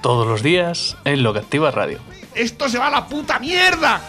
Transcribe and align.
Todos 0.00 0.26
los 0.26 0.42
días 0.42 0.96
en 1.04 1.22
Lo 1.22 1.34
que 1.34 1.40
Activa 1.40 1.70
Radio. 1.70 1.98
¡Esto 2.34 2.70
se 2.70 2.78
va 2.78 2.86
a 2.86 2.90
la 2.90 3.06
puta 3.06 3.38
mierda! 3.38 4.00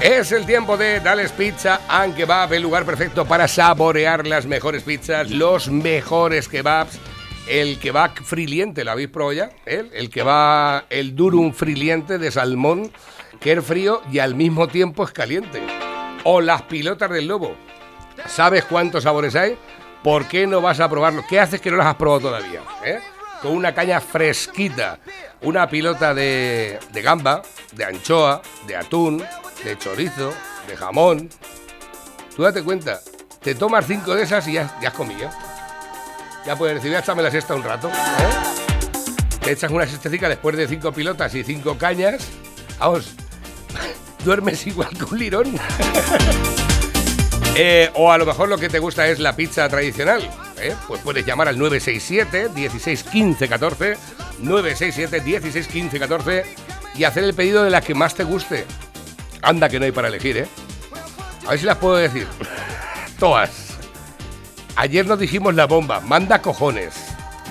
Es 0.00 0.32
el 0.32 0.46
tiempo 0.46 0.78
de 0.78 1.00
Dales 1.00 1.32
Pizza 1.32 1.82
and 1.86 2.16
Kebab, 2.16 2.52
el 2.54 2.62
lugar 2.62 2.86
perfecto 2.86 3.26
para 3.26 3.46
saborear 3.46 4.26
las 4.26 4.46
mejores 4.46 4.82
pizzas, 4.84 5.30
los 5.30 5.68
mejores 5.68 6.48
kebabs. 6.48 6.98
El 7.46 7.78
kebab 7.78 8.14
friliente, 8.24 8.84
¿lo 8.84 8.92
habéis 8.92 9.08
probado 9.08 9.34
ya? 9.34 9.50
¿Eh? 9.66 9.90
El 9.92 10.08
kebab, 10.08 10.84
el 10.88 11.14
durum 11.14 11.52
friliente 11.52 12.16
de 12.16 12.30
salmón, 12.30 12.90
que 13.38 13.52
es 13.52 13.64
frío 13.64 14.00
y 14.10 14.20
al 14.20 14.34
mismo 14.34 14.66
tiempo 14.66 15.04
es 15.04 15.12
caliente. 15.12 15.62
O 16.24 16.40
las 16.40 16.62
pilotas 16.62 17.10
del 17.10 17.28
lobo. 17.28 17.54
¿Sabes 18.26 18.64
cuántos 18.64 19.02
sabores 19.02 19.36
hay? 19.36 19.58
¿Por 20.02 20.26
qué 20.26 20.46
no 20.46 20.62
vas 20.62 20.80
a 20.80 20.88
probarlo? 20.88 21.22
¿Qué 21.28 21.38
haces 21.38 21.60
que 21.60 21.70
no 21.70 21.76
las 21.76 21.86
has 21.86 21.96
probado 21.96 22.30
todavía? 22.30 22.62
¿Eh? 22.82 22.98
Con 23.44 23.52
una 23.52 23.74
caña 23.74 24.00
fresquita, 24.00 25.00
una 25.42 25.68
pilota 25.68 26.14
de, 26.14 26.78
de 26.94 27.02
gamba, 27.02 27.42
de 27.72 27.84
anchoa, 27.84 28.40
de 28.66 28.74
atún, 28.74 29.22
de 29.62 29.76
chorizo, 29.76 30.32
de 30.66 30.74
jamón. 30.74 31.28
Tú 32.34 32.42
date 32.42 32.62
cuenta, 32.62 33.02
te 33.42 33.54
tomas 33.54 33.86
cinco 33.86 34.14
de 34.14 34.22
esas 34.22 34.48
y 34.48 34.54
ya, 34.54 34.74
ya 34.80 34.88
has 34.88 34.94
comido. 34.94 35.28
Ya 36.46 36.56
puedes 36.56 36.76
decir, 36.76 36.96
échame 36.96 37.22
la 37.22 37.30
siesta 37.30 37.54
un 37.54 37.62
rato. 37.62 37.90
¿eh? 37.90 37.92
Te 39.42 39.52
echas 39.52 39.70
una 39.70 39.86
siestecica 39.86 40.26
después 40.26 40.56
de 40.56 40.66
cinco 40.66 40.90
pilotas 40.90 41.34
y 41.34 41.44
cinco 41.44 41.76
cañas. 41.76 42.26
Vamos, 42.78 43.14
duermes 44.24 44.66
igual 44.66 44.88
que 44.88 45.04
un 45.04 45.18
lirón. 45.18 45.54
Eh, 47.56 47.88
o 47.94 48.10
a 48.10 48.18
lo 48.18 48.26
mejor 48.26 48.48
lo 48.48 48.58
que 48.58 48.68
te 48.68 48.80
gusta 48.80 49.06
es 49.06 49.20
la 49.20 49.36
pizza 49.36 49.68
tradicional. 49.68 50.28
¿Eh? 50.58 50.74
Pues 50.86 51.00
puedes 51.02 51.24
llamar 51.24 51.48
al 51.48 51.58
967 51.58 52.50
16 52.54 53.02
15 53.04 53.48
14 53.48 53.96
967 54.40 55.20
16 55.20 55.68
15 55.68 55.98
14 55.98 56.44
y 56.96 57.04
hacer 57.04 57.24
el 57.24 57.34
pedido 57.34 57.64
de 57.64 57.70
la 57.70 57.80
que 57.80 57.94
más 57.94 58.14
te 58.14 58.24
guste. 58.24 58.66
Anda 59.42 59.68
que 59.68 59.78
no 59.78 59.84
hay 59.84 59.92
para 59.92 60.08
elegir, 60.08 60.38
¿eh? 60.38 60.48
A 61.46 61.50
ver 61.50 61.58
si 61.58 61.66
las 61.66 61.78
puedo 61.78 61.96
decir. 61.96 62.26
Todas. 63.18 63.50
Ayer 64.76 65.06
nos 65.06 65.18
dijimos 65.18 65.54
la 65.54 65.66
bomba. 65.66 66.00
Manda 66.00 66.40
cojones. 66.40 66.94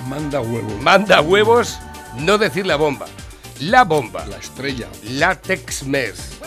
Manda 0.08 0.42
huevos. 0.42 0.82
Manda 0.82 1.22
huevos, 1.22 1.80
no 2.20 2.38
decir 2.38 2.66
la 2.66 2.76
bomba. 2.76 3.06
La 3.60 3.84
bomba. 3.84 4.26
La 4.26 4.38
estrella. 4.38 4.88
La 5.04 5.36
Tex-Mex. 5.36 6.40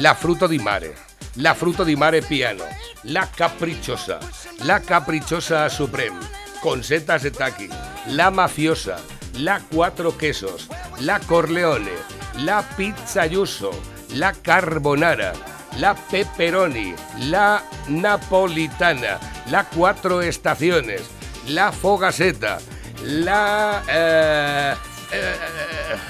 La 0.00 0.14
Fruto 0.14 0.48
di 0.48 0.58
Mare. 0.58 1.05
La 1.36 1.54
Fruto 1.54 1.84
di 1.84 1.96
Mare 1.96 2.22
Piano. 2.22 2.64
La 3.02 3.28
Capricciosa. 3.34 4.18
La 4.64 4.80
Capricciosa 4.80 5.68
Supreme. 5.68 6.18
Con 6.60 6.82
setas 6.82 7.22
de 7.22 7.30
taqui. 7.30 7.68
La 8.08 8.30
Mafiosa. 8.30 8.96
La 9.34 9.60
Cuatro 9.60 10.16
Quesos. 10.16 10.68
La 11.00 11.20
Corleone. 11.20 11.92
La 12.38 12.62
Pizza 12.76 13.26
Yuso. 13.26 13.70
La 14.14 14.32
Carbonara. 14.32 15.32
La 15.78 15.94
Pepperoni. 15.94 16.94
La 17.28 17.62
Napolitana. 17.88 19.18
La 19.50 19.64
Cuatro 19.64 20.22
Estaciones. 20.22 21.02
La 21.48 21.70
Fogaseta. 21.70 22.58
La... 23.02 23.82
eh, 23.88 24.74
eh, 25.12 25.36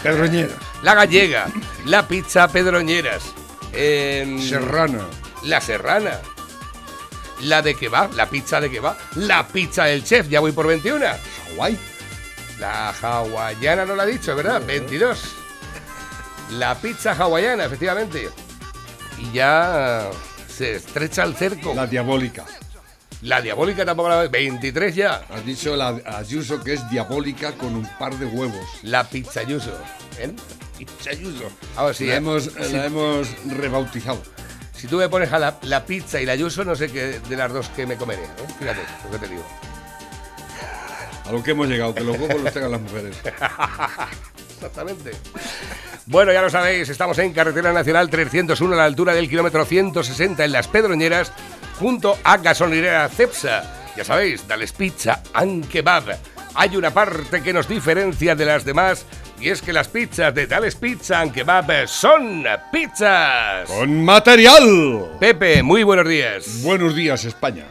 Pedroñera. 0.03 0.55
la 0.83 0.95
gallega, 0.95 1.47
la 1.85 2.07
pizza 2.07 2.49
pedroñeras, 2.49 3.25
em, 3.77 4.41
Serrana. 4.41 5.05
la 5.45 5.61
serrana, 5.61 6.21
la 7.43 7.63
de 7.63 7.75
kebab, 7.75 8.15
la 8.15 8.29
pizza 8.29 8.61
de 8.61 8.71
kebab, 8.71 8.97
la 9.17 9.47
pizza 9.47 9.85
del 9.85 10.03
chef, 10.05 10.29
ya 10.29 10.41
voy 10.41 10.53
por 10.53 10.67
21. 10.67 11.07
Hawái. 11.51 11.79
La 12.59 12.91
hawaiana 12.91 13.85
no 13.85 13.95
la 13.95 14.05
ha 14.05 14.07
dicho, 14.07 14.35
¿verdad? 14.35 14.63
22. 14.67 15.19
La 16.53 16.75
pizza 16.77 17.13
hawaiana, 17.13 17.65
efectivamente. 17.67 18.31
Y 19.19 19.33
ya 19.33 20.09
se 20.49 20.77
estrecha 20.77 21.25
el 21.25 21.37
cerco. 21.37 21.75
La 21.75 21.87
La, 23.27 23.41
diabólica. 23.41 23.85
tampoco 23.85 24.09
la 24.09 24.29
23 24.29 24.95
ya. 24.95 25.23
Has 25.29 25.45
dicho 25.45 25.77
la 25.77 26.01
Ayuso 26.07 26.63
que 26.63 26.75
es 26.75 26.91
diabólica 26.91 27.53
con 27.53 27.75
un 27.75 27.87
par 27.99 28.15
de 28.19 28.27
huevos. 28.27 28.65
La 28.83 29.05
pizza 29.05 29.43
yuso. 29.43 29.73
¿eh? 30.19 30.33
Pizza 30.79 31.11
Ayuso. 31.11 31.51
Ahora 31.77 31.95
sí, 31.95 32.07
la, 32.07 32.15
¿eh? 32.15 32.17
hemos, 32.17 32.45
Sí. 32.45 32.73
la 32.73 32.87
hemos 32.87 33.29
rebautizado. 33.47 34.23
Si 34.77 34.87
tú 34.87 34.99
me 34.99 35.09
pones 35.09 35.33
a 35.33 35.39
la, 35.39 35.59
la 35.63 35.85
pizza 35.87 36.21
y 36.21 36.27
la 36.27 36.35
yuso, 36.37 36.65
no 36.65 36.77
sé 36.77 36.91
qué 36.91 37.19
de 37.21 37.37
las 37.37 37.53
dos 37.53 37.69
que 37.71 37.87
me 37.87 37.97
comeré. 37.97 38.23
¿eh? 38.25 38.29
Fíjate 38.59 38.81
lo 39.05 39.11
que 39.11 39.19
te 39.19 39.29
digo. 39.29 39.45
A 41.25 41.33
lo 41.33 41.43
que 41.43 41.51
hemos 41.51 41.67
llegado, 41.67 41.95
que 41.95 42.03
los 42.05 42.17
huevos 42.19 42.41
los 42.41 42.53
tengan 42.53 42.71
las 42.71 42.81
mujeres. 42.81 43.17
Exactamente. 44.55 45.11
Bueno, 46.07 46.33
ya 46.33 46.41
lo 46.41 46.49
sabéis, 46.51 46.89
estamos 46.89 47.19
en 47.19 47.33
Carretera 47.33 47.73
Nacional 47.73 48.09
301 48.09 48.75
a 48.75 48.77
la 48.77 48.85
altura 48.85 49.13
del 49.13 49.29
kilómetro 49.29 49.65
160 49.65 50.45
en 50.45 50.53
Las 50.53 50.69
Pedroñeras, 50.69 51.33
junto 51.79 52.17
a 52.25 52.37
gasolinera 52.39 53.09
Cepsa. 53.09 53.93
Ya 53.97 54.05
sabéis, 54.05 54.47
Dales 54.47 54.73
Pizza 54.73 55.23
and 55.33 55.69
Kebab. 55.69 56.05
Hay 56.55 56.77
una 56.77 56.91
parte 56.91 57.43
que 57.43 57.53
nos 57.53 57.69
diferencia 57.69 58.35
de 58.35 58.45
las 58.47 58.65
demás 58.65 59.05
y 59.41 59.51
es 59.51 59.61
que 59.61 59.73
las 59.73 59.89
pizzas 59.89 60.35
de 60.35 60.47
Dales 60.47 60.75
Pizza 60.77 61.21
and 61.21 61.33
Kebab 61.33 61.87
son 61.87 62.45
pizzas. 62.73 63.69
¡Con 63.69 64.05
material! 64.05 65.17
Pepe, 65.21 65.63
muy 65.63 65.83
buenos 65.83 66.09
días. 66.09 66.63
Buenos 66.63 66.95
días, 66.95 67.25
España. 67.25 67.65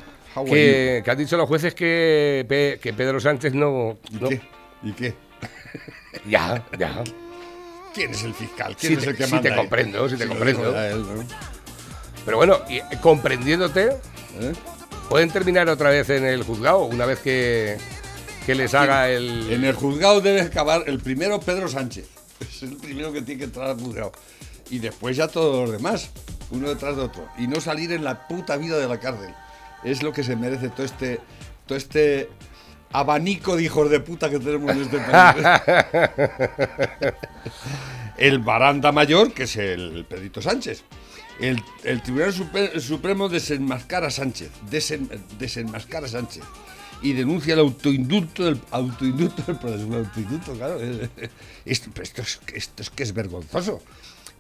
Que, 0.46 1.02
que 1.04 1.12
han 1.12 1.18
dicho 1.18 1.38
los 1.38 1.48
jueces 1.48 1.74
que, 1.74 2.46
Pe- 2.48 2.78
que 2.82 2.94
Pedro 2.94 3.20
Sánchez 3.20 3.54
no... 3.54 3.98
you? 4.10 4.20
no- 4.20 4.30
¿Y 4.30 4.38
qué? 4.38 4.42
¿Y 4.84 4.92
qué? 4.94 5.14
Ya, 6.28 6.64
ya. 6.78 7.04
¿Quién 7.94 8.12
es 8.12 8.24
el 8.24 8.34
fiscal? 8.34 8.76
¿Quién 8.80 8.94
Sí 8.94 9.00
es 9.00 9.08
el 9.08 9.16
que 9.18 9.26
sí 9.26 9.32
manda 9.34 9.50
te 9.50 9.54
ahí? 9.54 9.60
comprendo, 9.60 10.10
sí 10.10 10.18
te 10.18 10.26
lo 10.26 10.30
comprendo. 10.30 10.80
él, 10.82 11.02
¿no? 11.02 11.24
Pero 12.26 12.38
bueno, 12.38 12.60
y, 12.68 12.78
eh, 12.78 12.84
comprendiéndote, 13.02 13.90
¿Eh? 14.40 14.54
pueden 15.10 15.30
terminar 15.30 15.70
otra 15.70 15.92
vez 15.92 16.10
en 16.10 16.26
el 16.26 16.44
juzgado 16.44 16.84
una 16.86 17.06
vez 17.06 17.20
que, 17.20 17.78
que 18.46 18.56
les 18.56 18.74
haga 18.74 19.10
el... 19.10 19.52
En 19.52 19.64
el 19.64 19.74
juzgado 19.74 20.22
debe 20.22 20.42
acabar 20.42 20.84
el 20.88 21.00
primero 21.00 21.40
Pedro 21.40 21.68
Sánchez. 21.68 22.10
Es 22.40 22.64
el 22.64 22.76
primero 22.78 23.14
que 23.14 23.22
tiene 23.22 23.40
que 23.40 23.46
entrar 23.46 23.70
al 23.70 23.80
juzgado. 23.80 24.12
Y 24.70 24.80
después 24.80 25.16
ya 25.16 25.28
todos 25.28 25.70
los 25.70 25.78
demás, 25.78 26.10
uno 26.52 26.68
detrás 26.68 26.96
de 26.96 27.04
otro. 27.04 27.28
Y 27.38 27.48
no 27.48 27.62
salir 27.62 27.92
en 27.92 28.04
la 28.04 28.28
puta 28.28 28.58
vida 28.58 28.78
de 28.78 28.88
la 28.88 29.00
cárcel. 29.00 29.34
Es 29.84 30.02
lo 30.02 30.12
que 30.12 30.24
se 30.24 30.36
merece 30.36 30.70
todo 30.70 30.86
este, 30.86 31.20
todo 31.68 31.78
este 31.78 32.30
abanico 32.92 33.56
de 33.56 33.64
hijos 33.64 33.90
de 33.90 34.00
puta 34.00 34.30
que 34.30 34.40
tenemos 34.40 34.72
en 34.72 34.82
este 34.82 35.00
país. 35.00 35.46
el 38.18 38.40
baranda 38.40 38.92
mayor, 38.92 39.34
que 39.34 39.44
es 39.44 39.56
el 39.58 40.06
Pedrito 40.10 40.42
Sánchez. 40.42 40.84
El, 41.40 41.62
el 41.84 42.02
Tribunal 42.02 42.34
Supremo 42.82 43.28
desenmascara 43.30 44.08
a 44.08 44.12
Sánchez. 44.12 44.50
Desen- 44.70 45.10
desenmascara 45.38 46.06
a 46.06 46.10
Sánchez. 46.10 46.44
Y 47.02 47.14
denuncia 47.14 47.54
el 47.54 47.60
autoindulto 47.60 48.46
del 48.46 48.60
autoindulto 48.72 49.44
del 49.44 49.58
proceso. 49.58 49.86
Un 49.86 49.96
autoindulto, 49.96 50.54
claro. 50.54 50.80
Esto, 51.66 51.90
esto, 52.02 52.22
es, 52.22 52.40
esto 52.54 52.82
es 52.84 52.90
que 52.90 53.04
es 53.04 53.14
vergonzoso. 53.14 53.82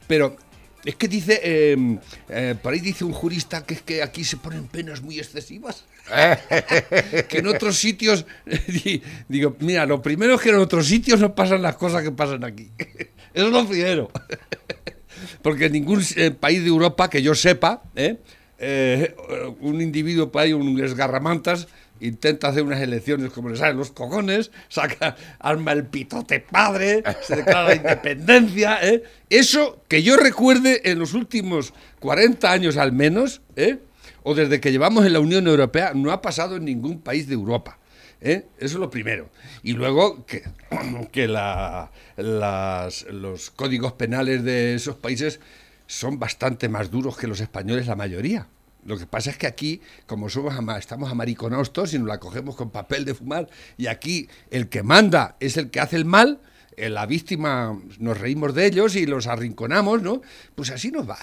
Pero 0.07 0.37
es 0.85 0.95
que 0.95 1.07
dice, 1.07 1.41
eh, 1.43 1.97
eh, 2.29 2.55
por 2.61 2.71
ahí 2.73 2.79
dice 2.79 3.03
un 3.03 3.11
jurista 3.11 3.65
que 3.65 3.73
es 3.73 3.81
que 3.81 4.01
aquí 4.01 4.23
se 4.23 4.37
ponen 4.37 4.67
penas 4.67 5.01
muy 5.01 5.19
excesivas. 5.19 5.83
que 7.27 7.39
en 7.39 7.47
otros 7.47 7.75
sitios, 7.77 8.25
di- 8.67 9.01
digo, 9.27 9.55
mira, 9.59 9.85
lo 9.85 10.01
primero 10.01 10.35
es 10.35 10.41
que 10.41 10.49
en 10.49 10.55
otros 10.55 10.87
sitios 10.87 11.19
no 11.19 11.35
pasan 11.35 11.61
las 11.61 11.75
cosas 11.75 12.03
que 12.03 12.11
pasan 12.11 12.43
aquí. 12.45 12.69
Eso 13.33 13.47
es 13.47 13.51
lo 13.51 13.67
primero. 13.67 14.09
Porque 15.41 15.65
en 15.65 15.73
ningún 15.73 16.01
eh, 16.15 16.31
país 16.31 16.61
de 16.61 16.69
Europa 16.69 17.09
que 17.09 17.21
yo 17.21 17.35
sepa, 17.35 17.83
¿eh? 17.95 18.17
Eh, 18.57 19.13
un 19.59 19.81
individuo 19.81 20.31
por 20.31 20.41
ahí, 20.43 20.53
un 20.53 20.81
esgarramantas, 20.81 21.67
intenta 21.99 22.47
hacer 22.47 22.63
unas 22.63 22.81
elecciones 22.81 23.31
como 23.31 23.49
le 23.49 23.57
salen 23.57 23.77
los 23.77 23.91
cojones, 23.91 24.51
saca, 24.69 25.15
arma 25.39 25.73
el 25.73 25.85
pitote 25.85 26.39
padre, 26.39 27.03
se 27.21 27.37
declara 27.37 27.69
la 27.69 27.75
independencia. 27.75 28.79
¿eh? 28.81 29.03
Eso 29.29 29.83
que 29.87 30.03
yo 30.03 30.17
recuerde 30.17 30.89
en 30.89 30.99
los 30.99 31.13
últimos 31.13 31.73
40 31.99 32.51
años 32.51 32.77
al 32.77 32.91
menos, 32.91 33.41
¿eh? 33.55 33.79
o 34.23 34.33
desde 34.35 34.59
que 34.59 34.71
llevamos 34.71 35.05
en 35.05 35.13
la 35.13 35.19
Unión 35.19 35.47
Europea, 35.47 35.91
no 35.93 36.11
ha 36.11 36.21
pasado 36.21 36.55
en 36.55 36.65
ningún 36.65 37.01
país 37.01 37.27
de 37.27 37.33
Europa. 37.33 37.77
¿Eh? 38.21 38.45
Eso 38.57 38.75
es 38.75 38.79
lo 38.79 38.89
primero. 38.89 39.29
Y 39.63 39.73
luego 39.73 40.25
que, 40.25 40.43
que 41.11 41.27
la- 41.27 41.91
las- 42.17 43.03
los 43.11 43.51
códigos 43.51 43.93
penales 43.93 44.43
de 44.43 44.75
esos 44.75 44.95
países 44.95 45.39
son 45.87 46.17
bastante 46.19 46.69
más 46.69 46.89
duros 46.91 47.17
que 47.17 47.27
los 47.27 47.39
españoles, 47.41 47.87
la 47.87 47.95
mayoría. 47.95 48.47
Lo 48.85 48.97
que 48.97 49.07
pasa 49.07 49.31
es 49.31 49.37
que 49.37 49.47
aquí, 49.47 49.81
como 50.05 50.29
somos 50.29 50.53
ama- 50.55 50.77
estamos 50.77 51.09
amariconados 51.11 51.73
todos 51.73 51.93
y 51.93 51.99
nos 51.99 52.07
la 52.07 52.19
cogemos 52.19 52.55
con 52.55 52.69
papel 52.69 53.03
de 53.05 53.15
fumar, 53.15 53.49
y 53.77 53.87
aquí 53.87 54.29
el 54.51 54.69
que 54.69 54.83
manda 54.83 55.35
es 55.39 55.57
el 55.57 55.69
que 55.71 55.79
hace 55.79 55.95
el 55.95 56.05
mal, 56.05 56.39
eh, 56.77 56.89
la 56.89 57.05
víctima 57.05 57.79
nos 57.99 58.19
reímos 58.19 58.53
de 58.53 58.65
ellos 58.67 58.95
y 58.95 59.05
los 59.05 59.27
arrinconamos, 59.27 60.01
¿no? 60.01 60.21
Pues 60.55 60.69
así 60.71 60.91
nos 60.91 61.09
va. 61.09 61.17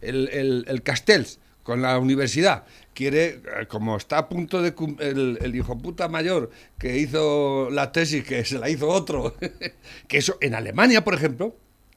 El, 0.00 0.28
el, 0.32 0.64
el 0.66 0.82
Castells 0.82 1.38
con 1.64 1.82
la 1.82 1.98
universidad 1.98 2.64
quiere, 2.94 3.26
eh, 3.26 3.66
como 3.68 3.96
está 3.96 4.18
a 4.18 4.28
punto 4.28 4.62
de 4.62 4.72
el, 5.00 5.38
el 5.42 5.56
hijo 5.56 5.76
puta 5.76 6.08
mayor 6.08 6.50
que 6.78 6.96
hizo 6.98 7.68
la 7.70 7.90
tesis, 7.90 8.24
que 8.24 8.44
se 8.44 8.58
la 8.58 8.70
hizo 8.70 8.88
otro, 8.88 9.34
que 10.08 10.18
eso 10.18 10.38
en 10.40 10.54
Alemania, 10.54 11.02
por 11.02 11.14
ejemplo, 11.14 11.56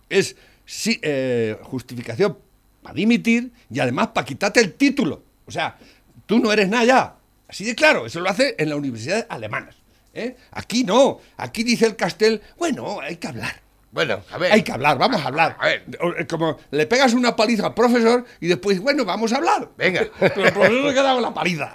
es 0.10 0.36
sí, 0.66 1.00
eh, 1.04 1.58
justificación 1.64 2.38
para 2.82 2.96
dimitir 2.96 3.52
y 3.70 3.80
además 3.80 4.08
para 4.08 4.26
quitarte 4.26 4.60
el 4.60 4.74
título. 4.74 5.24
O 5.46 5.52
sea, 5.52 5.78
tú 6.26 6.40
no 6.40 6.52
eres 6.52 6.68
nada 6.70 6.86
ya. 6.86 7.16
Así 7.48 7.64
de 7.64 7.76
claro, 7.76 8.06
eso 8.06 8.20
lo 8.20 8.30
hace 8.30 8.56
en 8.58 8.70
las 8.70 8.78
universidades 8.78 9.26
alemanas. 9.30 9.76
¿eh? 10.14 10.36
Aquí 10.52 10.84
no, 10.84 11.20
aquí 11.38 11.64
dice 11.64 11.86
el 11.86 11.96
Castel, 11.96 12.42
bueno, 12.58 13.00
hay 13.00 13.18
que 13.18 13.28
hablar. 13.28 13.67
Bueno, 13.92 14.22
a 14.32 14.38
ver. 14.38 14.52
Hay 14.52 14.64
que 14.64 14.72
hablar, 14.72 14.98
vamos 14.98 15.22
a 15.24 15.28
hablar. 15.28 15.56
A 15.60 15.68
ver. 15.68 15.86
Eh, 16.20 16.28
Como 16.28 16.58
le 16.72 16.86
pegas 16.88 17.14
una 17.14 17.36
paliza 17.36 17.68
al 17.68 17.74
profesor 17.74 18.26
y 18.40 18.48
después, 18.48 18.80
bueno, 18.80 19.06
vamos 19.06 19.32
a 19.34 19.38
hablar. 19.38 19.70
Venga. 19.78 20.06
Pero 20.20 20.46
el 20.46 20.54
profesor 20.54 20.88
se 20.90 20.94
queda 20.94 21.14
con 21.14 21.22
la 21.22 21.34
paliza. 21.34 21.74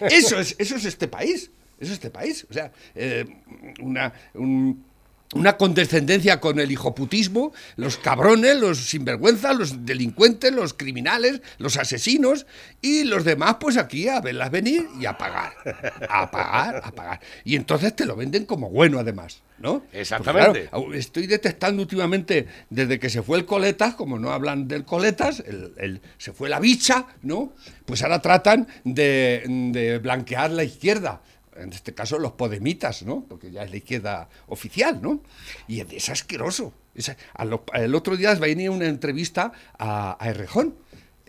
Eso 0.10 0.38
es, 0.40 0.56
eso 0.58 0.76
es 0.76 0.84
este 0.84 1.08
país. 1.08 1.50
Eso 1.78 1.90
es 1.90 1.98
este 1.98 2.10
país. 2.10 2.46
O 2.50 2.52
sea, 2.52 2.70
eh, 2.94 3.24
una, 3.80 4.12
un- 4.34 4.84
una 5.34 5.56
condescendencia 5.56 6.40
con 6.40 6.60
el 6.60 6.70
hijoputismo, 6.70 7.52
los 7.76 7.96
cabrones, 7.96 8.56
los 8.58 8.78
sinvergüenzas, 8.78 9.56
los 9.56 9.86
delincuentes, 9.86 10.52
los 10.52 10.74
criminales, 10.74 11.40
los 11.58 11.76
asesinos 11.76 12.46
y 12.80 13.04
los 13.04 13.24
demás, 13.24 13.56
pues 13.60 13.76
aquí 13.76 14.08
a 14.08 14.20
verlas 14.20 14.50
venir 14.50 14.86
y 15.00 15.06
a 15.06 15.16
pagar. 15.16 15.52
A 16.08 16.30
pagar, 16.30 16.80
a 16.84 16.90
pagar. 16.92 17.20
Y 17.44 17.56
entonces 17.56 17.94
te 17.96 18.04
lo 18.06 18.16
venden 18.16 18.44
como 18.44 18.68
bueno, 18.70 18.98
además. 18.98 19.42
¿no? 19.58 19.84
Exactamente. 19.92 20.68
claro, 20.68 20.92
estoy 20.92 21.28
detectando 21.28 21.82
últimamente, 21.82 22.48
desde 22.68 22.98
que 22.98 23.08
se 23.08 23.22
fue 23.22 23.38
el 23.38 23.46
Coletas, 23.46 23.94
como 23.94 24.18
no 24.18 24.32
hablan 24.32 24.66
del 24.66 24.84
Coletas, 24.84 25.38
el, 25.46 25.72
el- 25.78 26.00
se 26.18 26.32
fue 26.32 26.48
la 26.48 26.58
bicha, 26.58 27.06
¿no? 27.22 27.52
Pues 27.86 28.02
ahora 28.02 28.20
tratan 28.20 28.66
de, 28.82 29.44
de 29.72 29.98
blanquear 29.98 30.50
la 30.50 30.64
izquierda. 30.64 31.22
En 31.56 31.72
este 31.72 31.94
caso, 31.94 32.18
los 32.18 32.32
podemitas, 32.32 33.02
¿no? 33.02 33.24
Porque 33.28 33.50
ya 33.50 33.62
es 33.62 33.70
la 33.70 33.76
izquierda 33.76 34.28
oficial, 34.46 35.00
¿no? 35.02 35.22
Y 35.68 35.80
es, 35.80 36.08
asqueroso. 36.08 36.72
El 37.74 37.94
otro 37.94 38.16
día 38.16 38.34
venía 38.34 38.70
una 38.70 38.86
entrevista 38.86 39.52
a, 39.78 40.16
a 40.18 40.32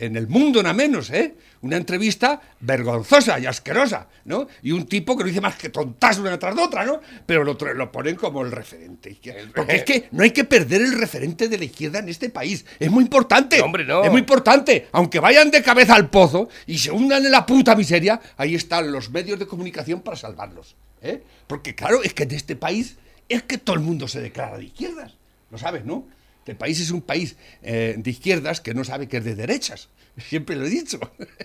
en 0.06 0.18
el 0.18 0.28
mundo 0.28 0.62
nada 0.62 0.74
menos, 0.74 1.10
¿eh? 1.10 1.36
Una 1.62 1.78
entrevista 1.78 2.42
vergonzosa 2.60 3.40
y 3.40 3.46
asquerosa, 3.46 4.08
¿no? 4.26 4.48
Y 4.62 4.72
un 4.72 4.86
tipo 4.86 5.16
que 5.16 5.24
no 5.24 5.30
dice 5.30 5.42
más 5.42 5.56
que 5.56 5.70
tontas 5.70 6.18
una 6.20 6.38
tras 6.38 6.58
otra, 6.58 6.84
¿no? 6.86 7.00
Pero 7.26 7.44
lo, 7.44 7.92
ponen 7.92 8.16
como 8.16 8.42
el 8.42 8.52
referente. 8.52 9.18
Porque 9.56 9.76
es 9.76 9.84
que 9.84 10.10
no 10.12 10.24
hay 10.24 10.32
que 10.32 10.44
perder 10.44 10.82
el 10.82 11.00
referente 11.00 11.48
de 11.48 11.58
la 11.58 11.66
izquierda 11.66 12.00
en 12.00 12.10
este 12.10 12.30
país. 12.30 12.66
Es 12.80 12.92
muy 12.92 13.04
importante. 13.04 13.58
No, 13.60 13.66
hombre, 13.66 13.86
no. 13.86 14.04
Es 14.04 14.12
muy 14.12 14.20
importante. 14.20 14.88
Aunque 14.92 15.20
vayan 15.20 15.52
de 15.52 15.64
cabeza 15.64 15.96
al 15.96 16.10
pozo 16.10 16.50
y 16.66 16.78
se 16.78 16.92
hundan 16.92 17.26
en 17.26 17.32
la 17.32 17.46
puta 17.46 17.76
miseria, 17.76 18.20
ahí 18.38 18.56
están 18.56 18.92
los 18.92 19.10
medios 19.10 19.40
de 19.40 19.48
comunicación 19.48 20.02
para 20.02 20.18
salvarlos. 20.18 20.76
¿eh? 21.02 21.24
Porque 21.48 21.76
claro, 21.76 22.04
es 22.04 22.14
que 22.14 22.24
en 22.24 22.32
este 22.32 22.56
país 22.56 22.98
es 23.30 23.44
que 23.44 23.58
todo 23.58 23.76
el 23.76 23.82
mundo 23.82 24.08
se 24.08 24.22
declara 24.22 24.58
de 24.58 24.66
izquierdas. 24.66 25.14
Lo 25.50 25.58
sabes, 25.58 25.86
¿no? 25.86 26.08
Este 26.44 26.56
país 26.56 26.78
es 26.82 26.92
un 26.92 27.02
país 27.02 27.38
eh, 27.62 27.96
de 27.98 28.10
izquierdas 28.12 28.60
que 28.60 28.74
no 28.74 28.84
sabe 28.84 29.08
que 29.08 29.18
es 29.18 29.24
de 29.24 29.34
derechas. 29.34 29.88
Siempre 30.30 30.58
lo 30.58 30.66
he 30.66 30.70
dicho. 30.70 31.00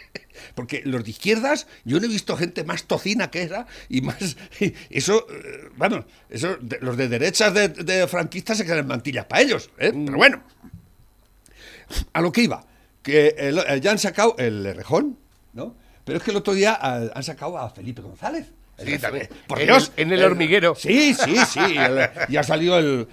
Porque 0.56 0.82
los 0.84 1.04
de 1.04 1.10
izquierdas, 1.10 1.68
yo 1.84 2.00
no 2.00 2.06
he 2.06 2.08
visto 2.08 2.36
gente 2.36 2.64
más 2.64 2.82
tocina 2.84 3.30
que 3.30 3.42
esa 3.42 3.66
y 3.88 4.00
más. 4.00 4.36
Eso, 4.90 5.24
eh, 5.30 5.68
bueno, 5.76 6.04
eso, 6.30 6.56
de- 6.60 6.78
los 6.80 6.96
de 6.96 7.08
derechas 7.08 7.54
de, 7.54 7.68
de 7.68 8.06
franquistas 8.08 8.58
se 8.58 8.64
quedan 8.66 8.86
mantillas 8.88 9.24
para 9.26 9.42
ellos. 9.42 9.70
¿eh? 9.78 9.92
Pero 9.92 10.16
bueno, 10.16 10.42
a 12.12 12.20
lo 12.20 12.32
que 12.32 12.42
iba, 12.42 12.66
que 13.02 13.34
el- 13.38 13.58
eh, 13.58 13.80
ya 13.80 13.92
han 13.92 13.98
sacado 13.98 14.34
el 14.38 14.74
rejón, 14.74 15.16
¿no? 15.52 15.76
Pero 16.04 16.18
es 16.18 16.24
que 16.24 16.30
el 16.32 16.36
otro 16.38 16.54
día 16.54 16.74
han 16.80 17.22
sacado 17.22 17.58
a 17.58 17.70
Felipe 17.70 18.00
González. 18.02 18.46
El 18.78 18.88
Sí, 18.88 18.98
también. 18.98 19.28
Por 19.46 19.60
En 19.60 19.66
Dios. 19.66 19.92
el- 19.96 20.02
en 20.04 20.12
el 20.12 20.24
hormiguero. 20.24 20.74
Sí, 20.74 21.14
sí, 21.14 21.36
sí. 21.52 21.60
el- 21.76 22.08
ya 22.28 22.42
salió 22.42 22.78
el. 22.78 23.08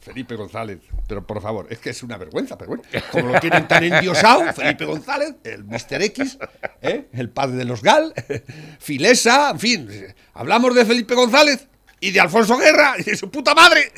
Felipe 0.00 0.34
González, 0.36 0.78
pero 1.06 1.26
por 1.26 1.40
favor, 1.42 1.66
es 1.70 1.78
que 1.78 1.90
es 1.90 2.02
una 2.02 2.16
vergüenza, 2.16 2.56
pero 2.56 2.68
bueno, 2.68 2.82
como 3.10 3.28
lo 3.32 3.40
tienen 3.40 3.66
tan 3.68 3.84
endiosado, 3.84 4.52
Felipe 4.54 4.84
González, 4.84 5.34
el 5.44 5.64
Mr. 5.64 6.02
X, 6.02 6.38
¿eh? 6.82 7.08
el 7.12 7.30
padre 7.30 7.56
de 7.56 7.64
los 7.64 7.82
Gal, 7.82 8.14
Filesa, 8.78 9.50
en 9.50 9.58
fin, 9.58 9.88
hablamos 10.34 10.74
de 10.74 10.84
Felipe 10.84 11.14
González 11.14 11.68
y 12.00 12.10
de 12.12 12.20
Alfonso 12.20 12.56
Guerra 12.58 12.94
y 12.98 13.02
de 13.02 13.16
su 13.16 13.28
puta 13.30 13.54
madre. 13.54 13.92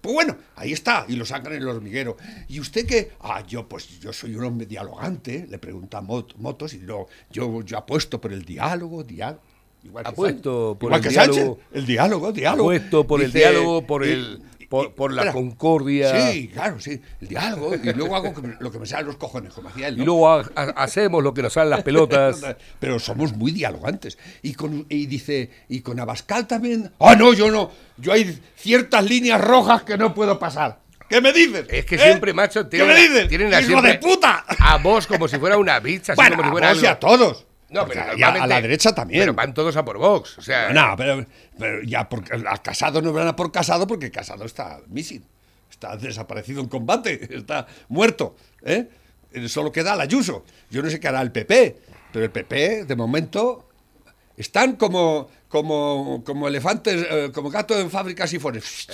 Pues 0.00 0.14
bueno, 0.14 0.36
ahí 0.56 0.72
está, 0.72 1.04
y 1.08 1.16
lo 1.16 1.24
sacan 1.26 1.52
en 1.54 1.62
el 1.62 1.68
hormiguero. 1.68 2.16
¿Y 2.48 2.60
usted 2.60 2.86
qué? 2.86 3.10
Ah, 3.20 3.42
yo 3.46 3.68
pues 3.68 3.98
yo 4.00 4.12
soy 4.12 4.34
un 4.36 4.44
hombre 4.44 4.66
dialogante, 4.66 5.46
le 5.48 5.58
pregunta 5.58 5.98
a 5.98 6.02
Mot- 6.02 6.36
Motos, 6.36 6.74
y 6.74 6.78
no, 6.78 7.06
yo, 7.30 7.62
yo 7.62 7.78
apuesto 7.78 8.20
por 8.20 8.32
el 8.32 8.44
diálogo, 8.44 9.02
diálogo. 9.02 9.42
Igual 9.82 10.04
que 10.04 10.10
Apuesto 10.10 10.76
Sánchez. 10.76 10.78
por 10.78 10.88
Igual 10.90 11.00
el 11.00 11.08
que 11.08 11.14
Sánchez, 11.14 11.34
diálogo. 11.36 11.60
el 11.72 11.86
diálogo, 11.86 12.32
diálogo. 12.32 12.62
Apuesto 12.70 13.06
por 13.06 13.22
el 13.22 13.32
diálogo, 13.32 13.86
por 13.86 14.04
el- 14.04 14.42
por- 14.70 14.94
por 14.94 15.12
la 15.12 15.32
concordia. 15.32 16.30
Sí, 16.30 16.48
claro, 16.48 16.78
sí, 16.80 16.98
el 17.20 17.28
diálogo. 17.28 17.74
Y 17.74 17.92
luego 17.92 18.14
hago 18.16 18.32
que 18.32 18.40
me- 18.40 18.54
lo 18.60 18.70
que 18.70 18.78
me 18.78 18.86
salen 18.86 19.08
los 19.08 19.16
cojones, 19.16 19.52
como 19.52 19.68
hacía 19.68 19.88
él. 19.88 19.96
Y 19.96 19.98
¿no? 19.98 20.04
luego 20.06 20.30
ha- 20.30 20.50
ha- 20.54 20.70
hacemos 20.82 21.22
lo 21.22 21.34
que 21.34 21.42
nos 21.42 21.52
salen 21.52 21.70
las 21.70 21.82
pelotas. 21.82 22.40
Pero 22.80 22.98
somos 23.00 23.34
muy 23.36 23.50
dialogantes. 23.50 24.16
Y, 24.42 24.54
con, 24.54 24.86
y 24.88 25.06
dice, 25.06 25.50
y 25.68 25.80
con 25.80 25.98
Abascal 26.00 26.46
también. 26.46 26.92
Ah, 27.00 27.16
no, 27.16 27.34
yo 27.34 27.50
no. 27.50 27.70
Yo 27.98 28.12
hay 28.12 28.38
ciertas 28.56 29.04
líneas 29.04 29.40
rojas 29.40 29.82
que 29.82 29.98
no 29.98 30.14
puedo 30.14 30.38
pasar. 30.38 30.78
¿Qué 31.08 31.20
me 31.20 31.32
dices? 31.32 31.66
Es 31.68 31.84
que 31.84 31.96
¿Eh? 31.96 31.98
siempre, 31.98 32.32
macho, 32.32 32.62
¿Qué 32.70 32.78
tienen, 32.78 32.88
me 32.88 32.94
a- 32.94 32.96
dices? 33.02 33.28
tienen 33.28 33.52
a 33.52 33.58
¡Hijo 33.60 33.66
siempre 33.70 33.92
de 33.94 33.98
puta! 33.98 34.44
A 34.60 34.78
vos 34.78 35.08
como 35.08 35.26
si 35.26 35.38
fuera 35.38 35.58
una 35.58 35.80
bicha, 35.80 36.14
Bueno, 36.14 36.36
como 36.36 36.42
si 36.44 36.48
a 36.48 36.52
fuera 36.52 36.74
y 36.74 36.86
a 36.86 36.98
todos. 37.00 37.46
No, 37.70 37.86
Porque 37.86 38.00
pero 38.00 38.26
a- 38.42 38.46
la 38.46 38.60
derecha 38.60 38.92
también. 38.94 39.22
Pero 39.22 39.34
van 39.34 39.54
todos 39.54 39.76
a 39.76 39.84
por 39.84 39.96
Vox. 39.98 40.38
O 40.38 40.42
sea, 40.42 40.72
No, 40.72 40.94
pero, 40.96 41.24
pero 41.58 41.82
ya 41.82 42.08
porque 42.08 42.32
a 42.46 42.58
Casado 42.58 43.00
no 43.00 43.12
van 43.12 43.28
a 43.28 43.36
por 43.36 43.52
Casado 43.52 43.86
porque 43.86 44.10
Casado 44.10 44.44
está 44.44 44.80
missing. 44.88 45.24
Está 45.70 45.96
desaparecido 45.96 46.60
en 46.60 46.68
combate, 46.68 47.28
está 47.36 47.66
muerto. 47.88 48.34
¿eh? 48.64 48.88
Eh, 49.32 49.48
Solo 49.48 49.70
queda 49.70 49.94
la 49.94 50.02
Ayuso. 50.02 50.44
Yo 50.70 50.82
no 50.82 50.90
sé 50.90 50.98
qué 50.98 51.08
hará 51.08 51.22
el 51.22 51.30
PP, 51.32 51.76
pero 52.12 52.24
el 52.24 52.30
PP, 52.32 52.84
de 52.86 52.96
momento, 52.96 53.68
están 54.40 54.76
como, 54.76 55.28
como, 55.48 56.22
como 56.24 56.48
elefantes, 56.48 57.06
eh, 57.10 57.30
como 57.32 57.50
gatos 57.50 57.78
en 57.78 57.90
fábricas 57.90 58.32
y 58.32 58.38
fones. 58.38 58.86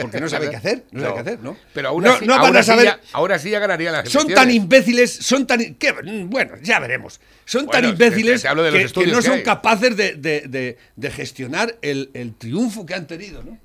Porque 0.00 0.20
no 0.20 0.28
sabe 0.28 0.48
qué 0.50 0.56
hacer, 0.56 0.84
no 0.92 1.00
sabe 1.02 1.14
qué 1.14 1.20
hacer, 1.20 1.38
¿no? 1.40 1.56
Pero 1.74 1.88
aún 1.88 2.04
no, 2.04 2.38
van 2.38 2.56
a 2.56 2.62
saber. 2.62 2.84
ya, 2.86 3.00
ahora 3.12 3.38
sí 3.38 3.50
ya 3.50 3.58
ganaría 3.58 3.90
las 3.92 4.08
Son 4.08 4.28
tan 4.28 4.50
imbéciles, 4.50 5.12
son 5.12 5.46
tan... 5.46 5.74
¿qué? 5.74 5.92
Bueno, 6.26 6.54
ya 6.62 6.78
veremos. 6.80 7.20
Son 7.44 7.66
Bueno, 7.66 7.80
tan 7.80 7.90
imbéciles 7.90 8.42
que, 8.42 9.06
no 9.06 9.22
son 9.22 9.32
hay. 9.34 9.42
capaces 9.42 9.96
de, 9.96 10.14
de- 10.14 10.42
de- 10.48 10.78
de 10.96 11.10
gestionar 11.10 11.76
el, 11.82 12.10
el 12.14 12.34
triunfo 12.34 12.86
que 12.86 12.94
han 12.94 13.06
tenido, 13.06 13.42
¿no? 13.42 13.58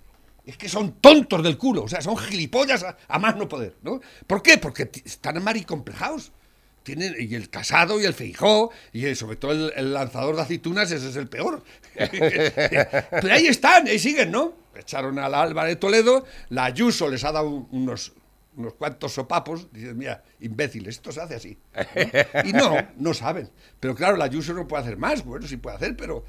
Es 0.45 0.57
que 0.57 0.69
son 0.69 0.93
tontos 1.01 1.41
del 1.41 1.57
culo, 1.57 1.83
o 1.83 1.87
sea, 1.87 2.01
son 2.01 2.17
gilipollas 2.17 2.83
a, 2.83 2.95
a 3.07 3.17
más 3.19 3.35
no 3.35 3.47
poder, 3.49 3.75
¿no? 3.81 3.99
¿Por 4.27 4.43
qué? 4.43 4.59
Porque 4.59 4.89
están 5.03 5.43
maricomplejados. 5.43 6.31
Tienen, 6.85 7.15
y 7.19 7.33
el 7.33 7.49
casado 7.49 7.99
y 7.99 8.05
el 8.05 8.13
feijó, 8.13 8.71
y 8.93 9.07
eh, 9.07 9.15
sobre 9.15 9.37
todo 9.37 9.51
el, 9.51 9.73
el 9.75 9.91
lanzador 9.93 10.35
de 10.35 10.43
aceitunas, 10.43 10.91
ese 10.91 11.09
es 11.09 11.15
el 11.15 11.27
peor. 11.27 11.63
Pero 11.95 13.33
ahí 13.33 13.47
están, 13.47 13.87
ahí 13.87 13.97
siguen, 13.99 14.29
¿no? 14.31 14.53
Echaron 14.75 15.17
a 15.19 15.27
la 15.27 15.41
Álvaro 15.41 15.67
de 15.67 15.77
Toledo, 15.77 16.25
la 16.49 16.65
Ayuso 16.65 17.09
les 17.09 17.23
ha 17.23 17.31
dado 17.31 17.49
un- 17.49 17.67
unos, 17.71 18.13
unos 18.55 18.73
cuantos 18.75 19.13
sopapos, 19.13 19.71
dices, 19.73 19.95
mira, 19.95 20.23
imbéciles, 20.41 20.95
esto 20.97 21.11
se 21.11 21.21
hace 21.21 21.35
así. 21.35 21.57
¿no? 21.73 22.41
Y 22.49 22.53
no, 22.53 22.75
no 22.97 23.13
saben. 23.13 23.49
Pero 23.79 23.95
claro, 23.95 24.15
la 24.17 24.25
Ayuso 24.25 24.53
no 24.53 24.67
puede 24.67 24.83
hacer 24.83 24.97
más, 24.97 25.25
bueno, 25.25 25.47
sí 25.47 25.57
puede 25.57 25.77
hacer, 25.77 25.97
pero 25.97 26.23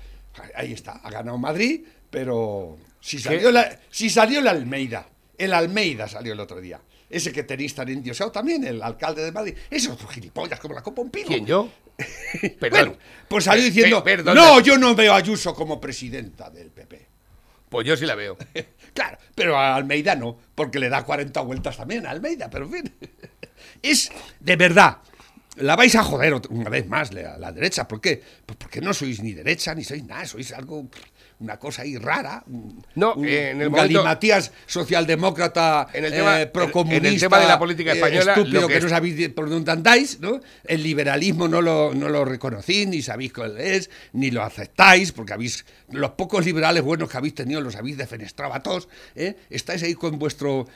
ahí 0.54 0.72
está, 0.72 0.92
ha 0.92 1.10
ganado 1.10 1.36
Madrid, 1.38 1.84
pero 2.08 2.78
si 3.00 3.18
salió, 3.18 3.50
la, 3.50 3.78
si 3.90 4.08
salió 4.08 4.38
el 4.40 4.48
Almeida, 4.48 5.06
el 5.36 5.52
Almeida 5.52 6.08
salió 6.08 6.32
el 6.32 6.40
otro 6.40 6.60
día. 6.60 6.80
Ese 7.08 7.30
que 7.32 7.42
tenéis 7.44 7.74
tan 7.74 7.88
endiosado 7.88 8.32
también, 8.32 8.64
el 8.64 8.82
alcalde 8.82 9.22
de 9.24 9.32
Madrid. 9.32 9.54
Ese 9.70 9.90
otro 9.90 10.08
gilipollas 10.08 10.58
como 10.58 10.74
la 10.74 10.82
copa 10.82 11.02
un 11.02 11.10
pino. 11.10 11.28
¿Quién 11.28 11.46
yo? 11.46 11.70
Perdón. 12.60 12.70
Bueno, 12.88 12.96
pues 13.28 13.44
salió 13.44 13.62
Pe- 13.62 13.66
diciendo, 13.70 14.02
pe- 14.04 14.16
perdón. 14.16 14.34
no, 14.34 14.60
yo 14.60 14.76
no 14.76 14.94
veo 14.94 15.12
a 15.12 15.16
Ayuso 15.16 15.54
como 15.54 15.80
presidenta 15.80 16.50
del 16.50 16.70
PP. 16.70 17.06
Pues 17.68 17.86
yo 17.86 17.96
sí 17.96 18.06
la 18.06 18.14
veo. 18.14 18.36
Claro, 18.96 19.18
pero 19.34 19.58
a 19.58 19.74
Almeida 19.76 20.14
no, 20.14 20.38
porque 20.54 20.78
le 20.78 20.88
da 20.88 21.04
40 21.04 21.38
vueltas 21.42 21.76
también 21.76 22.06
a 22.06 22.10
Almeida, 22.10 22.48
pero 22.48 22.64
en 22.64 22.72
fin. 22.72 22.94
Es, 23.82 24.10
de 24.40 24.56
verdad, 24.56 24.98
la 25.56 25.76
vais 25.76 25.94
a 25.96 26.02
joder 26.02 26.34
una 26.48 26.70
vez 26.70 26.86
más 26.88 27.12
la, 27.12 27.36
la 27.36 27.52
derecha. 27.52 27.86
¿Por 27.86 28.00
qué? 28.00 28.22
Pues 28.46 28.56
porque 28.56 28.80
no 28.80 28.94
sois 28.94 29.22
ni 29.22 29.32
derecha 29.32 29.74
ni 29.74 29.84
sois 29.84 30.02
nada, 30.04 30.24
sois 30.26 30.50
algo, 30.52 30.88
una 31.38 31.58
cosa 31.58 31.82
ahí 31.82 31.96
rara. 31.98 32.42
un- 32.46 32.82
No, 32.94 33.14
un, 33.14 33.26
eh, 33.26 33.50
en 33.50 33.60
el 33.60 33.66
un 33.68 33.72
momento- 33.74 33.98
galimatías 33.98 34.52
socialdemócrata, 34.66 35.88
En 35.92 36.04
el 36.06 36.12
tema- 36.12 36.40
eh, 36.40 36.46
procomunista, 36.46 37.06
en 37.08 37.12
el 37.14 37.20
tema 37.20 37.38
de 37.40 37.46
la 37.46 37.58
política 37.58 37.92
eh, 37.92 37.96
española, 37.96 38.32
estúpido 38.32 38.60
lo 38.62 38.68
que, 38.68 38.74
que 38.74 38.80
no 38.80 38.88
sabéis 38.88 39.28
por 39.30 39.48
dónde 39.50 39.70
andáis, 39.72 40.18
¿no? 40.20 40.40
El 40.64 40.82
liberalismo 40.82 41.46
no 41.48 41.60
lo, 41.60 41.94
no 41.94 42.08
lo 42.08 42.24
reconocéis, 42.24 42.88
ni 42.88 43.02
sabéis 43.02 43.32
cuál 43.32 43.58
es, 43.60 43.90
ni 44.12 44.30
lo 44.30 44.42
aceptáis, 44.42 45.12
porque 45.12 45.34
habéis, 45.34 45.64
los 45.90 46.12
pocos 46.12 46.44
liberales 46.44 46.82
buenos 46.82 47.08
que 47.10 47.16
habéis 47.16 47.34
tenido 47.34 47.60
los 47.60 47.76
habéis 47.76 47.96
defenestrado 47.98 48.54
a 48.54 48.62
todos, 48.62 48.88
¿eh? 49.14 49.36
Estáis 49.50 49.82
ahí 49.82 49.94
con 49.94 50.18
vuestro, 50.18 50.66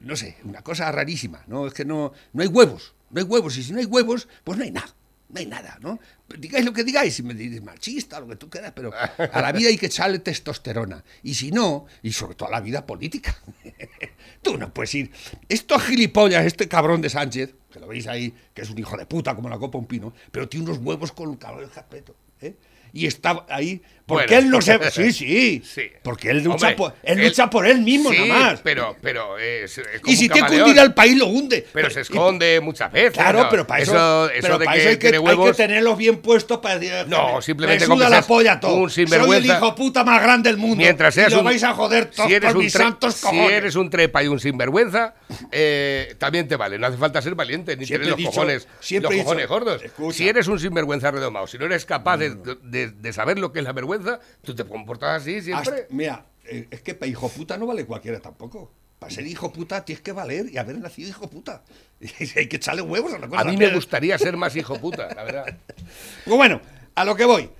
no 0.00 0.16
sé, 0.16 0.36
una 0.44 0.62
cosa 0.62 0.90
rarísima, 0.92 1.42
¿no? 1.48 1.66
Es 1.66 1.74
que 1.74 1.84
no, 1.84 2.12
no 2.32 2.42
hay 2.42 2.48
huevos, 2.48 2.94
no 3.10 3.20
hay 3.20 3.26
huevos, 3.26 3.56
y 3.58 3.62
si 3.64 3.72
no 3.72 3.80
hay 3.80 3.86
huevos, 3.86 4.28
pues 4.44 4.58
no 4.58 4.64
hay 4.64 4.70
nada. 4.70 4.94
No 5.28 5.40
hay 5.40 5.46
nada, 5.46 5.76
¿no? 5.80 5.98
Digáis 6.38 6.64
lo 6.64 6.72
que 6.72 6.84
digáis, 6.84 7.14
si 7.14 7.22
me 7.22 7.34
dices 7.34 7.62
machista, 7.62 8.20
lo 8.20 8.28
que 8.28 8.36
tú 8.36 8.48
quieras, 8.48 8.72
pero 8.74 8.92
a 8.94 9.40
la 9.40 9.52
vida 9.52 9.68
hay 9.68 9.76
que 9.76 9.86
echarle 9.86 10.20
testosterona. 10.20 11.02
Y 11.22 11.34
si 11.34 11.50
no, 11.50 11.86
y 12.02 12.12
sobre 12.12 12.36
todo 12.36 12.48
a 12.48 12.52
la 12.52 12.60
vida 12.60 12.86
política. 12.86 13.36
Tú 14.42 14.56
no 14.56 14.72
puedes 14.72 14.94
ir. 14.94 15.10
Estos 15.48 15.82
gilipollas, 15.82 16.46
este 16.46 16.68
cabrón 16.68 17.00
de 17.00 17.10
Sánchez, 17.10 17.54
que 17.72 17.80
lo 17.80 17.88
veis 17.88 18.06
ahí, 18.06 18.32
que 18.54 18.62
es 18.62 18.70
un 18.70 18.78
hijo 18.78 18.96
de 18.96 19.06
puta 19.06 19.34
como 19.34 19.48
la 19.48 19.58
copa 19.58 19.78
un 19.78 19.86
pino, 19.86 20.12
pero 20.30 20.48
tiene 20.48 20.66
unos 20.66 20.78
huevos 20.78 21.10
con 21.10 21.28
un 21.28 21.36
cabrón 21.36 21.68
de 21.68 21.74
respeto. 21.74 22.14
¿eh? 22.40 22.54
Y 22.92 23.06
está 23.06 23.44
ahí. 23.48 23.80
Porque 24.06 24.26
Bueno. 24.34 24.38
él 24.46 24.50
no 24.50 24.62
se. 24.62 24.78
Sí, 24.92 25.12
sí. 25.12 25.62
Sí. 25.64 25.82
Porque 26.02 26.30
él 26.30 26.38
lucha, 26.44 26.68
Hombre, 26.68 26.76
por, 26.76 26.94
él 27.02 27.24
lucha 27.24 27.50
por 27.50 27.66
él 27.66 27.80
mismo, 27.80 28.12
sí, 28.12 28.28
nada 28.28 28.40
más. 28.52 28.60
Pero, 28.62 28.96
pero 29.02 29.36
es, 29.36 29.78
es 29.78 30.00
como 30.00 30.12
y 30.12 30.16
si 30.16 30.28
tiene 30.28 30.48
que 30.48 30.62
hundir 30.62 30.78
al 30.78 30.94
país, 30.94 31.16
lo 31.18 31.26
hunde. 31.26 31.66
Pero 31.72 31.90
se 31.90 32.02
esconde 32.02 32.60
muchas 32.60 32.92
veces. 32.92 33.14
Claro, 33.14 33.42
¿no? 33.42 33.48
pero 33.50 33.66
para 33.66 33.82
eso, 33.82 34.30
eso, 34.30 34.38
pero 34.42 34.58
de 34.60 34.64
para 34.64 34.76
que 34.76 34.80
eso 34.82 34.88
hay, 34.90 34.96
que, 34.98 35.08
hay 35.08 35.52
tenerlos 35.54 35.98
bien 35.98 36.18
puestos 36.18 36.58
para 36.58 36.78
decir. 36.78 36.94
No, 37.08 37.34
me- 37.36 37.42
simplemente 37.42 37.88
me 37.88 37.96
la 38.08 38.22
polla 38.22 38.60
todo. 38.60 38.74
un 38.76 38.90
Soy 38.90 39.06
el 39.06 39.44
hijo 39.46 39.74
puta 39.74 40.04
más 40.04 40.22
grande 40.22 40.50
del 40.50 40.56
mundo. 40.58 40.76
Mientras 40.76 41.12
seas 41.12 41.30
y 41.32 41.34
lo 41.34 41.40
un, 41.40 41.46
vais 41.46 41.64
a 41.64 41.74
joder 41.74 42.06
todos 42.06 42.28
si 42.28 42.34
eres 42.34 42.48
por 42.50 42.58
un 42.58 42.64
mis 42.64 42.74
tre- 42.74 42.78
santos 42.78 43.14
si 43.14 43.22
cojones. 43.22 43.50
eres 43.50 43.74
un 43.74 43.90
trepa 43.90 44.22
y 44.22 44.28
un 44.28 44.38
sinvergüenza, 44.38 45.14
eh, 45.50 46.14
también 46.18 46.46
te 46.46 46.54
vale. 46.54 46.78
No 46.78 46.86
hace 46.86 46.96
falta 46.96 47.20
ser 47.20 47.34
valiente 47.34 47.76
ni 47.76 47.86
Siempre 47.86 48.04
tener 48.06 48.10
los 48.10 48.18
dicho- 48.18 48.30
cojones, 48.30 48.68
siempre 48.78 49.16
los 49.16 49.24
cojones 49.24 49.48
gordos. 49.48 49.82
Si 50.12 50.28
eres 50.28 50.46
un 50.46 50.60
sinvergüenza 50.60 51.10
redomado, 51.10 51.48
si 51.48 51.58
no 51.58 51.64
eres 51.66 51.84
capaz 51.84 52.18
de, 52.18 52.36
de- 52.76 52.90
de 52.90 53.12
saber 53.12 53.38
lo 53.38 53.52
que 53.52 53.60
es 53.60 53.64
la 53.64 53.72
vergüenza, 53.72 54.20
tú 54.42 54.54
te 54.54 54.64
comportas 54.64 55.22
así 55.22 55.40
siempre. 55.42 55.74
Hasta- 55.82 55.94
mira, 55.94 56.26
eh, 56.44 56.66
es 56.70 56.80
que 56.82 56.94
para 56.94 57.08
hijo 57.10 57.28
puta 57.28 57.56
no 57.56 57.66
vale 57.66 57.84
cualquiera 57.86 58.20
tampoco. 58.20 58.70
Para 58.98 59.12
ser 59.12 59.26
hijo 59.26 59.52
puta 59.52 59.84
tienes 59.84 60.00
que 60.02 60.12
valer 60.12 60.46
y 60.50 60.56
haber 60.58 60.78
nacido 60.78 61.08
hijo 61.08 61.28
puta. 61.28 61.62
Y 62.00 62.38
hay 62.38 62.46
que 62.48 62.56
echarle 62.56 62.82
huevos 62.82 63.12
a 63.14 63.18
la 63.18 63.28
cosa. 63.28 63.40
A 63.40 63.44
mí 63.44 63.56
me 63.56 63.72
gustaría 63.74 64.16
ser 64.18 64.36
más 64.36 64.54
hijo 64.56 64.78
puta, 64.80 65.12
la 65.14 65.24
verdad. 65.24 65.44
Pues 66.24 66.36
bueno, 66.36 66.60
a 66.94 67.04
lo 67.04 67.14
que 67.16 67.24
voy. 67.24 67.50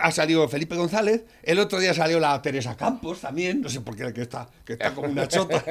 Ha 0.00 0.10
salido 0.10 0.46
Felipe 0.48 0.76
González, 0.76 1.24
el 1.42 1.58
otro 1.58 1.80
día 1.80 1.94
salió 1.94 2.20
la 2.20 2.40
Teresa 2.42 2.76
Campos 2.76 3.22
también, 3.22 3.62
no 3.62 3.70
sé 3.70 3.80
por 3.80 3.96
qué, 3.96 4.12
que 4.12 4.22
está, 4.22 4.46
que 4.66 4.74
está 4.74 4.94
como 4.94 5.08
una 5.08 5.26
chota. 5.26 5.64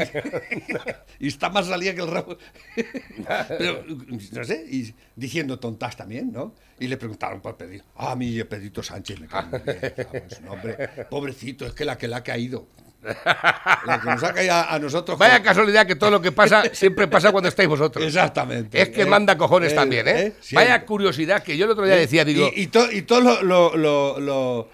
y 1.19 1.27
está 1.27 1.49
más 1.49 1.67
salida 1.67 1.93
que 1.93 2.01
el 2.01 2.07
rabo. 2.07 2.37
Pero, 3.47 3.83
no 3.87 4.43
sé, 4.43 4.65
y 4.69 4.93
diciendo 5.15 5.59
tontas 5.59 5.95
también, 5.95 6.31
¿no? 6.31 6.55
Y 6.79 6.87
le 6.87 6.97
preguntaron 6.97 7.41
por 7.41 7.55
Pedrito. 7.57 7.85
Ah, 7.95 8.13
a 8.13 8.15
mí 8.15 8.43
Pedrito 8.43 8.81
Sánchez 8.81 9.19
me 9.19 9.27
cae 9.27 9.45
muy 9.45 9.59
bien, 9.59 11.07
pobrecito, 11.09 11.67
es 11.67 11.73
que 11.73 11.85
la 11.85 11.97
que 11.97 12.07
le 12.07 12.15
ha 12.15 12.23
caído. 12.23 12.67
La 13.01 13.99
que 14.01 14.07
nos 14.09 14.23
a, 14.23 14.79
nosotros. 14.79 15.17
Vaya 15.17 15.37
con- 15.37 15.45
casualidad 15.45 15.87
que 15.87 15.95
todo 15.95 16.11
lo 16.11 16.21
que 16.21 16.31
pasa 16.31 16.63
siempre 16.73 17.07
pasa 17.07 17.31
cuando 17.31 17.49
estáis 17.49 17.67
vosotros. 17.67 18.05
Exactamente. 18.05 18.81
Es 18.81 18.89
que 18.89 19.01
Eh, 19.01 19.05
manda 19.05 19.37
cojones 19.37 19.71
eh, 19.73 19.75
también, 19.75 20.07
¿eh? 20.07 20.21
eh. 20.27 20.33
Vaya 20.53 20.85
curiosidad 20.85 21.41
que 21.43 21.57
yo 21.57 21.65
el 21.65 21.71
otro 21.71 21.85
día 21.85 21.95
decía, 21.95 22.23
digo, 22.23 22.49
Y, 22.55 22.61
y, 22.63 22.67
to- 22.67 22.91
y 22.91 23.01
todos 23.03 23.23
lo- 23.23 23.41
lo- 23.43 23.75
lo- 23.75 24.19
lo- 24.19 24.69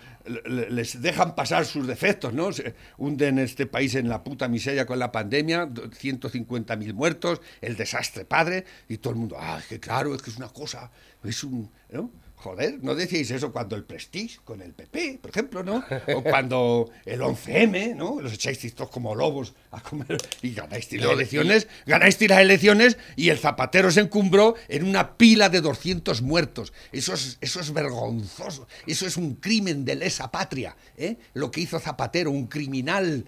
le- 0.45 0.69
les 0.71 1.01
dejan 1.01 1.35
pasar 1.35 1.65
sus 1.65 1.87
defectos, 1.87 2.33
¿no? 2.33 2.51
Se 2.51 2.75
hunden 2.97 3.39
este 3.39 3.65
país 3.65 3.95
en 3.95 4.09
la 4.09 4.21
puta 4.25 4.49
miseria 4.49 4.85
con 4.85 4.99
la 4.99 5.09
pandemia, 5.09 5.67
150.000 5.67 6.93
muertos, 6.93 7.39
el 7.61 7.77
desastre 7.77 8.25
padre, 8.25 8.65
y 8.89 8.97
todo 8.97 9.13
el 9.13 9.19
mundo, 9.19 9.37
ah, 9.39 9.57
es 9.59 9.67
que 9.67 9.79
claro, 9.79 10.13
es 10.13 10.21
que 10.21 10.29
es 10.31 10.37
una 10.37 10.49
cosa, 10.49 10.91
es 11.23 11.43
un. 11.45 11.71
¿no? 11.91 12.11
Joder, 12.37 12.77
no 12.83 12.93
decíais 12.93 13.31
eso 13.31 13.51
cuando 13.51 13.75
el 13.75 13.83
Prestige 13.83 14.37
con 14.43 14.61
el 14.61 14.71
PP, 14.71 15.17
por 15.19 15.31
ejemplo, 15.31 15.63
¿no? 15.63 15.83
O 16.15 16.21
cuando 16.21 16.91
el 17.03 17.21
11M, 17.21 17.95
¿no? 17.95 18.21
Los 18.21 18.33
echáis 18.33 18.75
todos 18.75 18.91
como 18.91 19.15
lobos 19.15 19.55
a 19.71 19.81
comer 19.81 20.17
y 20.43 20.53
ganáis 20.53 20.91
las 20.93 21.11
elecciones, 21.11 21.67
ganáis 21.87 22.21
las 22.21 22.39
elecciones 22.39 22.97
y 23.15 23.29
el 23.29 23.39
Zapatero 23.39 23.89
se 23.89 24.01
encumbró 24.01 24.53
en 24.67 24.85
una 24.85 25.17
pila 25.17 25.49
de 25.49 25.61
200 25.61 26.21
muertos. 26.21 26.73
Eso 26.91 27.15
es, 27.15 27.39
eso 27.41 27.59
es 27.59 27.73
vergonzoso. 27.73 28.67
Eso 28.85 29.07
es 29.07 29.17
un 29.17 29.35
crimen 29.35 29.83
de 29.83 29.95
lesa 29.95 30.29
patria. 30.29 30.75
¿eh? 30.95 31.17
Lo 31.33 31.49
que 31.49 31.61
hizo 31.61 31.79
Zapatero, 31.79 32.29
un 32.29 32.45
criminal 32.45 33.25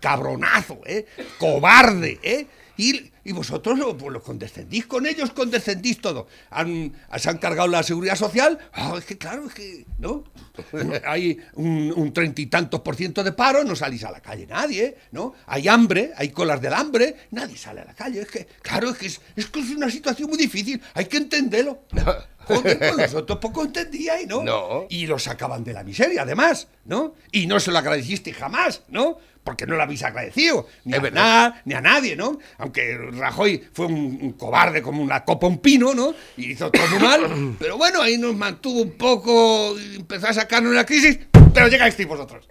cabronazo, 0.00 0.80
¿eh? 0.86 1.04
cobarde. 1.38 2.18
¿eh? 2.22 2.46
Y, 2.76 3.10
y 3.24 3.32
vosotros 3.32 3.78
lo, 3.78 3.96
pues 3.96 4.12
lo 4.12 4.22
condescendís 4.22 4.86
con 4.86 5.06
ellos, 5.06 5.30
condescendís 5.30 6.00
todo. 6.00 6.26
Han, 6.50 6.92
se 7.16 7.30
han 7.30 7.38
cargado 7.38 7.68
la 7.68 7.82
seguridad 7.82 8.16
social. 8.16 8.58
Ah, 8.72 8.94
es 8.98 9.04
que 9.04 9.16
claro, 9.18 9.46
es 9.46 9.54
que, 9.54 9.86
¿no? 9.98 10.24
Hay 11.06 11.38
un 11.54 12.12
treinta 12.12 12.40
y 12.40 12.46
tantos 12.46 12.80
por 12.80 12.96
ciento 12.96 13.24
de 13.24 13.32
paro, 13.32 13.64
no 13.64 13.74
salís 13.76 14.04
a 14.04 14.10
la 14.10 14.20
calle 14.20 14.46
nadie, 14.46 14.96
¿no? 15.12 15.34
Hay 15.46 15.68
hambre, 15.68 16.12
hay 16.16 16.30
colas 16.30 16.60
del 16.60 16.72
hambre, 16.72 17.16
nadie 17.30 17.56
sale 17.56 17.80
a 17.80 17.84
la 17.84 17.94
calle. 17.94 18.20
Es 18.20 18.30
que, 18.30 18.46
claro, 18.62 18.90
es 18.90 18.98
que 18.98 19.06
es, 19.06 19.20
es 19.36 19.46
que 19.46 19.60
es 19.60 19.70
una 19.70 19.90
situación 19.90 20.28
muy 20.28 20.38
difícil, 20.38 20.80
hay 20.94 21.06
que 21.06 21.18
entenderlo. 21.18 21.82
Joder, 22.46 22.78
pues 22.78 22.96
nosotros 22.96 23.38
poco 23.40 23.64
entendíais, 23.64 24.28
¿no? 24.28 24.44
No. 24.44 24.86
Y 24.88 25.06
lo 25.06 25.18
sacaban 25.18 25.64
de 25.64 25.72
la 25.72 25.82
miseria, 25.82 26.22
además, 26.22 26.68
¿no? 26.84 27.14
Y 27.32 27.48
no 27.48 27.58
se 27.58 27.72
lo 27.72 27.78
agradeciste 27.78 28.32
jamás, 28.32 28.82
¿no? 28.88 29.18
Porque 29.46 29.64
no 29.64 29.76
lo 29.76 29.82
habéis 29.84 30.02
agradecido, 30.02 30.66
ni 30.84 30.92
Es 30.92 30.98
a 30.98 31.02
verdad. 31.02 31.46
Aznar, 31.46 31.62
ni 31.66 31.74
a 31.74 31.80
nadie, 31.80 32.16
¿no? 32.16 32.36
Aunque 32.58 32.98
Rajoy 33.12 33.62
fue 33.72 33.86
un, 33.86 34.18
un 34.20 34.32
cobarde 34.32 34.82
como 34.82 35.00
una 35.00 35.24
copa 35.24 35.46
un 35.46 35.58
pino, 35.58 35.94
¿no? 35.94 36.12
Y 36.36 36.50
hizo 36.50 36.68
todo 36.68 36.84
muy 36.88 36.98
mal, 36.98 37.54
pero 37.60 37.78
bueno, 37.78 38.02
ahí 38.02 38.18
nos 38.18 38.34
mantuvo 38.34 38.82
un 38.82 38.98
poco, 38.98 39.76
empezó 39.78 40.26
a 40.26 40.32
sacarnos 40.32 40.74
la 40.74 40.84
crisis, 40.84 41.20
pero 41.54 41.68
llegáis 41.68 41.96
vosotros. 42.08 42.48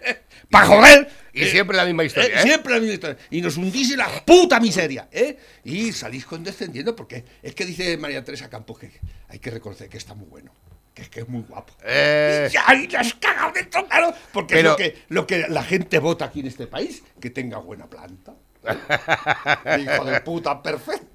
¡Para 0.50 0.66
joder! 0.66 1.10
Y 1.34 1.44
siempre 1.44 1.76
la 1.76 1.84
misma 1.84 2.04
historia, 2.04 2.40
¿eh? 2.40 2.42
Siempre 2.42 2.72
la 2.72 2.80
misma 2.80 2.94
historia. 2.94 3.18
Y 3.30 3.42
nos 3.42 3.58
hundís 3.58 3.90
en 3.90 3.98
la 3.98 4.08
puta 4.24 4.58
miseria, 4.58 5.06
¿eh? 5.12 5.36
Y 5.64 5.92
salís 5.92 6.24
condescendiendo 6.24 6.96
porque 6.96 7.24
es 7.42 7.54
que 7.54 7.66
dice 7.66 7.98
María 7.98 8.24
Teresa 8.24 8.48
Campos 8.48 8.78
que 8.78 8.90
hay 9.28 9.38
que 9.38 9.50
reconocer 9.50 9.90
que 9.90 9.98
está 9.98 10.14
muy 10.14 10.26
bueno. 10.28 10.50
Que 10.98 11.02
es 11.04 11.08
que 11.10 11.20
es 11.20 11.28
muy 11.28 11.42
guapo. 11.42 11.72
Eh. 11.84 12.48
Y 12.50 12.54
ya, 12.54 12.74
y 12.74 12.88
la 12.88 12.98
has 13.00 13.14
cagado 13.14 13.52
dentro, 13.52 13.86
claro. 13.86 14.12
Porque 14.32 14.54
Pero- 14.56 14.70
es 14.70 14.72
lo 14.72 14.76
que, 14.76 15.04
lo 15.10 15.26
que 15.28 15.48
la 15.48 15.62
gente 15.62 16.00
vota 16.00 16.24
aquí 16.24 16.40
en 16.40 16.46
este 16.48 16.66
país, 16.66 17.04
que 17.20 17.30
tenga 17.30 17.58
buena 17.58 17.88
planta. 17.88 18.34
Hijo 19.78 20.04
de 20.04 20.20
puta, 20.22 20.60
perfecto. 20.60 21.06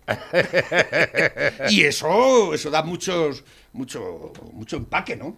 y 1.69 1.83
eso, 1.83 2.53
eso 2.53 2.71
da 2.71 2.81
muchos, 2.81 3.43
mucho, 3.73 4.31
mucho 4.53 4.77
empaque, 4.77 5.17
¿no? 5.17 5.35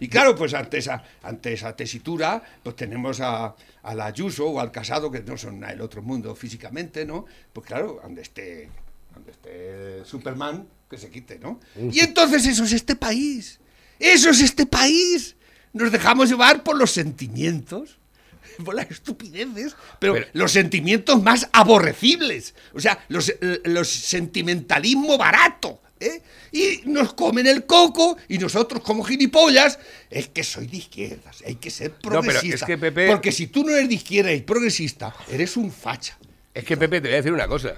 Y 0.00 0.08
claro, 0.08 0.34
pues 0.34 0.54
ante 0.54 0.78
esa, 0.78 1.04
ante 1.22 1.52
esa 1.52 1.76
tesitura, 1.76 2.42
pues 2.62 2.74
tenemos 2.74 3.20
a, 3.20 3.54
a 3.82 3.94
la 3.94 4.06
Ayuso 4.06 4.46
o 4.48 4.58
al 4.58 4.72
Casado, 4.72 5.10
que 5.10 5.20
no 5.20 5.36
son 5.36 5.60
del 5.60 5.82
otro 5.82 6.00
mundo 6.00 6.34
físicamente, 6.34 7.04
¿no? 7.04 7.26
Pues 7.52 7.66
claro, 7.66 8.00
donde 8.02 8.22
esté, 8.22 8.70
donde 9.12 9.32
esté 9.32 10.02
Superman, 10.06 10.66
que 10.88 10.96
se 10.96 11.10
quite, 11.10 11.38
¿no? 11.38 11.60
Y 11.76 12.00
entonces 12.00 12.46
eso 12.46 12.64
es 12.64 12.72
este 12.72 12.96
país. 12.96 13.60
Eso 14.02 14.30
es 14.30 14.40
este 14.40 14.66
país. 14.66 15.36
Nos 15.72 15.90
dejamos 15.92 16.28
llevar 16.28 16.62
por 16.64 16.76
los 16.76 16.90
sentimientos, 16.90 17.96
por 18.64 18.74
las 18.74 18.90
estupideces, 18.90 19.74
pero, 19.98 20.14
Pero- 20.14 20.26
los 20.32 20.52
sentimientos 20.52 21.22
más 21.22 21.48
aborrecibles. 21.52 22.54
O 22.74 22.80
sea, 22.80 23.02
los, 23.08 23.28
eh, 23.30 23.60
los 23.64 23.88
sentimentalismo 23.88 25.16
barato. 25.16 25.80
¿eh? 26.00 26.20
Y 26.50 26.80
nos 26.84 27.14
comen 27.14 27.46
el 27.46 27.64
coco 27.64 28.16
y 28.28 28.38
nosotros 28.38 28.82
como 28.82 29.04
gilipollas, 29.04 29.78
es 30.10 30.28
que 30.28 30.42
soy 30.42 30.66
de 30.66 30.78
izquierdas, 30.78 31.42
hay 31.46 31.54
que 31.54 31.70
ser 31.70 31.92
es 31.92 31.96
progresista. 32.02 32.66
que 32.66 32.76
Pepe- 32.76 33.06
Porque 33.08 33.30
si 33.32 33.46
tú 33.46 33.62
no 33.64 33.70
eres 33.70 33.88
de 33.88 33.94
izquierda 33.94 34.32
y 34.32 34.40
progresista, 34.42 35.14
eres 35.30 35.56
un 35.56 35.70
facha. 35.72 36.18
Es 36.52 36.64
que 36.64 36.76
Pepe, 36.76 37.00
te 37.00 37.06
voy 37.08 37.14
a 37.14 37.16
decir 37.18 37.32
una 37.32 37.46
cosa. 37.46 37.76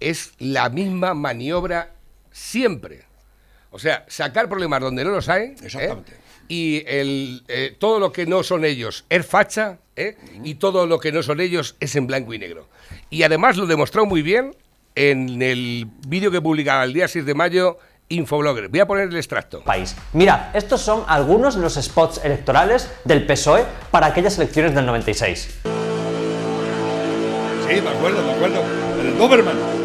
Es 0.00 0.32
la 0.38 0.68
misma 0.68 1.14
maniobra 1.14 1.94
siempre. 2.32 3.04
O 3.74 3.78
sea, 3.80 4.04
sacar 4.06 4.48
problemas 4.48 4.80
donde 4.80 5.04
no 5.04 5.10
los 5.10 5.28
hay. 5.28 5.46
¿eh? 5.46 5.54
Exactamente. 5.64 6.12
Y 6.46 6.84
el, 6.86 7.42
eh, 7.48 7.74
todo 7.76 7.98
lo 7.98 8.12
que 8.12 8.24
no 8.24 8.44
son 8.44 8.64
ellos 8.64 9.04
es 9.08 9.26
facha. 9.26 9.78
¿eh? 9.96 10.16
Y 10.44 10.54
todo 10.54 10.86
lo 10.86 11.00
que 11.00 11.10
no 11.10 11.24
son 11.24 11.40
ellos 11.40 11.74
es 11.80 11.96
en 11.96 12.06
blanco 12.06 12.32
y 12.32 12.38
negro. 12.38 12.68
Y 13.10 13.24
además 13.24 13.56
lo 13.56 13.66
demostró 13.66 14.06
muy 14.06 14.22
bien 14.22 14.54
en 14.94 15.42
el 15.42 15.88
vídeo 16.06 16.30
que 16.30 16.40
publicaba 16.40 16.84
el 16.84 16.92
día 16.92 17.08
6 17.08 17.26
de 17.26 17.34
mayo 17.34 17.78
Infoblogger. 18.10 18.68
Voy 18.68 18.78
a 18.78 18.86
poner 18.86 19.08
el 19.08 19.16
extracto. 19.16 19.64
país. 19.64 19.96
Mira, 20.12 20.52
estos 20.54 20.80
son 20.80 21.02
algunos 21.08 21.56
de 21.56 21.62
los 21.62 21.74
spots 21.74 22.20
electorales 22.22 22.88
del 23.04 23.26
PSOE 23.26 23.64
para 23.90 24.06
aquellas 24.06 24.36
elecciones 24.38 24.72
del 24.72 24.86
96. 24.86 25.48
Sí, 27.66 27.80
me 27.80 27.88
acuerdo, 27.90 28.22
me 28.24 28.32
acuerdo. 28.34 28.62
El 29.00 29.18
Doberman. 29.18 29.83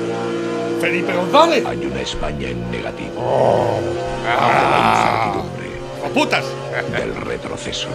Felipe 0.80 1.14
González. 1.14 1.66
Hay 1.66 1.86
una 1.86 2.02
España 2.02 2.50
en 2.50 2.72
negativo. 2.72 3.80
La 4.24 5.34
incertidumbre, 5.34 5.70
¡Oh, 6.06 6.10
putas! 6.14 6.46
del 6.92 7.16
retroceso. 7.16 7.88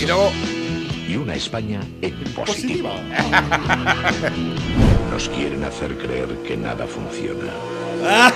Y 0.00 0.06
luego, 0.06 0.30
Y 1.08 1.16
una 1.16 1.34
España 1.34 1.80
en 2.02 2.14
positivo. 2.34 2.90
Nos 5.10 5.28
quieren 5.30 5.64
hacer 5.64 5.96
creer 5.96 6.28
que 6.46 6.56
nada 6.56 6.86
funciona. 6.86 7.50
Ah. 8.04 8.32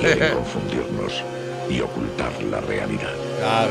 Quieren 0.00 0.34
confundirnos 0.34 1.22
y 1.70 1.80
ocultar 1.80 2.32
la 2.50 2.60
realidad. 2.60 3.14
Claro. 3.40 3.70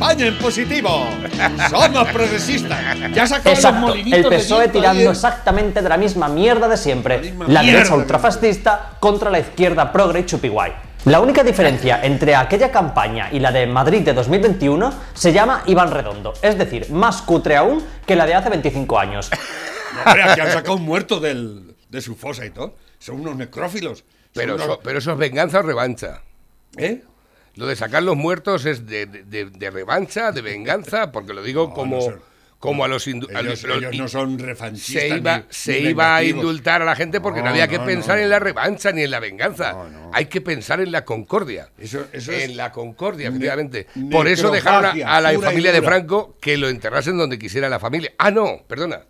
España 0.00 0.26
en 0.28 0.38
positivo. 0.38 1.06
Somos 1.68 2.08
progresistas. 2.08 2.80
Ya 3.12 3.26
sacó 3.26 3.50
los 3.50 3.58
Exacto, 3.58 3.80
molinitos 3.80 4.18
el 4.18 4.30
de 4.30 4.36
PSOE 4.38 4.62
ahí 4.64 4.68
tirando 4.70 5.02
en- 5.02 5.10
exactamente 5.10 5.82
de 5.82 5.88
la 5.90 5.96
misma 5.98 6.28
mierda 6.28 6.68
de 6.68 6.76
siempre. 6.78 7.34
La 7.46 7.48
La 7.48 7.62
derecha 7.62 7.94
ultrafascista 7.94 8.92
contra 8.98 9.30
la 9.30 9.40
izquierda 9.40 9.92
progre 9.92 10.20
y 10.20 10.24
chupiguay. 10.26 10.72
La 11.04 11.20
única 11.20 11.42
diferencia 11.44 12.00
entre 12.02 12.34
aquella 12.34 12.70
campaña 12.70 13.28
y 13.30 13.40
la 13.40 13.52
de 13.52 13.66
Madrid 13.66 14.00
de 14.02 14.14
2021 14.14 14.90
se 15.12 15.32
llama 15.34 15.62
Iván 15.66 15.90
Redondo, 15.90 16.32
es 16.40 16.56
decir, 16.56 16.90
más 16.90 17.20
cutre 17.20 17.56
aún 17.56 17.84
que 18.06 18.16
la 18.16 18.24
de 18.26 18.34
hace 18.34 18.48
25 18.48 18.98
años. 18.98 19.30
No, 19.92 20.02
hombre, 20.12 20.22
aquí 20.22 20.40
han 20.40 20.52
sacado 20.52 20.76
un 20.76 20.82
muerto 20.84 21.18
del, 21.18 21.74
de 21.88 22.00
su 22.00 22.14
fosa 22.14 22.46
y 22.46 22.50
todo. 22.50 22.76
Son 23.00 23.20
unos 23.20 23.34
necrófilos. 23.34 23.98
Son 23.98 24.06
pero 24.34 24.54
unos- 24.54 24.64
eso, 24.66 24.80
pero 24.84 24.98
eso 25.00 25.10
es 25.12 25.18
venganza 25.18 25.58
o 25.58 25.62
revancha. 25.62 26.22
¿Eh? 26.76 27.02
Lo 27.56 27.66
de 27.66 27.76
sacar 27.76 28.02
los 28.02 28.16
muertos 28.16 28.64
es 28.64 28.86
de, 28.86 29.06
de- 29.06 29.24
de- 29.24 29.46
de 29.50 29.70
revancha, 29.70 30.32
de 30.32 30.40
venganza, 30.42 31.10
porque 31.12 31.32
lo 31.34 31.42
digo 31.42 31.68
No, 31.68 31.74
como, 31.74 31.96
no 31.96 32.02
son- 32.02 32.20
como 32.60 32.84
a 32.84 32.88
los, 32.88 33.06
a 33.06 33.10
Ellos, 33.10 33.62
los- 33.64 33.78
ellos 33.78 33.96
no 33.96 34.06
son 34.08 34.38
refanchistas. 34.38 35.02
se 35.02 35.08
iba, 35.16 35.38
ni- 35.38 35.44
se 35.48 35.80
ni 35.80 35.88
iba 35.90 36.14
a 36.16 36.22
indultar 36.22 36.82
a 36.82 36.84
la 36.84 36.94
gente 36.94 37.20
porque 37.20 37.40
no, 37.40 37.46
No, 37.46 37.50
había 37.52 37.68
que 37.68 37.80
pensar 37.80 38.18
en 38.18 38.28
la 38.30 38.38
revancha 38.38 38.92
ni 38.92 39.02
en 39.02 39.10
la 39.10 39.18
venganza. 39.18 39.72
No, 39.72 39.88
no. 39.88 40.10
Hay 40.12 40.26
que 40.26 40.40
pensar 40.42 40.80
en 40.80 40.92
la 40.92 41.04
concordia. 41.04 41.70
Eso- 41.78 42.06
eso 42.12 42.32
es 42.32 42.44
en 42.44 42.56
la 42.56 42.70
concordia, 42.70 43.28
efectivamente. 43.28 43.86
Por 44.10 44.28
eso 44.28 44.50
dejaron 44.50 45.00
a, 45.02 45.16
a 45.16 45.20
la 45.20 45.38
familia 45.40 45.72
de. 45.72 45.80
Franco 45.82 46.36
que 46.40 46.56
lo 46.58 46.68
enterrasen 46.68 47.16
donde 47.16 47.38
quisiera 47.38 47.68
la 47.68 47.78
familia. 47.80 48.12
Ah, 48.18 48.30
no, 48.30 48.62
perdona. 48.68 49.00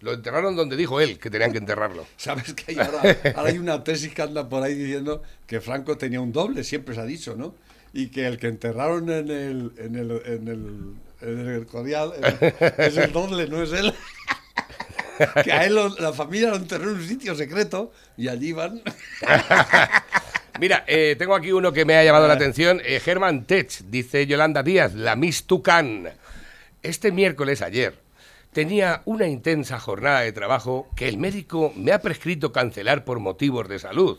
Lo 0.00 0.12
enterraron 0.14 0.56
donde 0.56 0.76
dijo 0.76 1.00
él 1.00 1.18
que 1.20 1.30
tenían 1.30 1.52
que 1.52 1.58
enterrarlo. 1.58 2.06
¿Sabes 2.16 2.54
que 2.54 2.72
hay 2.72 2.78
ahora, 2.78 3.16
ahora 3.36 3.50
hay 3.50 3.58
una 3.58 3.84
tesis 3.84 4.12
que 4.14 4.22
anda 4.22 4.48
por 4.48 4.62
ahí 4.62 4.74
diciendo 4.74 5.22
que 5.46 5.60
Franco 5.60 5.96
tenía 5.98 6.20
un 6.20 6.32
doble, 6.32 6.64
siempre 6.64 6.94
se 6.94 7.00
ha 7.00 7.04
dicho, 7.04 7.36
¿no? 7.36 7.54
Y 7.92 8.08
que 8.08 8.26
el 8.26 8.38
que 8.38 8.48
enterraron 8.48 9.10
en 9.10 9.30
el, 9.30 9.72
en 9.76 9.96
el, 9.96 10.22
en 10.24 10.48
el, 10.48 10.94
eh, 11.20 11.64
es 12.78 12.96
el 12.96 13.12
doble, 13.12 13.48
no 13.48 13.62
es 13.62 13.72
él. 13.72 13.92
que 15.44 15.52
a 15.52 15.66
él 15.66 15.78
la 15.98 16.12
familia 16.12 16.50
lo 16.50 16.56
enterró 16.56 16.90
en 16.90 16.96
un 16.96 17.06
sitio 17.06 17.34
secreto 17.34 17.92
y 18.16 18.28
allí 18.28 18.52
van. 18.52 18.82
Mira, 20.60 20.84
eh, 20.86 21.16
tengo 21.18 21.34
aquí 21.34 21.52
uno 21.52 21.72
que 21.72 21.84
me 21.84 21.96
ha 21.96 22.04
llamado 22.04 22.28
la 22.28 22.34
atención. 22.34 22.80
Eh, 22.84 23.00
Germán 23.00 23.44
Tech, 23.44 23.70
dice 23.88 24.26
Yolanda 24.26 24.62
Díaz, 24.62 24.94
la 24.94 25.16
Miss 25.16 25.44
Tucán. 25.44 26.10
Este 26.82 27.12
miércoles, 27.12 27.62
ayer, 27.62 27.94
tenía 28.52 29.02
una 29.04 29.26
intensa 29.26 29.78
jornada 29.78 30.20
de 30.20 30.32
trabajo 30.32 30.88
que 30.94 31.08
el 31.08 31.16
médico 31.16 31.72
me 31.76 31.92
ha 31.92 32.00
prescrito 32.00 32.52
cancelar 32.52 33.04
por 33.04 33.18
motivos 33.18 33.68
de 33.68 33.78
salud. 33.78 34.18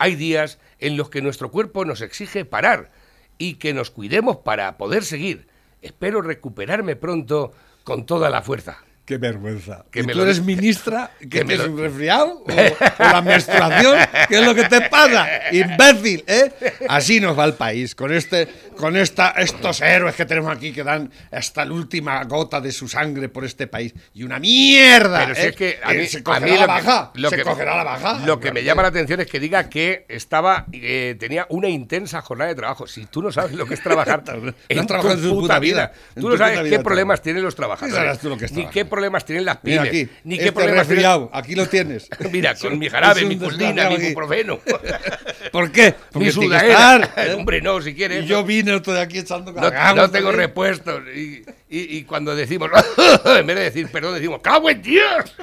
Hay 0.00 0.14
días 0.16 0.58
en 0.78 0.96
los 0.96 1.10
que 1.10 1.20
nuestro 1.20 1.50
cuerpo 1.50 1.84
nos 1.84 2.00
exige 2.00 2.46
parar 2.46 2.90
y 3.36 3.54
que 3.56 3.74
nos 3.74 3.90
cuidemos 3.90 4.38
para 4.38 4.78
poder 4.78 5.04
seguir. 5.04 5.46
Espero 5.82 6.22
recuperarme 6.22 6.96
pronto 6.96 7.52
con 7.84 8.06
toda 8.06 8.30
la 8.30 8.40
fuerza. 8.40 8.78
Qué 9.04 9.18
vergüenza. 9.18 9.84
Que 9.90 10.00
¿Y 10.00 10.06
tú 10.06 10.16
lo 10.18 10.22
eres 10.24 10.40
ministra? 10.42 11.10
que 11.20 11.28
¿Que 11.28 11.44
me 11.44 11.56
lo- 11.56 11.70
un 11.70 11.78
resfriado? 11.78 12.38
¿O, 12.38 12.44
o 12.98 13.02
la 13.12 13.20
menstruación? 13.20 13.98
¿Qué 14.28 14.38
es 14.38 14.44
lo 14.46 14.54
que 14.54 14.64
te 14.64 14.80
pasa? 14.88 15.26
¡Imbécil! 15.52 16.24
¿eh? 16.26 16.50
Así 16.88 17.20
nos 17.20 17.38
va 17.38 17.44
el 17.44 17.54
país, 17.54 17.94
con 17.94 18.10
este, 18.12 18.48
con 18.80 18.96
esta, 18.96 19.30
estos 19.30 19.80
héroes 19.80 20.14
que 20.14 20.24
tenemos 20.26 20.50
aquí 20.56 20.72
que 20.72 20.82
dan 20.82 21.10
hasta 21.30 21.64
la 21.64 21.72
última 21.72 22.24
gota 22.24 22.60
de 22.60 22.72
su 22.72 22.88
sangre 22.88 23.28
por 23.28 23.44
este 23.44 23.66
país. 23.66 23.94
Y 24.14 24.22
una 24.24 24.38
mierda. 24.38 25.20
Pero 25.20 25.34
si 25.34 25.40
¿eh? 25.42 25.48
es 25.48 25.56
que 25.56 25.78
a 25.82 25.92
mí, 25.92 26.06
se 26.06 26.18
a 26.18 26.22
cogerá 26.24 26.46
mí 26.46 26.52
la 26.52 26.58
que- 26.60 26.66
baja. 26.66 27.10
lo 27.14 27.30
se 27.30 27.36
que- 27.36 27.42
cogerá 27.42 27.76
la 27.76 27.84
baja. 27.84 28.26
Lo 28.26 28.40
que 28.40 28.52
me 28.52 28.64
llama 28.64 28.82
la 28.82 28.88
atención 28.88 29.20
es 29.20 29.26
que 29.26 29.38
diga 29.40 29.68
que 29.68 30.06
estaba 30.08 30.66
eh, 30.72 31.16
tenía 31.18 31.46
una 31.50 31.68
intensa 31.68 32.20
jornada 32.22 32.48
de 32.48 32.54
trabajo. 32.56 32.86
Si 32.86 33.06
tú 33.06 33.22
no 33.22 33.30
sabes 33.30 33.52
lo 33.52 33.66
que 33.66 33.74
es 33.74 33.82
trabajar 33.82 34.22
No 34.30 34.52
en 34.68 34.86
tu 34.86 34.94
en 34.94 35.22
tu 35.22 35.30
puta 35.40 35.58
vida, 35.58 35.92
tú 36.14 36.28
no 36.30 36.36
sabes 36.36 36.68
qué 36.68 36.78
problemas 36.80 37.22
tienen 37.22 37.42
los 37.42 37.54
trabajadores, 37.54 38.22
lo 38.24 38.36
ni 38.36 38.66
qué 38.66 38.84
problemas 38.84 39.24
tienen 39.24 39.44
las 39.44 39.58
Mira 39.62 39.82
pymes, 39.82 39.88
aquí, 40.06 40.12
ni 40.24 40.36
qué 40.36 40.44
este 40.46 40.52
problemas 40.52 40.86
tienen... 40.88 41.28
aquí 41.32 41.54
lo 41.54 41.66
tienes. 41.68 42.08
Mira, 42.32 42.54
con 42.54 42.78
mi 42.78 42.88
jarabe, 42.88 43.24
mi 43.24 43.34
desgraciado 43.36 43.90
mi 43.98 44.04
ibuprofeno, 44.04 44.58
¿Por 45.52 45.72
qué? 45.72 45.86
mi 45.86 45.94
Porque 46.12 46.26
que 46.26 46.32
sudadera. 46.32 47.10
¿eh? 47.16 47.34
Hombre, 47.36 47.60
no, 47.60 47.80
si 47.80 47.94
quieres. 47.94 48.26
Yo 48.26 48.44
vine, 48.44 48.69
estoy 48.76 48.98
aquí 48.98 49.18
echando 49.18 49.52
no, 49.52 49.60
cagamos 49.60 49.96
no 49.96 50.10
tengo 50.10 50.28
también. 50.30 50.48
repuestos. 50.48 51.02
Y, 51.14 51.42
y- 51.68 51.98
y 51.98 52.04
cuando 52.04 52.34
decimos, 52.34 52.70
en 53.24 53.46
vez 53.46 53.56
de 53.56 53.62
decir 53.62 53.88
perdón, 53.90 54.14
decimos, 54.14 54.40
¡cago 54.42 54.68
en 54.70 54.82
Dios! 54.82 55.34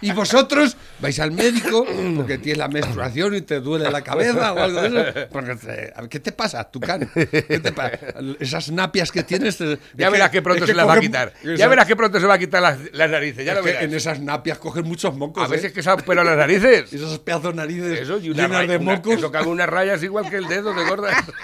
Y 0.00 0.12
vosotros 0.12 0.76
vais 1.00 1.18
al 1.18 1.30
médico 1.30 1.86
porque 2.16 2.36
tienes 2.36 2.58
la 2.58 2.68
menstruación 2.68 3.34
y 3.36 3.40
te 3.40 3.60
duele 3.60 3.90
la 3.90 4.02
cabeza 4.02 4.52
o 4.52 4.58
algo 4.58 4.82
de 4.82 4.88
eso. 4.88 5.28
Porque 5.32 5.56
te- 5.56 5.92
¿Qué 6.10 6.20
te 6.20 6.32
pasa, 6.32 6.64
Tucán? 6.70 7.10
¿Qué 7.14 7.60
te 7.62 7.72
pasa? 7.72 7.98
Esas 8.38 8.70
napias 8.70 9.10
que 9.10 9.22
tienes. 9.22 9.56
te- 9.56 9.78
Ya 9.94 10.10
verás 10.10 10.30
que 10.30 10.42
pronto 10.42 10.66
se 10.66 10.74
las 10.74 10.86
va 10.86 10.94
a 10.94 11.00
quitar. 11.00 11.32
esas- 11.42 11.58
Ya 11.58 11.68
verás 11.68 11.86
que 11.86 11.96
pronto 11.96 12.20
se 12.20 12.26
va 12.26 12.34
a 12.34 12.38
quitar 12.38 12.60
las, 12.60 12.78
las 12.92 13.10
narices. 13.10 13.44
Ya 13.46 13.52
es 13.52 13.58
lo 13.58 13.64
que 13.64 13.70
verás. 13.70 13.84
en 13.84 13.94
esas 13.94 14.20
napias 14.20 14.58
cogen 14.58 14.84
muchos 14.84 15.14
mocos. 15.16 15.42
A 15.42 15.48
veces 15.48 15.70
¿eh? 15.70 15.74
que 15.74 15.82
se 15.82 15.88
han 15.90 15.98
pelado 15.98 16.28
las 16.28 16.36
narices. 16.36 16.92
Esos 16.92 17.18
pedazos 17.20 17.52
de 17.52 17.54
narices 17.54 18.00
Eso 18.00 18.18
y 18.18 18.28
una 18.30 18.42
llenas 18.42 18.58
raya- 18.62 18.70
de 18.72 18.76
una- 18.76 18.96
mocos. 18.96 19.14
Eso 19.14 19.32
que 19.32 19.38
haga 19.38 19.48
unas 19.48 19.68
rayas 19.68 20.02
igual 20.02 20.28
que 20.28 20.36
el 20.36 20.48
dedo 20.48 20.74
de 20.74 20.84
gorda. 20.84 21.24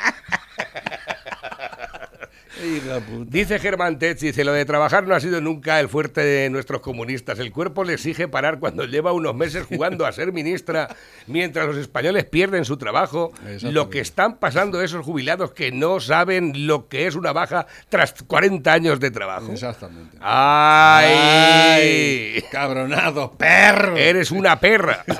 Dice 3.27 3.59
Germán 3.59 3.99
Tech, 3.99 4.19
dice, 4.19 4.45
lo 4.45 4.53
de 4.53 4.65
trabajar 4.65 5.07
no 5.07 5.15
ha 5.15 5.21
sido 5.21 5.41
nunca 5.41 5.81
el 5.81 5.89
fuerte 5.89 6.21
de 6.23 6.51
nuestros 6.51 6.81
comunistas. 6.81 7.39
El 7.39 7.53
cuerpo 7.53 7.85
le 7.85 7.95
exige 7.95 8.29
parar 8.29 8.59
cuando 8.59 8.85
lleva 8.85 9.13
unos 9.13 9.35
meses 9.35 9.65
jugando 9.67 10.07
a 10.07 10.13
ser 10.13 10.33
ministra, 10.33 10.95
mientras 11.27 11.67
los 11.67 11.77
españoles 11.77 12.25
pierden 12.25 12.65
su 12.65 12.77
trabajo. 12.77 13.33
Lo 13.63 13.89
que 13.91 14.01
están 14.01 14.37
pasando 14.39 14.81
esos 14.83 15.05
jubilados 15.05 15.53
que 15.53 15.73
no 15.73 16.01
saben 16.01 16.67
lo 16.67 16.89
que 16.89 17.07
es 17.07 17.15
una 17.15 17.33
baja 17.33 17.67
tras 17.89 18.13
40 18.27 18.73
años 18.73 19.01
de 19.01 19.11
trabajo. 19.11 19.53
Exactamente. 19.53 20.17
¡Ay! 20.21 21.07
¡Ay! 21.13 22.45
¡Cabronado, 22.51 23.33
perro! 23.33 23.97
Eres 23.97 24.31
una 24.31 24.59
perra. 24.61 25.05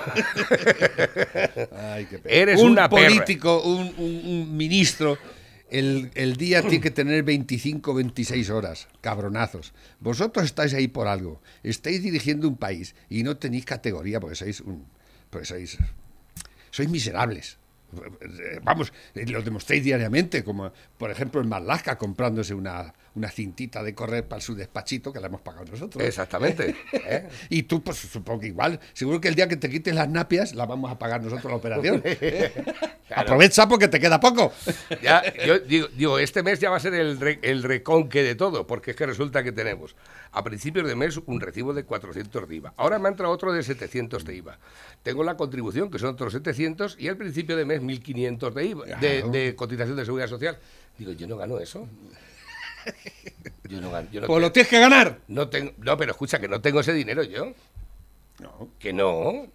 Ay, 1.93 2.07
qué 2.07 2.19
pena. 2.19 2.35
Eres 2.35 2.61
un 2.61 2.73
una 2.73 2.89
perra. 2.89 3.09
político, 3.09 3.61
un, 3.63 3.93
un- 3.97 4.21
un 4.25 4.57
ministro, 4.57 5.17
el, 5.71 6.11
el 6.15 6.37
día 6.37 6.63
tiene 6.63 6.81
que 6.81 6.91
tener 6.91 7.23
25, 7.23 7.95
26 7.95 8.51
horas, 8.51 8.89
cabronazos. 9.01 9.73
Vosotros 10.01 10.45
estáis 10.45 10.75
ahí 10.75 10.89
por 10.89 11.07
algo, 11.07 11.41
estáis 11.63 12.03
dirigiendo 12.03 12.49
un 12.49 12.57
país 12.57 12.95
y 13.09 13.23
no 13.23 13.37
tenéis 13.37 13.65
categoría 13.65 14.21
porque 14.21 14.37
sois 14.37 14.61
un, 14.61 14.87
porque 15.31 15.47
sois, 15.47 15.79
sois 16.71 16.89
miserables. 16.89 17.59
Vamos, 18.63 18.93
eh, 19.15 19.27
lo 19.27 19.43
demostréis 19.43 19.83
diariamente, 19.83 20.45
como 20.45 20.73
por 20.97 21.11
ejemplo 21.11 21.41
en 21.41 21.49
Malaska 21.49 21.99
comprándose 21.99 22.55
una, 22.55 22.95
una 23.15 23.29
cintita 23.29 23.83
de 23.83 23.95
correr 23.95 24.27
para 24.29 24.41
su 24.41 24.55
despachito 24.55 25.13
que 25.13 25.19
la 25.21 25.27
hemos 25.27 25.41
pagado 25.41 25.65
nosotros. 25.65 26.03
Exactamente. 26.05 26.77
¿eh? 26.93 27.29
Y 27.49 27.65
tú, 27.65 27.83
pues 27.83 27.97
supongo 27.99 28.41
que 28.41 28.47
igual. 28.49 28.79
Seguro 28.93 29.21
que 29.21 29.29
el 29.29 29.35
día 29.35 29.49
que 29.49 29.57
te 29.57 29.69
quites 29.69 29.95
las 29.95 30.09
napias, 30.09 30.55
la 30.55 30.67
vamos 30.67 30.91
a 30.91 30.99
pagar 30.99 31.23
nosotros 31.23 31.51
la 31.51 31.57
operación. 31.57 32.03
Aprovecha 33.15 33.69
porque 33.69 33.89
te 33.89 33.99
queda 33.99 34.21
poco. 34.21 34.53
Ya, 35.03 35.23
yo 35.45 35.59
digo, 35.59 35.89
digo, 35.89 36.19
este 36.19 36.43
mes 36.45 36.61
ya 36.61 36.71
va 36.71 36.77
a 36.77 36.81
ser 36.81 36.95
el, 36.95 37.19
re- 37.19 37.41
el 37.43 37.63
reconque 37.65 38.23
de 38.23 38.35
todo, 38.37 38.67
porque 38.67 38.93
es 38.93 38.97
que 38.97 39.07
resulta 39.07 39.43
que 39.43 39.51
tenemos 39.53 39.97
a 40.33 40.45
principios 40.45 40.87
de 40.87 40.95
mes 40.95 41.19
un 41.27 41.41
recibo 41.41 41.75
de 41.75 41.83
400 41.85 42.49
de 42.49 42.55
IVA. 42.57 42.75
Ahora 42.77 43.01
me 43.01 43.09
ha 43.09 43.11
entrado 43.11 43.33
otro 43.33 43.53
de 43.53 43.65
700 43.65 44.25
de 44.25 44.37
IVA. 44.37 44.59
Tengo 45.03 45.25
la 45.25 45.37
contribución, 45.37 45.91
que 45.91 45.99
son 45.99 46.11
otros 46.11 46.33
700, 46.33 46.97
y 47.01 47.09
al 47.09 47.17
principio 47.17 47.57
de 47.57 47.65
mes 47.65 47.83
1.500 47.83 48.53
de 48.53 48.65
IVA, 48.67 48.85
de, 48.87 48.97
Claro. 48.97 49.29
de 49.31 49.57
cotización 49.57 49.97
de 49.97 50.05
seguridad 50.05 50.29
social. 50.29 50.59
Digo, 50.97 51.11
yo 51.13 51.27
no 51.27 51.37
gano 51.37 51.59
eso. 51.59 51.89
Yo 53.69 53.81
no 53.81 53.91
gano. 53.91 54.09
Yo 54.11 54.21
no, 54.21 54.27
Pues 54.27 54.41
lo 54.41 54.49
te- 54.49 54.55
tienes 54.55 54.69
que 54.71 54.81
ganar. 54.81 55.19
no 55.29 55.49
tengo, 55.49 55.73
no, 55.79 55.97
pero 55.97 56.13
escucha, 56.13 56.39
que 56.41 56.49
no 56.49 56.61
tengo 56.61 56.81
ese 56.81 56.93
dinero 56.93 57.23
yo. 57.23 57.53
No. 58.41 58.69
Que 58.79 58.93
no. 58.93 59.47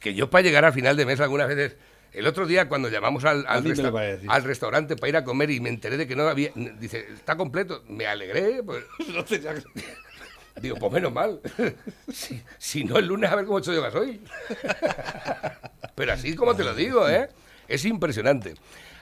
Que 0.00 0.14
yo 0.14 0.28
para 0.30 0.42
llegar 0.42 0.64
a 0.64 0.72
final 0.72 0.96
de 0.96 1.06
mes 1.06 1.20
algunas 1.20 1.48
veces... 1.48 1.76
El 2.12 2.28
otro 2.28 2.46
día 2.46 2.68
cuando 2.68 2.88
llamamos 2.88 3.24
al, 3.24 3.44
al, 3.48 3.64
resta- 3.64 3.90
lo 3.90 4.30
al 4.32 4.44
restaurante 4.44 4.94
para 4.94 5.08
ir 5.08 5.16
a 5.16 5.24
comer 5.24 5.50
y 5.50 5.58
me 5.58 5.68
enteré 5.68 5.96
de 5.96 6.06
que 6.06 6.14
no 6.14 6.28
había... 6.28 6.50
Dice, 6.54 7.08
está 7.12 7.36
completo. 7.36 7.82
Me 7.88 8.06
alegré. 8.06 8.62
pues, 8.62 8.84
No 9.08 9.24
tenía 9.24 9.54
digo, 10.60 10.76
pues 10.76 10.92
menos 10.92 11.12
mal. 11.12 11.40
si, 12.12 12.40
si 12.58 12.84
no, 12.84 12.98
el 12.98 13.06
lunes 13.06 13.30
a 13.30 13.34
ver 13.34 13.44
cómo 13.44 13.58
he 13.58 13.60
hecho 13.62 13.72
yo 13.74 13.82
gasoil. 13.82 14.20
Pero 15.96 16.12
así 16.12 16.34
como 16.36 16.54
te 16.54 16.64
lo 16.64 16.74
digo, 16.74 17.08
¿eh? 17.08 17.28
Es 17.68 17.84
impresionante. 17.84 18.54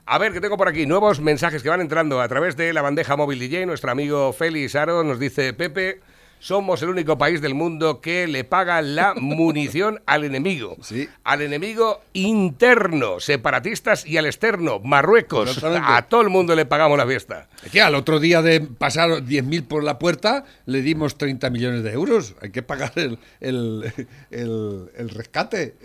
A 0.04 0.18
ver, 0.18 0.32
que 0.32 0.40
tengo 0.40 0.56
por 0.56 0.66
aquí 0.66 0.84
nuevos 0.84 1.20
mensajes 1.20 1.62
que 1.62 1.68
van 1.68 1.80
entrando 1.80 2.20
a 2.20 2.26
través 2.26 2.56
de 2.56 2.72
la 2.72 2.82
bandeja 2.82 3.16
móvil 3.16 3.38
DJ. 3.38 3.66
Nuestro 3.66 3.92
amigo 3.92 4.32
Félix 4.32 4.74
Aro 4.74 5.04
nos 5.04 5.20
dice, 5.20 5.52
Pepe, 5.54 6.00
somos 6.42 6.83
el 6.83 6.88
único 6.88 7.16
país 7.16 7.40
del 7.40 7.55
mundo 7.55 8.00
que 8.00 8.26
le 8.26 8.42
paga 8.42 8.83
la 8.83 9.14
munición 9.16 10.02
al 10.07 10.24
enemigo. 10.24 10.76
Sí. 10.83 11.09
Al 11.22 11.40
enemigo 11.40 12.00
interno, 12.14 13.20
separatistas 13.20 14.05
y 14.05 14.16
al 14.16 14.26
externo, 14.26 14.81
Marruecos. 14.81 15.62
A 15.62 16.02
todo 16.09 16.22
el 16.22 16.31
mundo 16.31 16.57
le 16.57 16.66
pagamos 16.66 16.98
la 16.98 17.07
fiesta. 17.07 17.48
Es 17.64 17.70
que 17.70 17.81
al 17.81 17.94
otro 17.94 18.18
día 18.18 18.42
de 18.42 18.61
pasar 18.61 19.09
10.000 19.11 19.68
por 19.68 19.85
la 19.85 20.00
puerta, 20.00 20.44
le 20.66 20.83
dimos 20.83 21.16
30 21.16 21.48
millones 21.50 21.85
de 21.85 21.92
euros. 21.92 22.35
Hay 22.42 22.50
que 22.50 22.62
pagar 22.62 22.92
el, 22.96 23.18
el, 23.40 23.92
el- 24.31 24.90
el 24.96 25.09
rescate, 25.11 25.76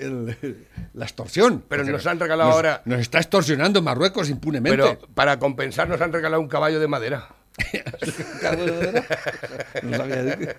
la 0.94 1.06
extorsión. 1.06 1.64
Pero 1.70 1.84
Porque 1.84 1.92
nos 1.92 2.08
han 2.08 2.20
regalado 2.20 2.50
nos- 2.50 2.56
ahora- 2.56 2.82
Nos 2.86 3.00
está 3.02 3.20
extorsionando 3.20 3.82
Marruecos 3.84 4.30
impunemente. 4.30 4.78
Pero 4.78 5.00
para 5.14 5.38
compensar 5.38 5.88
nos 5.88 6.02
han 6.02 6.12
regalado 6.12 6.42
un 6.42 6.48
caballo 6.48 6.80
de 6.80 6.88
madera. 6.88 7.28
No 9.84 9.98
sabía 9.98 10.24
decir. 10.24 10.56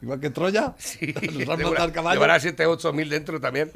Igual 0.00 0.20
que 0.20 0.30
Troya. 0.30 0.74
Sí, 0.78 1.14
Nos 1.46 1.48
han 1.48 1.60
el 1.60 1.92
caballo. 1.92 2.14
Llevará 2.14 2.40
7, 2.40 2.66
8 2.66 2.92
mil 2.92 3.08
dentro 3.08 3.40
también. 3.40 3.70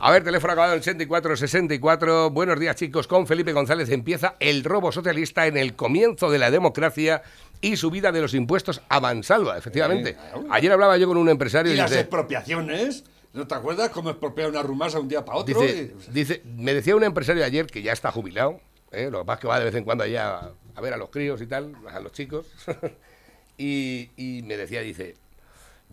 A 0.00 0.10
ver, 0.10 0.24
teléfono 0.24 0.52
acabado 0.52 0.72
en 0.74 0.80
84 0.80 1.36
64. 1.36 2.30
Buenos 2.30 2.58
días, 2.58 2.76
chicos. 2.76 3.06
Con 3.06 3.26
Felipe 3.26 3.52
González 3.52 3.90
empieza 3.90 4.36
el 4.40 4.64
robo 4.64 4.92
socialista 4.92 5.46
en 5.46 5.56
el 5.56 5.74
comienzo 5.74 6.30
de 6.30 6.38
la 6.38 6.50
democracia 6.50 7.22
y 7.60 7.76
subida 7.76 8.12
de 8.12 8.20
los 8.20 8.34
impuestos 8.34 8.82
a 8.88 9.00
mansalva, 9.00 9.56
efectivamente. 9.58 10.16
Ayer 10.50 10.72
hablaba 10.72 10.96
yo 10.96 11.06
con 11.06 11.16
un 11.16 11.28
empresario 11.28 11.72
Y 11.72 11.74
y 11.74 11.78
las 11.78 11.90
dice, 11.90 12.00
expropiaciones. 12.00 13.04
¿No 13.32 13.46
te 13.46 13.54
acuerdas 13.54 13.88
cómo 13.90 14.10
expropiar 14.10 14.50
una 14.50 14.62
rumasa 14.62 14.98
un 15.00 15.08
día 15.08 15.24
para 15.24 15.38
otro? 15.38 15.58
dice, 15.60 15.94
Y- 16.08 16.12
dice, 16.12 16.42
me 16.44 16.74
decía 16.74 16.94
un 16.96 17.04
empresario 17.04 17.44
ayer 17.44 17.66
que 17.66 17.80
ya 17.80 17.92
está 17.92 18.12
jubilado, 18.12 18.60
¿eh? 18.90 19.08
lo 19.10 19.20
que 19.20 19.24
pasa 19.24 19.34
es 19.36 19.40
que 19.40 19.46
va 19.48 19.58
de 19.58 19.64
vez 19.64 19.74
en 19.74 19.84
cuando 19.84 20.04
allá 20.04 20.50
a, 20.74 20.80
ver 20.80 20.94
a 20.94 20.96
los 20.96 21.10
críos 21.10 21.40
y 21.42 21.46
tal, 21.46 21.74
a 21.88 22.00
los 22.00 22.12
chicos, 22.12 22.46
y, 23.58 24.10
y 24.16 24.42
me 24.42 24.56
decía, 24.56 24.80
dice, 24.80 25.16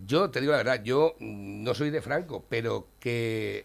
yo 0.06 0.30
te 0.30 0.40
digo 0.40 0.52
la 0.52 0.58
verdad, 0.58 0.82
yo 0.82 1.14
no 1.20 1.74
soy 1.74 1.90
de 1.90 2.02
Franco, 2.02 2.44
pero 2.48 2.88
que 2.98 3.64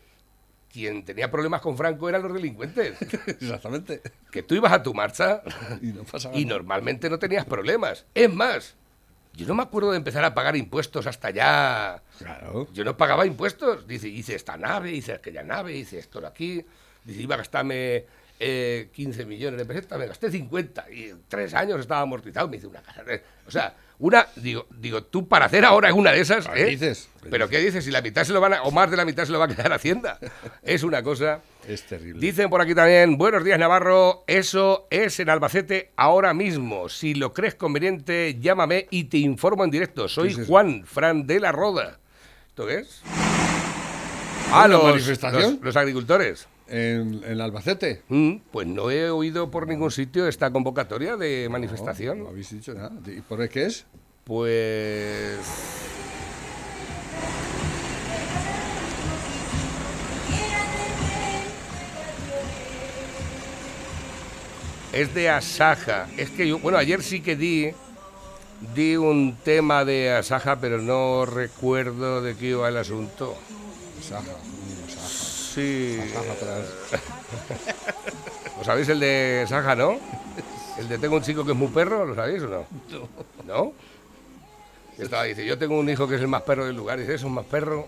quien 0.76 1.06
tenía 1.06 1.32
problemas 1.32 1.62
con 1.62 1.78
Franco 1.78 2.10
eran 2.10 2.22
los 2.22 2.34
delincuentes. 2.34 3.02
Exactamente. 3.28 4.02
que 4.30 4.44
tú 4.44 4.56
ibas 4.56 4.74
a 4.74 4.84
tu 4.84 4.94
marcha 4.94 5.42
Y 5.82 5.88
no 5.88 6.04
pasaba 6.04 6.36
y 6.36 6.44
nada. 6.44 6.58
normalmente 6.58 7.10
no 7.10 7.18
tenías 7.18 7.46
problemas. 7.46 8.06
Es 8.14 8.34
más, 8.34 8.76
yo 9.34 9.48
no 9.48 9.56
me 9.56 9.64
acuerdo 9.64 9.92
de 9.92 9.98
empezar 9.98 10.26
a 10.26 10.34
pagar 10.34 10.58
impuestos 10.58 11.08
hasta 11.08 11.30
ya... 11.30 12.04
Claro. 12.18 12.68
Yo 12.74 12.84
no 12.84 12.98
pagaba 12.98 13.26
impuestos. 13.26 13.88
Dice, 13.88 14.10
hice 14.10 14.36
esta 14.36 14.58
nave, 14.58 14.92
hice 14.92 15.14
aquella 15.14 15.44
nave, 15.44 15.78
hice 15.78 15.98
esto 15.98 16.20
de 16.20 16.28
aquí. 16.28 16.66
Dice, 17.06 17.22
iba 17.22 17.36
a 17.36 17.38
gastarme 17.38 18.06
eh, 18.40 18.90
15 18.94 19.26
millones 19.26 19.58
de 19.60 19.66
pesetas, 19.66 19.98
me 20.00 20.08
gasté 20.08 20.30
50. 20.32 20.86
Y 20.92 21.10
en 21.10 21.22
tres 21.28 21.54
años 21.54 21.80
estaba 21.80 22.02
amortizado. 22.02 22.48
Me 22.48 22.58
hice 22.58 22.68
una 22.68 22.82
casa. 22.82 23.04
O 23.48 23.52
sea, 23.52 23.76
una, 24.00 24.28
digo, 24.36 24.68
digo, 24.78 25.04
tú 25.04 25.28
para 25.28 25.46
hacer 25.46 25.64
ahora 25.64 25.94
una 25.94 26.12
de 26.12 26.20
esas. 26.20 26.48
¿Qué 26.50 26.64
¿eh? 26.64 26.66
dices? 26.66 27.08
Pero 27.30 27.48
¿qué 27.48 27.60
dices? 27.60 27.86
Si 27.86 27.92
la 27.92 28.02
mitad 28.02 28.24
se 28.26 28.34
lo 28.34 28.42
van 28.42 28.54
a, 28.56 28.64
o 28.64 28.72
más 28.72 28.92
de 28.92 28.98
la 28.98 29.06
mitad 29.06 29.24
se 29.26 29.32
lo 29.32 29.40
va 29.40 29.46
a 29.46 29.48
quedar 29.48 29.72
Hacienda. 29.72 30.20
Es 30.64 30.84
una 30.84 31.02
cosa. 31.02 31.40
Es 31.68 31.84
terrible. 31.84 32.20
Dicen 32.20 32.50
por 32.50 32.60
aquí 32.62 32.76
también, 32.76 33.18
buenos 33.18 33.44
días 33.44 33.58
Navarro, 33.58 34.24
eso 34.28 34.88
es 34.92 35.20
en 35.20 35.30
Albacete 35.30 35.92
ahora 35.96 36.34
mismo. 36.34 36.90
Si 36.90 37.14
lo 37.16 37.32
crees 37.34 37.56
conveniente, 37.56 38.38
llámame 38.40 38.88
y 38.92 39.06
te 39.06 39.18
informo 39.18 39.64
en 39.64 39.72
directo. 39.72 40.08
Soy 40.10 40.30
es? 40.30 40.46
Juan, 40.48 40.84
Fran 40.86 41.26
de 41.26 41.40
la 41.40 41.52
Roda. 41.54 41.98
¿Esto 42.50 42.68
qué 42.68 42.80
es? 42.80 43.02
¿Una 43.06 44.64
Ah, 44.64 44.68
los, 44.68 44.84
manifestación? 44.84 45.54
los- 45.54 45.62
los 45.62 45.76
agricultores. 45.78 46.48
En, 46.68 47.22
en 47.24 47.42
Albacete. 47.42 48.02
Mm, 48.10 48.38
pues 48.52 48.68
no 48.68 48.90
he 48.90 49.10
oído 49.10 49.52
por 49.52 49.68
ningún 49.68 49.92
sitio 49.92 50.28
esta 50.28 50.52
convocatoria 50.52 51.16
de 51.16 51.48
manifestación. 51.50 52.24
No 52.24 52.30
habéis 52.30 52.50
dicho 52.50 52.74
nada. 52.74 52.92
¿Y 53.06 53.22
por 53.22 53.48
qué 53.50 53.66
es? 53.66 53.86
Pues... 54.24 55.40
Es 64.92 65.14
de 65.14 65.30
Asaja. 65.30 66.08
Es 66.16 66.30
que 66.30 66.48
yo, 66.48 66.58
bueno, 66.60 66.78
ayer 66.78 67.04
sí 67.04 67.20
que 67.20 67.36
di, 67.36 67.72
di 68.74 68.96
un 68.96 69.36
tema 69.44 69.84
de 69.84 70.10
Asaja, 70.10 70.62
pero 70.62 70.82
no 70.82 71.26
recuerdo 71.26 72.22
de 72.22 72.34
qué 72.36 72.52
iba 72.52 72.70
el 72.70 72.78
asunto. 72.78 73.36
Saja. 74.02 74.32
Sí. 75.56 75.98
¿Lo 78.58 78.64
sabéis 78.66 78.90
el 78.90 79.00
de 79.00 79.46
Saja, 79.48 79.74
no? 79.74 79.98
El 80.78 80.90
de 80.90 80.98
tengo 80.98 81.16
un 81.16 81.22
chico 81.22 81.46
que 81.46 81.52
es 81.54 81.58
muy 81.58 81.70
perro, 81.70 82.06
¿lo 82.06 82.14
sabéis 82.14 82.44
o 82.44 82.48
no? 82.48 82.68
No. 83.46 83.74
Y 84.98 85.04
Estaba, 85.04 85.24
dice, 85.24 85.46
yo 85.46 85.58
tengo 85.58 85.80
un 85.80 85.90
hijo 85.90 86.10
que 86.10 86.16
es 86.16 86.22
el 86.22 86.28
más 86.28 86.42
perro 86.42 86.66
del 86.66 86.76
lugar. 86.76 87.00
Dice, 87.00 87.14
¿eso 87.14 87.28
es 87.28 87.34
más 87.34 87.46
perro? 87.46 87.88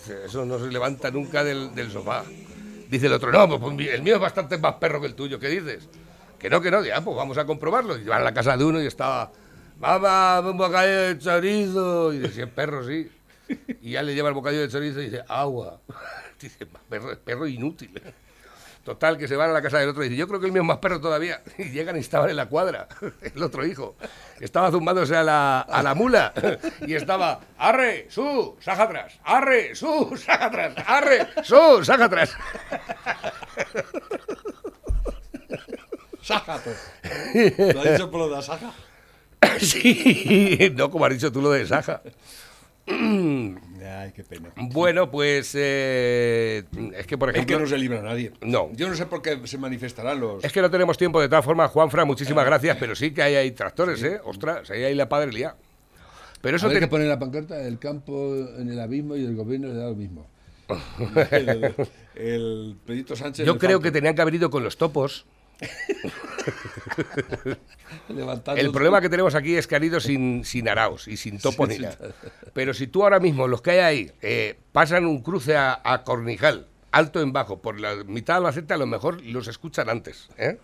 Dice, 0.00 0.24
eso 0.26 0.44
no 0.44 0.58
se 0.58 0.66
levanta 0.66 1.12
nunca 1.12 1.44
del, 1.44 1.72
del 1.72 1.92
sofá. 1.92 2.24
Dice 2.90 3.06
el 3.06 3.12
otro, 3.12 3.30
no, 3.30 3.48
pues, 3.48 3.60
pues, 3.60 3.88
el 3.90 4.02
mío 4.02 4.16
es 4.16 4.20
bastante 4.20 4.58
más 4.58 4.74
perro 4.74 5.00
que 5.00 5.06
el 5.06 5.14
tuyo. 5.14 5.38
¿Qué 5.38 5.48
dices? 5.48 5.88
Que 6.36 6.50
no, 6.50 6.60
que 6.60 6.72
no, 6.72 6.84
ya, 6.84 7.00
pues 7.00 7.16
vamos 7.16 7.38
a 7.38 7.46
comprobarlo. 7.46 7.96
Y 7.96 8.02
van 8.02 8.22
a 8.22 8.24
la 8.24 8.34
casa 8.34 8.56
de 8.56 8.64
uno 8.64 8.82
y 8.82 8.86
estaba, 8.86 9.30
mamá, 9.78 10.40
un 10.40 10.58
bocadillo 10.58 11.14
de 11.14 11.18
chorizo. 11.18 12.12
Y 12.12 12.18
dice, 12.18 12.34
sí, 12.34 12.40
es 12.42 12.48
perro, 12.48 12.84
sí. 12.84 13.08
Y 13.82 13.92
ya 13.92 14.02
le 14.02 14.14
lleva 14.14 14.30
el 14.30 14.34
bocadillo 14.34 14.62
de 14.62 14.68
chorizo 14.68 15.00
y 15.00 15.04
dice, 15.04 15.22
agua. 15.28 15.80
Dice, 16.44 16.66
"Más 16.66 16.82
perro, 17.24 17.46
inútil. 17.46 17.90
Total, 18.84 19.16
que 19.16 19.26
se 19.26 19.34
van 19.34 19.48
a 19.48 19.52
la 19.54 19.62
casa 19.62 19.78
del 19.78 19.88
otro 19.88 20.04
y 20.04 20.10
dice, 20.10 20.18
yo 20.18 20.28
creo 20.28 20.40
que 20.40 20.46
el 20.46 20.52
mío 20.52 20.60
es 20.60 20.68
más 20.68 20.76
perro 20.76 21.00
todavía. 21.00 21.42
Y 21.58 21.70
llegan 21.70 21.96
y 21.96 22.00
estaban 22.00 22.28
en 22.28 22.36
la 22.36 22.46
cuadra, 22.46 22.86
el 23.34 23.42
otro 23.42 23.64
hijo. 23.64 23.96
Estaba 24.40 24.70
zumbándose 24.70 25.16
a 25.16 25.22
la, 25.22 25.60
a 25.60 25.82
la 25.82 25.94
mula 25.94 26.34
y 26.86 26.94
estaba, 26.94 27.40
arre, 27.56 28.06
su, 28.10 28.56
saca 28.60 28.82
atrás, 28.82 29.14
arre, 29.24 29.74
su, 29.74 30.14
saca 30.22 30.46
atrás, 30.46 30.74
arre, 30.86 31.28
su, 31.42 31.82
saca 31.82 32.04
atrás. 32.04 32.36
Saja, 36.20 36.58
pues. 36.58 37.54
¿Lo 37.74 37.80
has 37.80 37.90
dicho 37.92 38.10
por 38.10 38.20
lo 38.20 38.28
de 38.28 38.36
la 38.36 38.42
Saja? 38.42 38.72
Sí, 39.60 40.72
no 40.74 40.90
como 40.90 41.04
has 41.04 41.12
dicho 41.12 41.30
tú 41.30 41.42
lo 41.42 41.50
de 41.50 41.66
Saja. 41.66 42.00
Ay, 42.88 44.12
qué 44.14 44.24
pena. 44.24 44.50
Bueno, 44.56 45.10
pues 45.10 45.52
eh, 45.58 46.64
es 46.96 47.06
que, 47.06 47.16
por 47.18 47.30
Es 47.30 47.36
ejemplo... 47.36 47.56
que 47.56 47.62
no 47.62 47.68
se 47.68 47.78
libra 47.78 48.00
a 48.00 48.02
nadie. 48.02 48.32
No. 48.42 48.70
Yo 48.72 48.88
no 48.88 48.94
sé 48.94 49.06
por 49.06 49.22
qué 49.22 49.46
se 49.46 49.58
manifestarán 49.58 50.20
los. 50.20 50.44
Es 50.44 50.52
que 50.52 50.60
no 50.60 50.70
tenemos 50.70 50.96
tiempo 50.98 51.20
de 51.20 51.28
todas 51.28 51.44
formas, 51.44 51.70
Juanfra, 51.70 52.04
muchísimas 52.04 52.44
gracias, 52.44 52.76
pero 52.78 52.94
sí 52.94 53.12
que 53.12 53.22
hay, 53.22 53.34
hay 53.36 53.50
tractores, 53.52 54.02
¿eh? 54.02 54.20
Ostras, 54.24 54.70
ahí 54.70 54.84
hay 54.84 54.94
la 54.94 55.08
padre 55.08 55.32
lía. 55.32 55.54
Pero 56.40 56.56
eso 56.58 56.68
te- 56.68 56.78
que 56.78 56.88
poner 56.88 57.08
la 57.08 57.18
pancarta, 57.18 57.66
el 57.66 57.78
campo 57.78 58.34
en 58.58 58.68
el 58.68 58.78
abismo 58.78 59.16
y 59.16 59.24
el 59.24 59.34
gobierno 59.34 59.68
le 59.68 59.74
da 59.74 59.86
lo 59.86 59.94
mismo. 59.94 60.26
el, 61.30 61.74
el 62.14 62.76
Pedrito 62.86 63.16
Sánchez. 63.16 63.46
yo 63.46 63.58
creo 63.58 63.80
que 63.80 63.90
tenían 63.90 64.14
que 64.14 64.22
haber 64.22 64.34
ido 64.34 64.50
con 64.50 64.62
los 64.64 64.76
topos. 64.76 65.26
El 68.56 68.70
problema 68.70 69.00
que 69.00 69.08
tenemos 69.08 69.34
aquí 69.34 69.56
es 69.56 69.66
que 69.66 69.76
han 69.76 69.84
ido 69.84 70.00
sin, 70.00 70.44
sin 70.44 70.68
araos 70.68 71.08
y 71.08 71.16
sin 71.16 71.38
topos 71.42 71.68
ni 71.68 71.78
nada. 71.78 71.96
Pero 72.52 72.74
si 72.74 72.86
tú 72.86 73.02
ahora 73.02 73.20
mismo, 73.20 73.48
los 73.48 73.62
que 73.62 73.72
hay 73.72 73.78
ahí, 73.78 74.12
eh, 74.22 74.58
pasan 74.72 75.06
un 75.06 75.22
cruce 75.22 75.56
a, 75.56 75.80
a 75.82 76.02
Cornijal, 76.02 76.66
alto 76.94 77.20
en 77.20 77.32
bajo, 77.32 77.60
por 77.60 77.80
la 77.80 77.96
mitad 78.04 78.34
de 78.34 78.38
Albacete, 78.38 78.74
a 78.74 78.76
lo 78.76 78.86
mejor 78.86 79.22
los 79.22 79.48
escuchan 79.48 79.88
antes. 79.88 80.28
¿eh? 80.38 80.58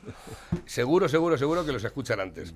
Seguro, 0.67 1.09
seguro, 1.09 1.37
seguro 1.37 1.65
que 1.65 1.73
los 1.73 1.85
escuchan 1.85 2.21
antes. 2.21 2.55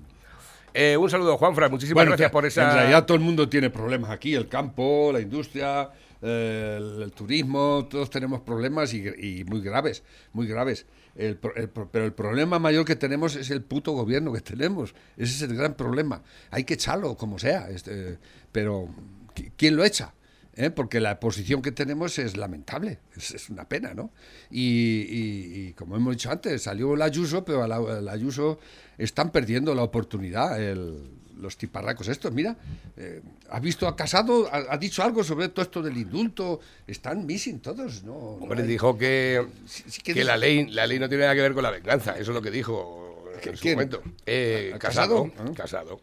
Eh, 0.73 0.97
un 0.97 1.09
saludo, 1.09 1.37
Juanfra, 1.37 1.69
muchísimas 1.69 1.95
Bueno, 2.01 2.11
gracias 2.11 2.31
por 2.31 2.45
esa... 2.45 2.69
En 2.69 2.73
realidad 2.75 3.05
todo 3.05 3.15
el 3.15 3.23
mundo 3.23 3.47
tiene 3.47 3.69
problemas 3.69 4.11
aquí, 4.11 4.35
el 4.35 4.49
campo, 4.49 5.09
la 5.13 5.21
industria, 5.21 5.89
eh, 6.21 6.75
el, 6.77 7.03
el 7.03 7.11
turismo, 7.13 7.87
todos 7.89 8.09
tenemos 8.09 8.41
problemas 8.41 8.93
y, 8.93 9.07
y 9.07 9.43
muy 9.45 9.61
graves, 9.61 10.03
muy 10.33 10.47
graves. 10.47 10.85
El 11.15 11.39
el 11.55 11.69
pero 11.69 12.05
el 12.05 12.13
problema 12.13 12.59
mayor 12.59 12.83
que 12.85 12.95
tenemos 12.97 13.35
es 13.35 13.49
el 13.49 13.61
puto 13.61 13.93
gobierno 13.93 14.33
que 14.33 14.41
tenemos. 14.41 14.93
Ese 15.15 15.33
es 15.35 15.41
el 15.49 15.55
gran 15.55 15.75
problema. 15.75 16.21
Hay 16.51 16.65
que 16.65 16.73
echarlo 16.73 17.15
como 17.15 17.39
sea, 17.39 17.69
este, 17.69 18.17
pero 18.51 18.89
¿qui- 19.33 19.51
¿quién 19.57 19.75
lo 19.77 19.85
echa? 19.85 20.13
¿Eh? 20.57 20.69
Porque 20.69 21.01
la 21.01 21.19
posición 21.19 21.61
que 21.61 21.71
tenemos 21.73 22.17
es 22.17 22.37
lamentable, 22.37 22.99
es, 23.15 23.31
es 23.31 23.49
una 23.49 23.67
pena, 23.67 23.93
¿no? 23.93 24.11
Y, 24.49 24.61
y- 25.09 25.67
y 25.67 25.73
como 25.73 25.95
hemos 25.97 26.15
dicho 26.15 26.31
antes, 26.31 26.61
salió 26.63 26.93
el 26.93 27.01
Ayuso, 27.01 27.43
pero 27.43 27.63
al 27.63 28.07
Ayuso 28.07 28.59
están 28.97 29.31
perdiendo 29.31 29.75
la 29.75 29.83
oportunidad 29.83 30.61
el- 30.61 31.11
los 31.39 31.57
tiparracos 31.57 32.07
estos. 32.07 32.31
Mira, 32.31 32.55
eh, 32.97 33.21
¿ha 33.49 33.59
visto 33.59 33.87
a 33.87 33.95
Casado? 33.95 34.47
¿Ha, 34.51 34.73
ha 34.73 34.77
dicho 34.77 35.03
algo 35.03 35.23
sobre 35.23 35.49
todo 35.49 35.63
esto 35.63 35.81
del 35.81 35.97
indulto? 35.97 36.59
Están 36.87 37.25
missing 37.25 37.59
todos, 37.59 38.03
¿no? 38.03 38.13
no 38.13 38.19
Hombre, 38.43 38.61
hay- 38.61 38.67
dijo 38.67 38.97
que, 38.97 39.45
Sí, 39.65 39.83
sí, 39.87 40.01
que 40.01 40.13
¿qué 40.13 40.23
la, 40.23 40.37
ley, 40.37 40.67
la 40.69 40.87
ley 40.87 40.99
no 40.99 41.07
tiene 41.09 41.23
nada 41.23 41.35
que 41.35 41.41
ver 41.41 41.53
con 41.53 41.63
la 41.63 41.71
venganza. 41.71 42.11
Eso 42.13 42.31
es 42.31 42.35
lo 42.35 42.41
que 42.41 42.51
dijo 42.51 43.23
en 43.43 43.55
su 43.57 43.61
¿Quién? 43.61 43.75
momento. 43.75 44.01
Eh, 44.25 44.69
¿A- 44.73 44.75
a 44.77 44.79
casado. 44.79 45.31
Casado? 45.31 45.49
Ah. 45.49 45.53
Casado. 45.55 46.01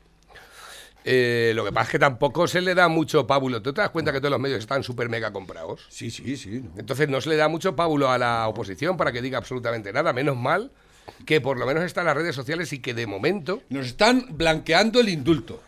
Eh, 1.05 1.53
lo 1.57 1.64
que 1.64 1.73
pasa 1.73 1.87
es 1.87 1.90
que 1.90 1.99
tampoco 1.99 2.47
se 2.47 2.61
le 2.61 2.75
da 2.77 2.87
mucho 2.88 3.27
pábulo. 3.27 3.61
¿Tú 3.61 3.73
te 3.73 3.81
das 3.81 3.90
cuenta 3.90 4.12
que 4.12 4.21
todos 4.21 4.31
los 4.31 4.38
medios 4.40 4.61
están 4.61 4.85
súper 4.85 5.09
mega 5.09 5.33
comprados? 5.33 5.85
Sí, 5.88 6.12
sí, 6.12 6.37
sí. 6.37 6.61
¿no? 6.62 6.71
Entonces 6.79 7.09
no 7.09 7.21
se 7.21 7.29
le 7.31 7.37
da 7.37 7.49
mucho 7.49 7.75
pábulo 7.75 8.09
a 8.11 8.18
la 8.18 8.47
oposición 8.47 8.97
para 8.97 9.11
que 9.11 9.21
diga 9.21 9.38
absolutamente 9.38 9.92
nada. 9.92 10.12
Menos 10.12 10.37
mal 10.37 10.71
que 11.25 11.41
por 11.41 11.59
lo 11.59 11.67
menos 11.67 11.85
está 11.85 12.01
en 12.01 12.07
las 12.07 12.17
redes 12.17 12.35
sociales 12.35 12.73
y 12.73 12.81
que 12.81 12.95
de 12.95 13.07
momento 13.07 13.62
Nos 13.69 13.87
están 13.87 14.27
blanqueando 14.31 15.01
el 15.01 15.09
indulto. 15.09 15.62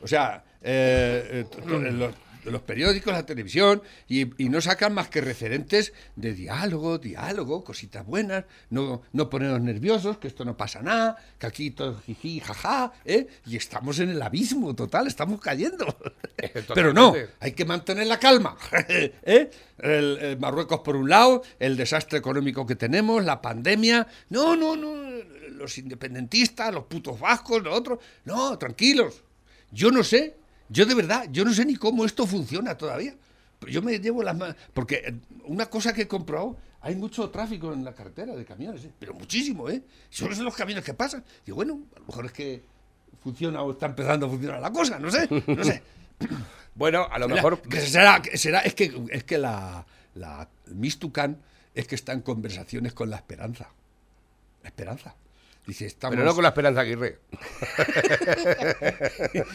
O 0.00 0.08
sea, 0.08 0.42
eh, 0.62 1.46
eh, 1.50 1.60
los, 1.66 1.82
en 1.82 2.14
los 2.44 2.62
periódicos, 2.62 3.12
la 3.12 3.26
televisión, 3.26 3.82
y, 4.08 4.42
y 4.42 4.48
no 4.48 4.60
sacan 4.60 4.94
más 4.94 5.08
que 5.08 5.20
referentes 5.20 5.92
de 6.16 6.32
diálogo, 6.32 6.98
diálogo, 6.98 7.64
cositas 7.64 8.06
buenas, 8.06 8.44
no, 8.70 9.02
no 9.12 9.30
ponernos 9.30 9.60
nerviosos, 9.60 10.18
que 10.18 10.28
esto 10.28 10.44
no 10.44 10.56
pasa 10.56 10.82
nada, 10.82 11.16
que 11.38 11.46
aquí 11.46 11.70
todo 11.70 12.00
jiji, 12.00 12.40
jaja, 12.40 12.92
¿eh? 13.04 13.26
y 13.46 13.56
estamos 13.56 13.98
en 13.98 14.10
el 14.10 14.22
abismo 14.22 14.74
total, 14.74 15.06
estamos 15.06 15.40
cayendo. 15.40 15.86
Pero 16.74 16.92
no, 16.92 17.14
hay 17.40 17.52
que 17.52 17.64
mantener 17.64 18.06
la 18.06 18.18
calma. 18.18 18.56
¿eh? 18.88 19.50
El, 19.78 20.18
el 20.18 20.38
Marruecos 20.38 20.80
por 20.80 20.96
un 20.96 21.08
lado, 21.08 21.42
el 21.58 21.76
desastre 21.76 22.18
económico 22.18 22.66
que 22.66 22.76
tenemos, 22.76 23.24
la 23.24 23.40
pandemia. 23.40 24.06
No, 24.28 24.56
no, 24.56 24.76
no. 24.76 24.90
Los 25.50 25.76
independentistas, 25.78 26.72
los 26.72 26.84
putos 26.84 27.20
vascos, 27.20 27.62
los 27.62 27.76
otros. 27.76 27.98
No, 28.24 28.56
tranquilos. 28.58 29.22
Yo 29.70 29.90
no 29.90 30.02
sé, 30.02 30.36
yo 30.70 30.86
de 30.86 30.94
verdad, 30.94 31.26
yo 31.30 31.44
no 31.44 31.52
sé 31.52 31.64
ni 31.66 31.76
cómo 31.76 32.04
esto 32.04 32.26
funciona 32.26 32.76
todavía. 32.78 33.14
Pero 33.58 33.72
yo 33.72 33.82
me 33.82 33.98
llevo 33.98 34.22
las 34.22 34.36
manos. 34.36 34.56
Porque 34.72 35.02
eh, 35.04 35.14
una 35.44 35.66
cosa 35.66 35.92
que 35.92 36.02
he 36.02 36.08
comprobado, 36.08 36.56
hay 36.80 36.96
mucho 36.96 37.28
tráfico 37.28 37.72
en 37.74 37.84
la 37.84 37.94
carretera 37.94 38.34
de 38.34 38.44
camiones, 38.44 38.84
¿eh? 38.84 38.92
pero 38.98 39.12
muchísimo, 39.12 39.68
¿eh? 39.68 39.82
Solo 40.08 40.34
son 40.34 40.46
los 40.46 40.56
camiones 40.56 40.82
que 40.82 40.94
pasan. 40.94 41.22
Digo, 41.44 41.56
bueno, 41.56 41.82
a 41.94 42.00
lo 42.00 42.06
mejor 42.06 42.26
es 42.26 42.32
que 42.32 42.62
funciona 43.22 43.62
o 43.62 43.72
está 43.72 43.86
empezando 43.86 44.26
a 44.26 44.28
funcionar 44.30 44.60
la 44.60 44.72
cosa, 44.72 44.98
no 44.98 45.10
sé, 45.10 45.28
no 45.46 45.64
sé. 45.64 45.82
Bueno, 46.72 47.06
a 47.10 47.18
lo 47.18 47.26
Mira, 47.26 47.42
mejor. 47.42 47.60
que 47.60 47.80
será, 47.80 48.22
que 48.22 48.38
será, 48.38 48.60
es 48.60 48.74
que, 48.74 48.94
es 49.10 49.24
que 49.24 49.36
la, 49.36 49.84
la 50.14 50.48
Miss 50.68 50.98
Tucán 50.98 51.38
es 51.74 51.86
que 51.86 51.96
está 51.96 52.12
en 52.12 52.20
conversaciones 52.20 52.94
con 52.94 53.10
la 53.10 53.16
esperanza. 53.16 53.68
La 54.62 54.68
esperanza. 54.68 55.14
Dice, 55.66 55.86
estamos. 55.86 56.16
Pero 56.16 56.26
no 56.26 56.34
con 56.34 56.42
la 56.42 56.48
Esperanza 56.48 56.80
Aguirre. 56.80 57.18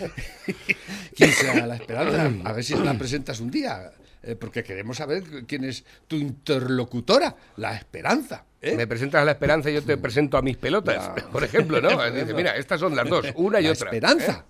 ¿Quién 1.15 1.31
será 1.31 1.67
la 1.67 1.75
esperanza? 1.75 2.31
A 2.43 2.53
ver 2.53 2.63
si 2.63 2.75
la 2.75 2.97
presentas 2.97 3.39
un 3.39 3.51
día. 3.51 3.91
eh, 4.23 4.35
porque 4.35 4.63
queremos 4.63 4.97
saber 4.97 5.23
quién 5.47 5.63
es 5.65 5.83
tu 6.07 6.15
interlocutora, 6.15 7.35
la 7.57 7.75
esperanza. 7.75 8.45
¿eh? 8.61 8.75
Me 8.75 8.87
presentas 8.87 9.21
a 9.21 9.25
la 9.25 9.31
Esperanza 9.31 9.69
y 9.69 9.75
yo 9.75 9.83
te 9.83 9.97
presento 9.97 10.37
a 10.37 10.41
mis 10.41 10.57
pelotas, 10.57 11.09
por 11.31 11.43
ejemplo, 11.43 11.79
¿no? 11.81 11.89
Dice, 12.11 12.33
mira, 12.33 12.55
estas 12.55 12.79
son 12.79 12.95
las 12.95 13.07
dos, 13.07 13.27
una 13.35 13.59
y 13.59 13.63
la 13.65 13.71
otra. 13.71 13.89
esperanza. 13.89 14.45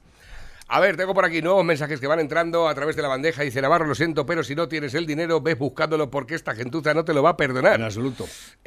A 0.68 0.80
ver, 0.80 0.98
tengo 0.98 1.14
por 1.14 1.24
aquí 1.26 1.44
nuevos 1.44 1.64
mensajes 1.64 2.00
que 2.00 2.08
van 2.08 2.20
entrando 2.20 2.68
a 2.68 2.74
través 2.74 2.96
de 2.96 3.04
la 3.04 3.08
bandeja. 3.08 3.44
Dice 3.44 3.62
Navarro, 3.62 3.86
lo 3.86 3.94
siento, 3.94 4.26
pero 4.26 4.44
si 4.44 4.56
no 4.56 4.68
tienes 4.68 4.96
el 4.96 5.06
dinero, 5.06 5.40
ves 5.40 5.60
buscándolo 5.60 6.10
porque 6.10 6.34
esta 6.34 6.56
gentuza 6.56 6.92
no 6.96 7.06
te 7.06 7.14
lo 7.14 7.22
va 7.22 7.32
a 7.32 7.38
perdonar. 7.38 7.76
En 7.76 7.84
absoluto. 7.84 8.24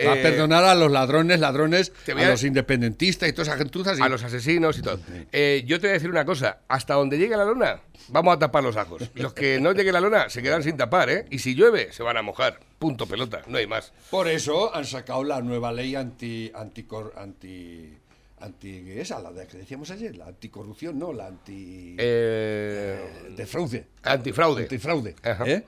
Va 0.06 0.12
a 0.12 0.16
Eh, 0.18 0.22
perdonar 0.22 0.62
a 0.64 0.76
los 0.76 0.92
ladrones, 0.92 1.40
ladrones, 1.40 1.92
a, 2.08 2.12
a- 2.12 2.28
los 2.28 2.44
independentistas 2.44 3.28
y 3.28 3.32
todas 3.32 3.48
esas 3.48 3.58
gentuzas. 3.58 3.98
y- 3.98 4.02
A 4.02 4.08
los 4.08 4.22
asesinos 4.22 4.78
y 4.78 4.82
todo. 4.82 5.00
Eh, 5.32 5.64
yo 5.66 5.80
te 5.80 5.88
voy 5.88 5.90
a 5.90 5.94
decir 5.94 6.08
una 6.10 6.24
cosa. 6.24 6.60
Hasta 6.68 6.94
donde 6.94 7.18
llegue 7.18 7.36
la 7.36 7.44
lona, 7.44 7.80
vamos 8.10 8.36
a 8.36 8.38
tapar 8.38 8.62
los 8.62 8.76
ajos. 8.76 9.02
Los 9.14 9.34
que 9.34 9.58
no 9.60 9.72
llegue 9.72 9.90
la 9.90 10.00
lona 10.00 10.28
se 10.30 10.40
quedan 10.40 10.62
sin 10.62 10.76
tapar, 10.76 11.10
¿eh? 11.10 11.26
Y 11.30 11.40
si 11.40 11.56
llueve, 11.56 11.92
se 11.92 12.04
van 12.04 12.16
a 12.16 12.22
mojar. 12.22 12.60
Punto 12.78 13.06
pelota, 13.06 13.42
no 13.48 13.58
hay 13.58 13.66
más. 13.66 13.92
Por 14.08 14.28
eso 14.28 14.72
han 14.72 14.84
sacado 14.84 15.24
la 15.24 15.40
nueva 15.42 15.72
ley 15.72 15.96
anti 15.96 16.52
anticor, 16.54 17.12
anti 17.16 17.92
anti 18.40 18.90
esa 18.92 19.20
la 19.20 19.32
de 19.32 19.46
que 19.46 19.58
decíamos 19.58 19.90
ayer, 19.90 20.16
la 20.16 20.26
anticorrupción, 20.26 20.98
no, 20.98 21.12
la 21.12 21.26
anti 21.26 21.96
Eh, 21.98 22.98
de 23.36 23.46
fraude. 23.46 23.86
antifraude. 24.02 24.62
Antifraude. 24.62 25.14
¿eh? 25.46 25.62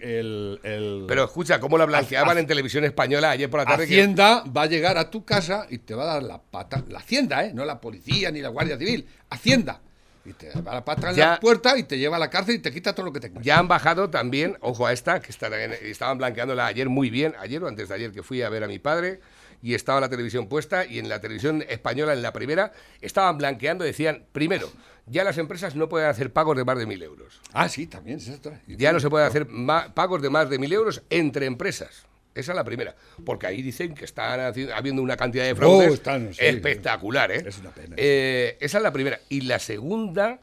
El, 0.00 0.58
el- 0.64 1.04
Pero 1.06 1.24
escucha, 1.24 1.60
cómo 1.60 1.78
la 1.78 1.84
blanqueaban 1.84 2.36
en 2.38 2.46
televisión 2.46 2.84
española 2.84 3.30
ayer 3.30 3.48
por 3.48 3.60
la 3.60 3.66
tarde. 3.66 3.86
que- 3.86 3.94
Hacienda 3.94 4.42
va 4.44 4.62
a 4.62 4.66
llegar 4.66 4.98
a 4.98 5.10
tu 5.10 5.24
casa 5.24 5.66
y 5.70 5.78
te 5.78 5.94
va 5.94 6.02
a 6.04 6.14
dar 6.14 6.22
la 6.24 6.40
pata. 6.42 6.82
La 6.88 6.98
Hacienda, 6.98 7.44
¿eh? 7.44 7.52
No 7.54 7.64
la 7.64 7.80
policía 7.80 8.30
ni 8.30 8.40
la 8.40 8.48
Guardia 8.48 8.76
Civil. 8.76 9.06
Hacienda. 9.28 9.80
Y 10.24 10.32
te 10.34 10.50
da 10.50 10.74
la 10.74 10.84
pata 10.84 11.10
en 11.10 11.16
Ya- 11.16 11.30
la 11.30 11.40
puerta 11.40 11.78
y 11.78 11.84
te 11.84 11.98
lleva 11.98 12.16
a 12.16 12.18
la 12.18 12.28
cárcel 12.28 12.56
y 12.56 12.58
te 12.58 12.70
quita 12.72 12.94
todo 12.94 13.06
lo 13.06 13.12
que 13.12 13.20
tengas. 13.20 13.42
Ya 13.44 13.58
han 13.58 13.68
bajado 13.68 14.10
también, 14.10 14.56
ojo 14.60 14.86
a 14.86 14.92
esta, 14.92 15.20
que 15.20 15.30
estaban 15.30 16.18
blanqueándola 16.18 16.66
ayer 16.66 16.88
muy 16.88 17.08
bien, 17.08 17.34
ayer 17.40 17.62
o 17.62 17.68
antes 17.68 17.88
de 17.88 17.94
ayer 17.94 18.12
que 18.12 18.22
fui 18.22 18.42
a 18.42 18.48
ver 18.50 18.64
a 18.64 18.66
mi 18.68 18.78
padre 18.78 19.20
y 19.62 19.74
estaba 19.74 20.00
la 20.00 20.08
televisión 20.08 20.48
puesta 20.48 20.86
y 20.86 20.98
en 20.98 21.08
la 21.08 21.20
televisión 21.20 21.64
española, 21.68 22.12
en 22.12 22.22
la 22.22 22.32
primera, 22.32 22.72
estaban 23.00 23.38
blanqueando, 23.38 23.84
decían, 23.84 24.24
primero, 24.32 24.70
ya 25.06 25.24
las 25.24 25.38
empresas 25.38 25.74
no 25.74 25.88
pueden 25.88 26.08
hacer 26.08 26.32
pagos 26.32 26.56
de 26.56 26.64
más 26.64 26.78
de 26.78 26.86
mil 26.86 27.02
euros. 27.02 27.40
Ah, 27.52 27.68
sí, 27.68 27.86
también. 27.86 28.18
es 28.18 28.28
otra. 28.30 28.60
Ya 28.66 28.92
no 28.92 29.00
se 29.00 29.10
puede 29.10 29.26
hacer 29.26 29.46
pagos 29.94 30.22
de 30.22 30.30
más 30.30 30.48
de 30.48 30.58
mil 30.58 30.72
euros 30.72 31.02
entre 31.10 31.46
empresas. 31.46 32.06
Esa 32.34 32.52
es 32.52 32.56
la 32.56 32.64
primera. 32.64 32.94
Porque 33.24 33.46
ahí 33.46 33.60
dicen 33.60 33.94
que 33.94 34.04
están 34.04 34.40
habiendo 34.72 35.02
una 35.02 35.16
cantidad 35.16 35.44
de 35.44 35.54
fraudes 35.56 35.90
Oh, 35.90 35.94
están, 35.94 36.32
sí, 36.32 36.44
espectacular, 36.44 37.32
¿eh? 37.32 37.42
es 37.44 37.58
una 37.58 37.70
pena. 37.70 37.96
Eh, 37.98 38.56
esa 38.60 38.78
es 38.78 38.82
la 38.84 38.92
primera. 38.92 39.18
Y 39.28 39.42
la 39.42 39.58
segunda 39.58 40.38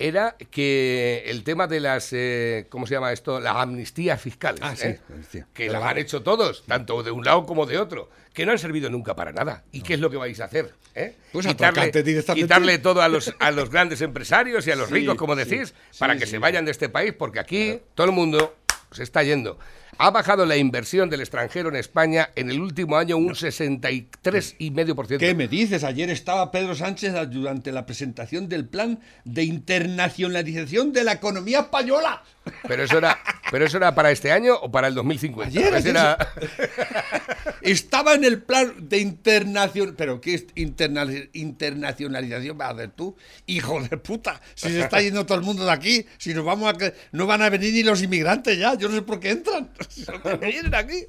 era 0.00 0.34
que 0.50 1.22
el 1.26 1.44
tema 1.44 1.66
de 1.66 1.78
las, 1.78 2.08
eh, 2.12 2.66
¿cómo 2.70 2.86
se 2.86 2.94
llama 2.94 3.12
esto? 3.12 3.38
Las 3.38 3.54
amnistías 3.56 4.20
fiscales. 4.20 4.60
Ah, 4.64 4.74
sí, 4.74 4.88
¿eh? 4.88 5.00
amnistía. 5.10 5.46
Que 5.52 5.66
Pero 5.66 5.78
las 5.78 5.90
han 5.90 5.98
hecho 5.98 6.22
todos, 6.22 6.64
tanto 6.66 7.02
de 7.02 7.10
un 7.10 7.22
lado 7.22 7.44
como 7.44 7.66
de 7.66 7.78
otro, 7.78 8.08
que 8.32 8.46
no 8.46 8.52
han 8.52 8.58
servido 8.58 8.88
nunca 8.88 9.14
para 9.14 9.30
nada. 9.32 9.62
¿Y 9.72 9.82
qué 9.82 9.94
es 9.94 10.00
lo 10.00 10.08
que 10.10 10.16
vais 10.16 10.40
a 10.40 10.46
hacer? 10.46 10.72
eh? 10.94 11.14
Pues 11.32 11.46
quitarle, 11.46 11.92
quitarle 12.34 12.78
todo 12.78 13.02
a 13.02 13.08
los, 13.08 13.34
a 13.38 13.50
los 13.50 13.68
grandes 13.70 14.00
empresarios 14.00 14.66
y 14.66 14.70
a 14.70 14.76
los 14.76 14.88
Sí, 14.88 14.94
ricos, 14.94 15.16
como 15.16 15.36
decís, 15.36 15.74
sí, 15.90 15.98
para 15.98 16.16
que 16.16 16.26
se 16.26 16.38
vayan 16.38 16.64
de 16.64 16.70
este 16.70 16.88
país, 16.88 17.12
porque 17.12 17.38
aquí 17.38 17.78
todo 17.94 18.06
el 18.06 18.12
mundo 18.12 18.56
se 18.90 19.02
está 19.02 19.22
yendo. 19.22 19.58
Ha 20.02 20.10
bajado 20.10 20.46
la 20.46 20.56
inversión 20.56 21.10
del 21.10 21.20
extranjero 21.20 21.68
en 21.68 21.76
España 21.76 22.30
en 22.34 22.48
el 22.48 22.58
último 22.58 22.96
año 22.96 23.18
un 23.18 23.34
63,5%. 23.34 25.18
¿Qué 25.18 25.34
me 25.34 25.46
dices? 25.46 25.84
Ayer 25.84 26.08
estaba 26.08 26.50
Pedro 26.50 26.74
Sánchez 26.74 27.12
durante 27.28 27.70
la 27.70 27.84
presentación 27.84 28.48
del 28.48 28.66
plan 28.66 29.00
de 29.26 29.44
internacionalización 29.44 30.94
de 30.94 31.04
la 31.04 31.12
economía 31.12 31.60
española. 31.60 32.22
Pero 32.66 32.84
eso 32.84 32.96
era, 32.96 33.18
pero 33.50 33.66
eso 33.66 33.76
era 33.76 33.94
para 33.94 34.10
este 34.10 34.30
año 34.32 34.54
o 34.56 34.70
para 34.70 34.88
el 34.88 34.94
2050. 34.94 35.48
Ayer, 35.48 35.66
Ese 35.74 35.76
ayer 35.76 35.88
era- 35.96 36.18
Estaba 37.62 38.14
en 38.14 38.24
el 38.24 38.42
plan 38.42 38.88
de 38.88 38.98
internacional. 38.98 39.94
¿Pero 39.96 40.20
qué 40.20 40.34
es 40.34 40.46
internali- 40.54 41.28
internacionalización 41.34 42.56
vas 42.56 42.68
a 42.70 42.72
hacer 42.72 42.90
tú? 42.92 43.16
Hijo 43.46 43.80
de 43.82 43.96
puta. 43.98 44.40
Si 44.54 44.68
se 44.70 44.80
está 44.80 45.00
yendo 45.02 45.26
todo 45.26 45.38
el 45.38 45.44
mundo 45.44 45.64
de 45.64 45.70
aquí, 45.72 46.06
si 46.18 46.32
nos 46.34 46.44
vamos 46.44 46.72
a. 46.72 46.76
que- 46.78 46.94
No 47.12 47.26
van 47.26 47.42
a 47.42 47.50
venir 47.50 47.72
ni 47.74 47.82
los 47.82 48.02
inmigrantes 48.02 48.58
ya. 48.58 48.74
Yo 48.74 48.88
no 48.88 48.94
sé 48.94 49.02
por 49.02 49.20
qué 49.20 49.30
entran. 49.30 49.70
Vienen 50.40 50.74
aquí. 50.74 51.06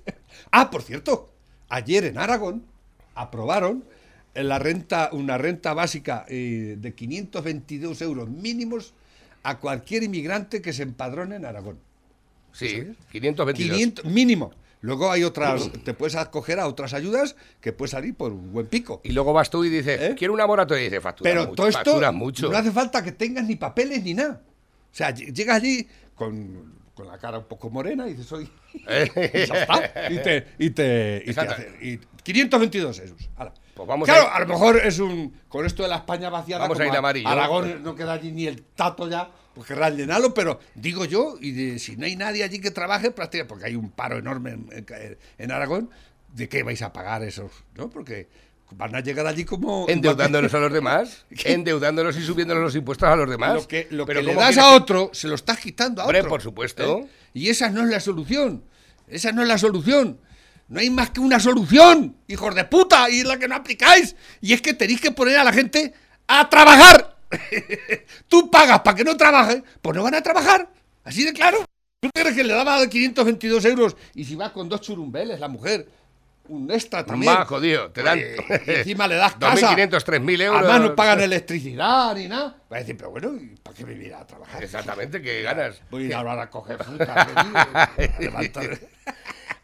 Ah, 0.51 0.69
por 0.69 0.81
cierto. 0.83 1.33
Ayer 1.69 2.03
en 2.05 2.17
Aragón 2.17 2.65
aprobaron 3.15 3.85
la 4.33 4.59
renta, 4.59 5.09
una 5.13 5.37
renta 5.37 5.73
básica 5.73 6.25
eh, 6.27 6.75
de 6.77 6.93
522 6.93 8.01
euros 8.01 8.29
mínimos 8.29 8.93
a 9.43 9.57
cualquier 9.59 10.03
inmigrante 10.03 10.61
que 10.61 10.73
se 10.73 10.83
empadrone 10.83 11.37
en 11.37 11.45
Aragón. 11.45 11.79
Sí, 12.53 12.93
522. 13.11 13.71
500 13.77 14.05
mínimo. 14.05 14.51
Luego 14.83 15.11
hay 15.11 15.23
otras, 15.23 15.69
te 15.83 15.93
puedes 15.93 16.15
acoger 16.15 16.59
a 16.59 16.65
otras 16.67 16.93
ayudas 16.93 17.35
que 17.59 17.71
puedes 17.71 17.91
salir 17.91 18.15
por 18.15 18.31
un 18.31 18.51
buen 18.51 18.65
pico. 18.65 18.99
Y 19.03 19.11
luego 19.11 19.31
vas 19.31 19.51
tú 19.51 19.63
y 19.63 19.69
dices, 19.69 20.01
¿Eh? 20.01 20.15
quiero 20.17 20.33
una 20.33 20.47
moratoria 20.47 20.81
y 20.81 20.85
dices, 20.85 21.03
factura 21.03 21.29
Pero 21.29 21.41
mucho, 21.43 21.55
todo 21.55 21.67
esto 21.67 22.11
mucho. 22.13 22.49
no 22.51 22.57
hace 22.57 22.71
falta 22.71 23.03
que 23.03 23.11
tengas 23.11 23.45
ni 23.45 23.55
papeles 23.57 24.03
ni 24.03 24.15
nada. 24.15 24.41
O 24.91 24.95
sea, 24.95 25.11
ll- 25.13 25.31
llegas 25.33 25.57
allí 25.57 25.87
con, 26.15 26.73
con 26.95 27.05
la 27.07 27.19
cara 27.19 27.37
un 27.37 27.45
poco 27.45 27.69
morena 27.69 28.07
y 28.07 28.11
dices, 28.13 28.25
soy... 28.25 28.49
y 28.73 29.45
ya 29.45 29.61
está. 29.61 30.11
Y 30.11 30.17
te... 30.17 30.47
Y 30.57 30.69
te, 30.71 31.23
y 31.27 31.33
te 31.33 31.39
hace- 31.41 31.77
y 31.81 31.99
522 32.23 32.99
euros. 33.01 33.29
Pues 33.75 33.87
vamos 33.87 34.07
claro, 34.07 34.27
a 34.29 34.35
a, 34.35 34.39
lo 34.41 34.47
mejor 34.47 34.77
es 34.83 34.97
un... 34.97 35.31
Con 35.47 35.63
esto 35.67 35.83
de 35.83 35.89
la 35.89 35.97
España 35.97 36.29
vaciada... 36.31 36.63
Vamos 36.63 36.79
a 36.79 36.85
como 36.85 36.97
amarillo. 36.97 37.27
Aragón 37.29 37.83
no 37.83 37.93
queda 37.93 38.13
allí 38.13 38.31
ni 38.31 38.47
el 38.47 38.63
tato 38.63 39.07
ya, 39.07 39.29
pues 39.53 39.67
querrán 39.67 39.97
llenarlo, 39.97 40.33
pero 40.33 40.59
digo 40.75 41.05
yo, 41.05 41.37
y 41.39 41.51
de- 41.51 41.79
si 41.79 41.95
no 41.97 42.05
hay 42.05 42.15
nadie 42.15 42.43
allí 42.43 42.59
que 42.59 42.71
trabaje, 42.71 43.11
prácticamente, 43.11 43.49
porque 43.49 43.65
hay 43.65 43.75
un 43.75 43.89
paro 43.91 44.17
enorme 44.17 44.51
en, 44.51 44.67
en- 44.71 45.17
en 45.37 45.51
Aragón, 45.51 45.89
¿de 46.33 46.47
qué 46.49 46.63
vais 46.63 46.81
a 46.81 46.93
pagar 46.93 47.23
esos? 47.23 47.51
¿No? 47.75 47.89
Porque 47.89 48.27
van 48.73 48.95
a 48.95 49.01
llegar 49.01 49.27
allí 49.27 49.43
como... 49.43 49.85
Endeudándonos 49.89 50.53
a 50.53 50.59
los 50.59 50.71
demás, 50.71 51.25
endeudándonos 51.45 52.15
y 52.17 52.21
subiéndonos 52.23 52.63
los 52.63 52.75
impuestos 52.75 53.09
a 53.09 53.15
los 53.17 53.29
demás. 53.29 53.55
Lo 53.55 53.67
que, 53.67 53.87
lo 53.91 54.05
Pero 54.05 54.21
que 54.21 54.25
le 54.27 54.33
¿cómo 54.33 54.45
das 54.45 54.57
a 54.57 54.73
otro, 54.75 55.09
se 55.13 55.27
lo 55.27 55.35
estás 55.35 55.59
quitando 55.59 56.01
a 56.01 56.05
Hombre, 56.05 56.19
otro. 56.19 56.29
por 56.29 56.41
supuesto. 56.41 56.99
¿Eh? 56.99 57.07
Y 57.33 57.49
esa 57.49 57.69
no 57.69 57.83
es 57.83 57.89
la 57.89 57.99
solución. 57.99 58.63
Esa 59.09 59.33
no 59.33 59.41
es 59.41 59.47
la 59.49 59.57
solución. 59.57 60.19
No 60.69 60.79
hay 60.79 60.89
más 60.89 61.09
que 61.09 61.19
una 61.19 61.37
solución, 61.41 62.15
hijos 62.29 62.55
de 62.55 62.63
puta, 62.63 63.09
y 63.09 63.19
es 63.19 63.25
la 63.25 63.37
que 63.37 63.49
no 63.49 63.55
aplicáis. 63.55 64.15
Y 64.39 64.53
es 64.53 64.61
que 64.61 64.73
tenéis 64.73 65.01
que 65.01 65.11
poner 65.11 65.37
a 65.37 65.43
la 65.43 65.51
gente 65.51 65.93
a 66.27 66.47
trabajar. 66.49 67.17
Tú 68.27 68.49
pagas 68.51 68.81
para 68.81 68.95
que 68.95 69.03
no 69.03 69.15
trabaje, 69.17 69.63
pues 69.81 69.95
no 69.95 70.03
van 70.03 70.15
a 70.15 70.21
trabajar. 70.21 70.69
Así 71.03 71.23
de 71.23 71.33
claro. 71.33 71.65
¿Tú 71.99 72.09
crees 72.13 72.35
que 72.35 72.43
le 72.43 72.53
daba 72.53 72.87
522 72.87 73.63
euros 73.65 73.95
y 74.15 74.25
si 74.25 74.35
va 74.35 74.51
con 74.51 74.67
dos 74.67 74.81
churumbeles 74.81 75.39
la 75.39 75.47
mujer? 75.47 75.87
Un 76.47 76.69
extra 76.71 77.05
también. 77.05 77.31
Más 77.33 77.47
jodido, 77.47 77.91
te 77.91 78.01
dan 78.01 78.19
encima 78.65 79.07
le 79.07 79.15
das 79.15 79.35
casa. 79.39 79.75
2.500, 79.75 80.03
3.000 80.03 80.41
euros. 80.41 80.59
Además 80.63 80.81
no 80.81 80.95
pagan 80.95 81.21
electricidad 81.21 82.15
ni 82.15 82.27
nada. 82.27 82.57
Va 82.71 82.77
a 82.77 82.79
decir, 82.79 82.97
pero 82.97 83.11
bueno, 83.11 83.35
¿y 83.39 83.55
¿para 83.61 83.77
qué 83.77 83.85
venir 83.85 84.13
a 84.15 84.25
trabajar? 84.25 84.63
Exactamente, 84.63 85.21
que 85.21 85.43
ganas. 85.43 85.79
Voy 85.91 86.03
a 86.03 86.07
ir 86.07 86.13
ahora 86.15 86.41
a 86.41 86.49
coger 86.49 86.83
fruta. 86.83 87.13
a 87.21 87.91
levantar- 88.19 88.79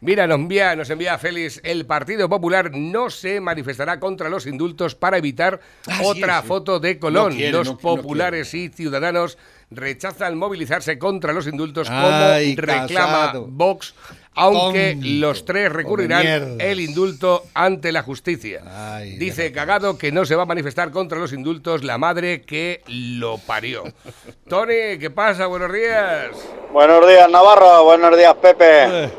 Mira, 0.00 0.28
nos 0.28 0.36
envía, 0.38 0.76
nos 0.76 0.88
envía 0.90 1.18
Félix, 1.18 1.60
el 1.64 1.84
Partido 1.84 2.28
Popular 2.28 2.70
no 2.72 3.10
se 3.10 3.40
manifestará 3.40 3.98
contra 3.98 4.28
los 4.28 4.46
indultos 4.46 4.94
para 4.94 5.18
evitar 5.18 5.58
Ah, 5.88 6.00
otra 6.04 6.40
sí. 6.40 6.46
foto 6.46 6.78
de 6.78 7.00
Colón. 7.00 7.30
No 7.30 7.36
quiere, 7.36 7.50
los 7.50 7.66
no- 7.66 7.72
no 7.72 7.78
populares 7.78 8.54
y 8.54 8.68
ciudadanos 8.68 9.38
rechazan 9.72 10.38
movilizarse 10.38 11.00
contra 11.00 11.32
los 11.32 11.48
indultos 11.48 11.88
como 11.90 12.06
Ay, 12.06 12.54
reclama 12.54 12.86
Casado. 13.26 13.46
Vox, 13.48 13.94
aunque 14.34 14.92
Tonto, 14.92 15.06
los 15.10 15.44
tres 15.44 15.72
recurrirán 15.72 16.60
el 16.60 16.78
indulto 16.78 17.42
ante 17.52 17.90
la 17.90 18.02
justicia. 18.04 18.62
Ay, 18.96 19.16
Dice. 19.18 19.50
Cagado 19.50 19.98
que 19.98 20.12
no 20.12 20.24
se 20.24 20.36
va 20.36 20.44
a 20.44 20.46
manifestar 20.46 20.92
contra 20.92 21.18
los 21.18 21.32
indultos 21.32 21.82
la 21.82 21.98
madre 21.98 22.42
que 22.42 22.82
lo 22.86 23.38
parió. 23.38 23.82
Tony, 24.48 24.96
¿qué 25.00 25.10
pasa? 25.12 25.46
Buenos 25.46 25.72
días. 25.72 26.28
Buenos 26.72 27.06
días, 27.08 27.28
Navarro. 27.28 27.82
Buenos 27.82 28.16
días, 28.16 28.34
Pepe. 28.40 29.04
Eh. 29.04 29.10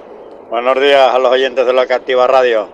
Buenos 0.49 0.81
días 0.81 1.13
a 1.13 1.19
los 1.19 1.31
oyentes 1.31 1.63
de 1.63 1.73
Lo 1.73 1.85
que 1.85 1.93
Activa 1.93 2.25
Radio. 2.25 2.67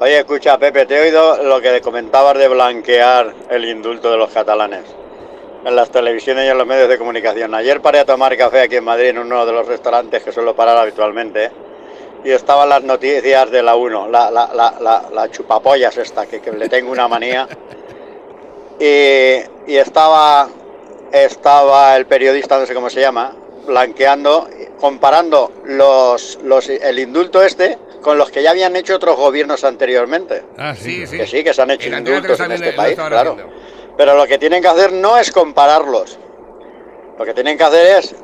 Oye, 0.00 0.18
escucha, 0.18 0.58
Pepe, 0.58 0.86
te 0.86 0.96
he 0.96 1.02
oído 1.02 1.40
lo 1.44 1.60
que 1.60 1.80
comentabas 1.80 2.36
de 2.36 2.48
blanquear 2.48 3.32
el 3.48 3.64
indulto 3.66 4.10
de 4.10 4.16
los 4.16 4.28
catalanes 4.32 4.82
en 5.64 5.76
las 5.76 5.88
televisiones 5.90 6.46
y 6.46 6.48
en 6.48 6.58
los 6.58 6.66
medios 6.66 6.88
de 6.88 6.98
comunicación. 6.98 7.54
Ayer 7.54 7.80
paré 7.80 8.00
a 8.00 8.04
tomar 8.04 8.36
café 8.36 8.62
aquí 8.62 8.74
en 8.74 8.82
Madrid 8.82 9.10
en 9.10 9.18
uno 9.18 9.46
de 9.46 9.52
los 9.52 9.68
restaurantes 9.68 10.24
que 10.24 10.32
suelo 10.32 10.56
parar 10.56 10.78
habitualmente 10.78 11.52
y 12.24 12.30
estaban 12.32 12.68
las 12.68 12.82
noticias 12.82 13.48
de 13.52 13.62
la 13.62 13.76
1, 13.76 14.08
la, 14.08 14.28
la, 14.28 14.50
la, 14.52 14.74
la, 14.80 15.04
la 15.12 15.30
chupapollas 15.30 15.96
esta, 15.96 16.26
que, 16.26 16.40
que 16.40 16.50
le 16.50 16.68
tengo 16.68 16.90
una 16.90 17.06
manía. 17.06 17.46
Y, 18.80 19.70
y 19.70 19.76
estaba, 19.76 20.48
estaba 21.12 21.96
el 21.96 22.06
periodista, 22.06 22.58
no 22.58 22.66
sé 22.66 22.74
cómo 22.74 22.90
se 22.90 23.00
llama, 23.00 23.32
blanqueando, 23.66 24.48
comparando 24.80 25.52
los, 25.64 26.38
los, 26.42 26.68
el 26.68 26.98
indulto 26.98 27.42
este 27.42 27.78
con 28.02 28.16
los 28.16 28.30
que 28.30 28.42
ya 28.42 28.50
habían 28.50 28.74
hecho 28.76 28.96
otros 28.96 29.16
gobiernos 29.16 29.62
anteriormente. 29.64 30.42
Ah, 30.56 30.74
Sí, 30.74 31.06
sí. 31.06 31.18
Que 31.18 31.26
sí, 31.26 31.44
que 31.44 31.52
se 31.52 31.62
han 31.62 31.70
hecho 31.70 31.88
indultos 31.90 32.36
3 32.38 32.40
en 32.40 32.52
este 32.52 32.72
país, 32.72 32.94
claro. 32.96 33.36
Pero 33.96 34.16
lo 34.16 34.26
que 34.26 34.38
tienen 34.38 34.62
que 34.62 34.68
hacer 34.68 34.92
no 34.92 35.18
es 35.18 35.30
compararlos. 35.30 36.18
Lo 37.18 37.24
que 37.24 37.34
tienen 37.34 37.58
que 37.58 37.64
hacer 37.64 37.98
es 37.98 38.14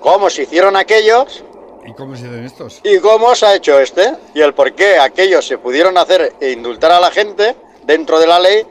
cómo 0.00 0.30
se 0.30 0.44
hicieron 0.44 0.76
aquellos 0.76 1.44
¿Y 1.84 1.92
cómo 1.92 2.16
se 2.16 2.26
hacen 2.26 2.44
estos? 2.44 2.80
y 2.82 2.98
cómo 2.98 3.34
se 3.34 3.46
ha 3.46 3.54
hecho 3.54 3.78
este. 3.78 4.14
Y 4.34 4.40
el 4.40 4.54
por 4.54 4.72
qué 4.74 4.98
aquellos 4.98 5.46
se 5.46 5.58
pudieron 5.58 5.98
hacer 5.98 6.32
e 6.40 6.52
indultar 6.52 6.90
a 6.92 7.00
la 7.00 7.10
gente 7.10 7.54
dentro 7.84 8.18
de 8.18 8.26
la 8.26 8.40
ley 8.40 8.66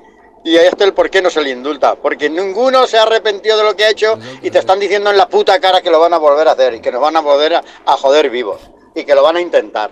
y 0.45 0.57
a 0.57 0.61
este 0.61 0.83
el 0.83 0.93
por 0.93 1.09
qué 1.09 1.21
no 1.21 1.29
se 1.29 1.41
le 1.41 1.49
indulta. 1.49 1.95
Porque 1.95 2.29
ninguno 2.29 2.85
se 2.85 2.97
ha 2.97 3.03
arrepentido 3.03 3.57
de 3.57 3.63
lo 3.63 3.75
que 3.75 3.83
ha 3.83 3.89
hecho 3.89 4.17
y 4.43 4.51
te 4.51 4.59
están 4.59 4.79
diciendo 4.79 5.09
en 5.09 5.17
la 5.17 5.27
puta 5.27 5.59
cara 5.59 5.81
que 5.81 5.89
lo 5.89 5.99
van 5.99 6.13
a 6.13 6.17
volver 6.17 6.47
a 6.47 6.51
hacer 6.51 6.75
y 6.75 6.79
que 6.79 6.91
nos 6.91 7.01
van 7.01 7.17
a 7.17 7.21
volver 7.21 7.55
a, 7.55 7.63
a 7.85 7.97
joder 7.97 8.29
vivos 8.29 8.61
y 8.93 9.03
que 9.03 9.15
lo 9.15 9.23
van 9.23 9.37
a 9.37 9.41
intentar. 9.41 9.91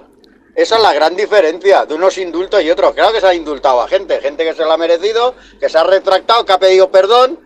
Esa 0.55 0.75
es 0.75 0.83
la 0.83 0.93
gran 0.93 1.15
diferencia 1.15 1.87
de 1.87 1.95
unos 1.95 2.19
indultos 2.19 2.61
y 2.61 2.69
otros. 2.69 2.93
Claro 2.93 3.11
que 3.11 3.19
se 3.19 3.25
ha 3.25 3.33
indultado 3.33 3.81
a 3.81 3.87
gente, 3.87 4.21
gente 4.21 4.45
que 4.45 4.53
se 4.53 4.63
lo 4.63 4.71
ha 4.71 4.77
merecido, 4.77 5.33
que 5.59 5.67
se 5.67 5.79
ha 5.79 5.83
retractado, 5.83 6.45
que 6.45 6.53
ha 6.53 6.59
pedido 6.59 6.91
perdón 6.91 7.39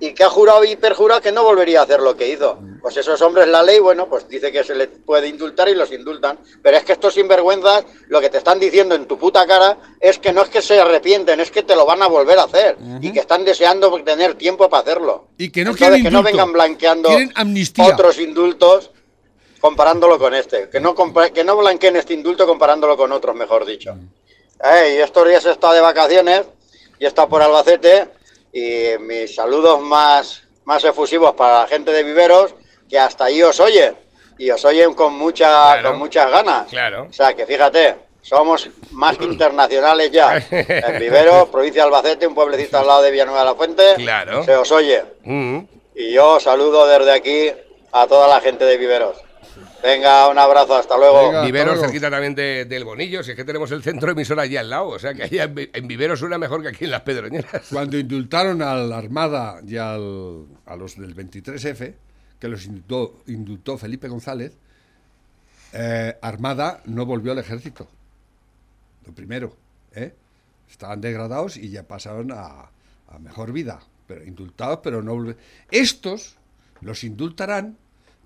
y 0.00 0.12
que 0.12 0.24
ha 0.24 0.30
jurado 0.30 0.64
y 0.64 0.76
perjurado 0.76 1.20
que 1.20 1.32
no 1.32 1.42
volvería 1.42 1.80
a 1.80 1.82
hacer 1.82 2.00
lo 2.00 2.16
que 2.16 2.28
hizo. 2.28 2.58
Pues 2.80 2.96
esos 2.96 3.20
hombres, 3.22 3.48
la 3.48 3.62
ley, 3.62 3.80
bueno, 3.80 4.08
pues 4.08 4.28
dice 4.28 4.52
que 4.52 4.62
se 4.62 4.74
les 4.74 4.88
puede 4.88 5.28
indultar 5.28 5.68
y 5.68 5.74
los 5.74 5.90
indultan. 5.90 6.38
Pero 6.62 6.76
es 6.76 6.84
que 6.84 6.92
estos 6.92 7.14
sinvergüenzas 7.14 7.84
lo 8.08 8.20
que 8.20 8.30
te 8.30 8.38
están 8.38 8.60
diciendo 8.60 8.94
en 8.94 9.06
tu 9.06 9.18
puta 9.18 9.46
cara 9.46 9.76
es 10.00 10.18
que 10.18 10.32
no 10.32 10.42
es 10.42 10.48
que 10.48 10.62
se 10.62 10.80
arrepienten, 10.80 11.40
es 11.40 11.50
que 11.50 11.62
te 11.62 11.74
lo 11.74 11.84
van 11.84 12.02
a 12.02 12.06
volver 12.06 12.38
a 12.38 12.44
hacer 12.44 12.76
y 13.00 13.12
que 13.12 13.20
están 13.20 13.44
deseando 13.44 13.90
tener 14.04 14.34
tiempo 14.34 14.68
para 14.68 14.82
hacerlo. 14.82 15.28
Y 15.36 15.50
que 15.50 15.64
no 15.64 15.74
quieren 15.74 16.02
que 16.02 16.10
no 16.10 16.22
vengan 16.22 16.52
blanqueando 16.52 17.08
otros 17.78 18.18
indultos 18.18 18.90
comparándolo 19.60 20.18
con 20.18 20.34
este. 20.34 20.68
Que 20.68 20.80
no, 20.80 20.94
que 21.32 21.44
no 21.44 21.56
blanqueen 21.56 21.96
este 21.96 22.14
indulto 22.14 22.46
comparándolo 22.46 22.96
con 22.96 23.10
otros, 23.10 23.34
mejor 23.34 23.66
dicho. 23.66 23.96
Y 24.60 24.96
estos 24.96 25.28
días 25.28 25.44
estado 25.44 25.74
de 25.74 25.80
vacaciones 25.80 26.44
y 26.98 27.06
estado 27.06 27.28
por 27.28 27.42
Albacete 27.42 28.17
y 28.52 28.98
mis 29.00 29.34
saludos 29.34 29.80
más, 29.80 30.42
más 30.64 30.82
efusivos 30.84 31.34
para 31.34 31.60
la 31.60 31.66
gente 31.66 31.92
de 31.92 32.02
Viveros 32.02 32.54
que 32.88 32.98
hasta 32.98 33.24
ahí 33.26 33.42
os 33.42 33.60
oye 33.60 33.94
y 34.38 34.50
os 34.50 34.64
oyen 34.64 34.94
con, 34.94 35.14
mucha, 35.14 35.46
Claro. 35.74 35.90
con 35.90 35.98
muchas 35.98 36.30
ganas. 36.30 36.68
Claro. 36.68 37.06
O 37.10 37.12
sea 37.12 37.34
que 37.34 37.44
fíjate, 37.44 37.96
somos 38.22 38.68
más 38.92 39.18
que 39.18 39.24
internacionales 39.32 40.10
ya. 40.10 40.42
En 40.50 40.98
Viveros, 40.98 41.48
provincia 41.48 41.82
de 41.82 41.86
Albacete, 41.86 42.26
un 42.26 42.34
pueblecito 42.34 42.78
al 42.78 42.86
lado 42.86 43.02
de 43.02 43.10
Villanueva 43.10 43.40
de 43.40 43.44
la 43.46 43.54
Fuente, 43.54 43.82
Claro. 43.96 44.44
se 44.44 44.54
os 44.56 44.70
oye. 44.72 45.02
Mm. 45.24 45.58
Y 45.94 46.12
yo 46.12 46.38
saludo 46.40 46.86
desde 46.86 47.12
aquí 47.12 47.50
a 47.92 48.06
toda 48.06 48.28
la 48.28 48.40
gente 48.40 48.64
de 48.64 48.76
Viveros. 48.76 49.16
Venga, 49.82 50.28
un 50.28 50.38
abrazo, 50.38 50.76
hasta 50.76 50.96
luego. 50.96 51.26
Venga. 51.28 51.44
Viveros 51.44 51.74
luego. 51.74 51.82
cerquita 51.84 52.10
también 52.10 52.34
de- 52.34 52.64
del 52.64 52.84
Bonillo, 52.84 53.22
si 53.22 53.30
es 53.30 53.36
que 53.36 53.44
tenemos 53.44 53.70
el 53.70 53.82
centro 53.82 54.10
emisor 54.10 54.40
allí 54.40 54.56
al 54.56 54.68
lado, 54.70 54.88
o 54.88 54.98
sea 54.98 55.14
que 55.14 55.22
allá 55.24 55.44
en, 55.44 55.70
en 55.72 55.86
Viveros 55.88 56.18
suena 56.18 56.38
mejor 56.38 56.62
que 56.62 56.68
aquí 56.68 56.84
en 56.84 56.90
Las 56.90 57.02
Pedroñeras. 57.02 57.68
Cuando 57.70 57.96
indultaron 57.98 58.60
a 58.62 58.74
la 58.74 58.98
Armada 58.98 59.60
y 59.66 59.76
al- 59.76 60.46
a 60.66 60.76
los 60.76 60.96
del 60.98 61.14
23F, 61.14 61.94
que 62.40 62.48
los 62.48 62.66
indultó, 62.66 63.18
indultó 63.26 63.78
Felipe 63.78 64.08
González, 64.08 64.52
eh, 65.72 66.16
Armada 66.22 66.80
no 66.86 67.04
volvió 67.06 67.32
al 67.32 67.38
ejército. 67.38 67.88
Lo 69.06 69.12
primero. 69.12 69.56
¿eh? 69.94 70.14
Estaban 70.70 71.00
degradados 71.00 71.56
y 71.56 71.70
ya 71.70 71.82
pasaron 71.82 72.32
a, 72.32 72.70
a 73.08 73.18
mejor 73.20 73.52
vida. 73.52 73.80
Pero 74.06 74.24
indultados, 74.24 74.80
pero 74.82 75.02
no 75.02 75.14
volve- 75.14 75.36
Estos 75.70 76.36
los 76.80 77.04
indultarán, 77.04 77.76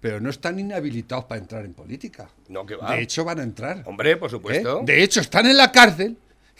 pero 0.02 0.20
no 0.20 0.30
están 0.30 0.58
inhabilitados 0.58 1.26
para 1.26 1.40
entrar 1.40 1.64
en 1.64 1.74
política. 1.74 2.28
No, 2.48 2.66
que 2.66 2.74
va. 2.74 2.96
De 2.96 3.02
hecho, 3.02 3.24
van 3.24 3.38
a 3.38 3.44
entrar. 3.44 3.84
Hombre, 3.86 4.16
por 4.16 4.30
supuesto. 4.30 4.80
¿Eh? 4.80 4.82
De 4.84 5.02
hecho, 5.04 5.20
están 5.20 5.46
en 5.46 5.56
la 5.56 5.70
cárcel 5.70 6.18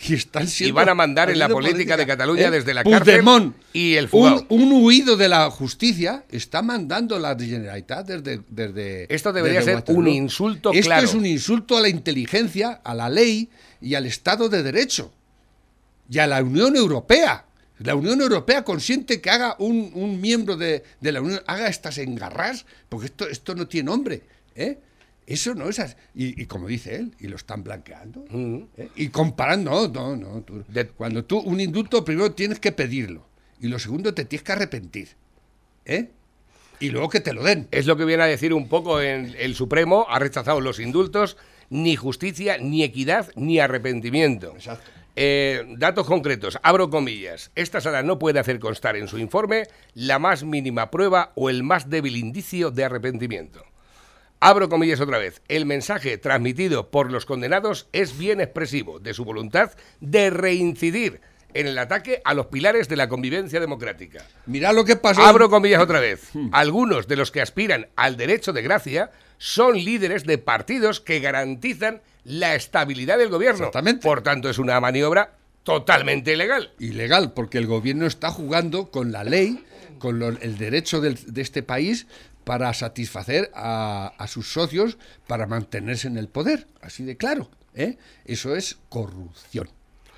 y 0.09 0.15
están 0.15 0.47
siendo. 0.47 0.77
van 0.77 0.89
a 0.91 0.95
mandar 0.95 1.29
en 1.29 1.41
la 1.41 1.49
política 1.49 1.97
de 1.97 2.07
Cataluña 2.07 2.53
desde 2.53 2.73
la 2.73 2.85
cárcel 2.85 3.03
Puigdemont, 3.03 3.57
y 3.73 3.97
el 3.97 4.09
un, 4.13 4.47
un 4.49 4.85
huido 4.85 5.17
de 5.17 5.29
la 5.29 5.51
justicia 5.51 6.25
está 6.31 6.63
mandando 6.63 7.19
la 7.19 7.37
Generalitat 7.37 8.07
desde. 8.07 8.43
desde 8.49 9.13
Esto 9.13 9.33
debería 9.33 9.59
desde 9.59 9.73
ser 9.73 9.77
Waterloo. 9.81 10.01
un 10.01 10.09
insulto 10.09 10.73
Esto 10.73 10.87
claro. 10.87 11.05
es 11.05 11.13
un 11.15 11.27
insulto 11.27 11.77
a 11.77 11.81
la 11.81 11.89
inteligencia, 11.89 12.81
a 12.85 12.95
la 12.95 13.11
ley 13.11 13.51
y 13.81 13.97
al 13.97 14.07
Estado 14.07 14.49
de 14.49 14.63
Derecho. 14.63 15.13
Y 16.09 16.21
a 16.21 16.29
la 16.29 16.41
Unión 16.45 16.77
Europea. 16.77 17.45
La 17.85 17.95
Unión 17.95 18.21
Europea 18.21 18.65
consiente 18.65 19.21
que 19.21 19.31
haga 19.31 19.57
un, 19.59 19.91
un 19.95 20.21
miembro 20.21 20.57
de, 20.57 20.83
de 21.01 21.13
la 21.13 21.21
Unión, 21.21 21.41
haga 21.47 21.69
estas 21.69 21.99
engarras, 21.99 22.67
porque 22.89 23.07
esto, 23.07 23.29
esto 23.29 23.55
no 23.55 23.67
tiene 23.69 23.87
nombre. 23.87 24.23
¿eh? 24.55 24.79
Eso 25.27 25.55
no 25.55 25.69
es 25.69 25.79
así. 25.79 25.95
Y, 26.15 26.41
y 26.43 26.47
como 26.47 26.67
dice 26.69 26.97
él, 26.97 27.15
y 27.21 27.29
lo 27.29 27.37
están 27.37 27.63
blanqueando. 27.63 28.25
¿eh? 28.77 28.89
Y 28.97 29.09
comparando, 29.09 29.89
no, 29.89 30.17
no, 30.17 30.17
no. 30.17 30.41
tú- 30.43 30.65
cuando 30.97 31.25
tú 31.25 31.39
un 31.39 31.61
indulto, 31.61 32.05
primero 32.05 32.33
tienes 32.33 32.59
que 32.59 32.73
pedirlo. 32.73 33.27
Y 33.61 33.69
lo 33.69 33.79
segundo, 33.79 34.13
te 34.15 34.25
tienes 34.25 34.45
que 34.45 34.53
arrepentir. 34.53 35.09
¿eh? 35.85 36.11
Y 36.81 36.91
luego 36.91 37.09
que 37.09 37.21
te 37.21 37.33
lo 37.33 37.45
den. 37.45 37.69
Es 37.71 37.87
lo 37.87 37.97
que 37.97 38.05
viene 38.05 38.25
a 38.25 38.27
decir 38.27 38.53
un 38.53 38.69
poco 38.69 39.01
en 39.01 39.35
el 39.39 39.55
Supremo, 39.55 40.07
ha 40.09 40.19
rechazado 40.19 40.61
los 40.61 40.81
indultos, 40.81 41.37
ni 41.71 41.95
justicia, 41.95 42.59
ni 42.59 42.83
equidad, 42.83 43.31
ni 43.37 43.61
arrepentimiento. 43.61 44.53
Exacto. 44.57 44.91
Eh, 45.15 45.65
datos 45.77 46.07
concretos, 46.07 46.59
abro 46.63 46.89
comillas. 46.89 47.51
Esta 47.55 47.81
sala 47.81 48.03
no 48.03 48.19
puede 48.19 48.41
hacer 48.41 48.59
constar 48.59 48.97
en 48.97 49.09
su 49.09 49.19
informe 49.19 49.65
la 49.95 50.19
más 50.19 50.43
mínima 50.43 50.91
prueba 50.91 51.33
o 51.35 51.51
el 51.51 51.63
más 51.63 51.91
débil 51.91 52.17
indicio 52.17 52.71
de 52.71 52.85
arrepentimiento. 52.85 53.65
Abro 54.41 54.69
comillas 54.69 55.01
otra 55.01 55.19
vez. 55.19 55.43
El 55.49 55.67
mensaje 55.67 56.19
transmitido 56.19 56.91
por 56.91 57.13
los 57.13 57.27
condenados 57.27 57.89
es 57.93 58.19
bien 58.19 58.41
expresivo 58.41 58.99
de 58.99 59.15
su 59.15 59.25
voluntad 59.25 59.73
de 60.01 60.31
reincidir 60.31 61.21
en 61.55 61.67
el 61.67 61.79
ataque 61.79 62.23
a 62.25 62.35
los 62.35 62.47
pilares 62.47 62.89
de 62.89 62.97
la 62.97 63.09
convivencia 63.09 63.61
democrática. 63.61 64.25
Mira 64.47 64.73
lo 64.73 64.85
que 64.85 64.97
pasó. 64.97 65.23
Abro 65.23 65.51
comillas 65.51 65.83
otra 65.83 66.01
vez. 66.01 66.31
Algunos 66.53 67.07
de 67.07 67.17
los 67.17 67.31
que 67.31 67.41
aspiran 67.43 67.89
al 67.97 68.17
derecho 68.17 68.53
de 68.53 68.63
gracia 68.63 69.11
son 69.39 69.77
líderes 69.77 70.25
de 70.25 70.39
partidos 70.39 71.01
que 71.01 71.21
garantizan 71.21 72.01
la 72.25 72.55
estabilidad 72.55 73.19
del 73.19 73.29
gobierno. 73.31 73.59
Exactamente. 73.59 74.03
Por 74.03 74.23
tanto, 74.23 74.49
es 74.51 74.59
una 74.59 74.81
maniobra 74.81 75.37
totalmente 75.63 76.33
ilegal. 76.33 76.73
ilegal, 76.79 77.33
porque 77.33 77.59
el 77.59 77.67
gobierno 77.67 78.07
está 78.07 78.31
jugando 78.31 78.91
con 78.91 79.13
la 79.13 79.23
ley, 79.25 79.65
con 79.99 80.19
lo- 80.19 80.29
el 80.29 80.59
derecho 80.59 81.01
del- 81.01 81.19
de 81.33 81.41
este 81.43 81.63
país 81.63 82.07
para 82.45 82.73
satisfacer 82.75 83.51
a, 83.55 84.13
a 84.19 84.27
sus 84.27 84.53
socios 84.53 84.99
para 85.29 85.47
mantenerse 85.47 86.09
en 86.09 86.17
el 86.19 86.29
poder. 86.29 86.67
Así 86.81 87.05
de 87.05 87.17
claro. 87.17 87.49
¿eh? 87.75 87.97
Eso 88.25 88.57
es 88.57 88.79
corrupción. 88.89 89.69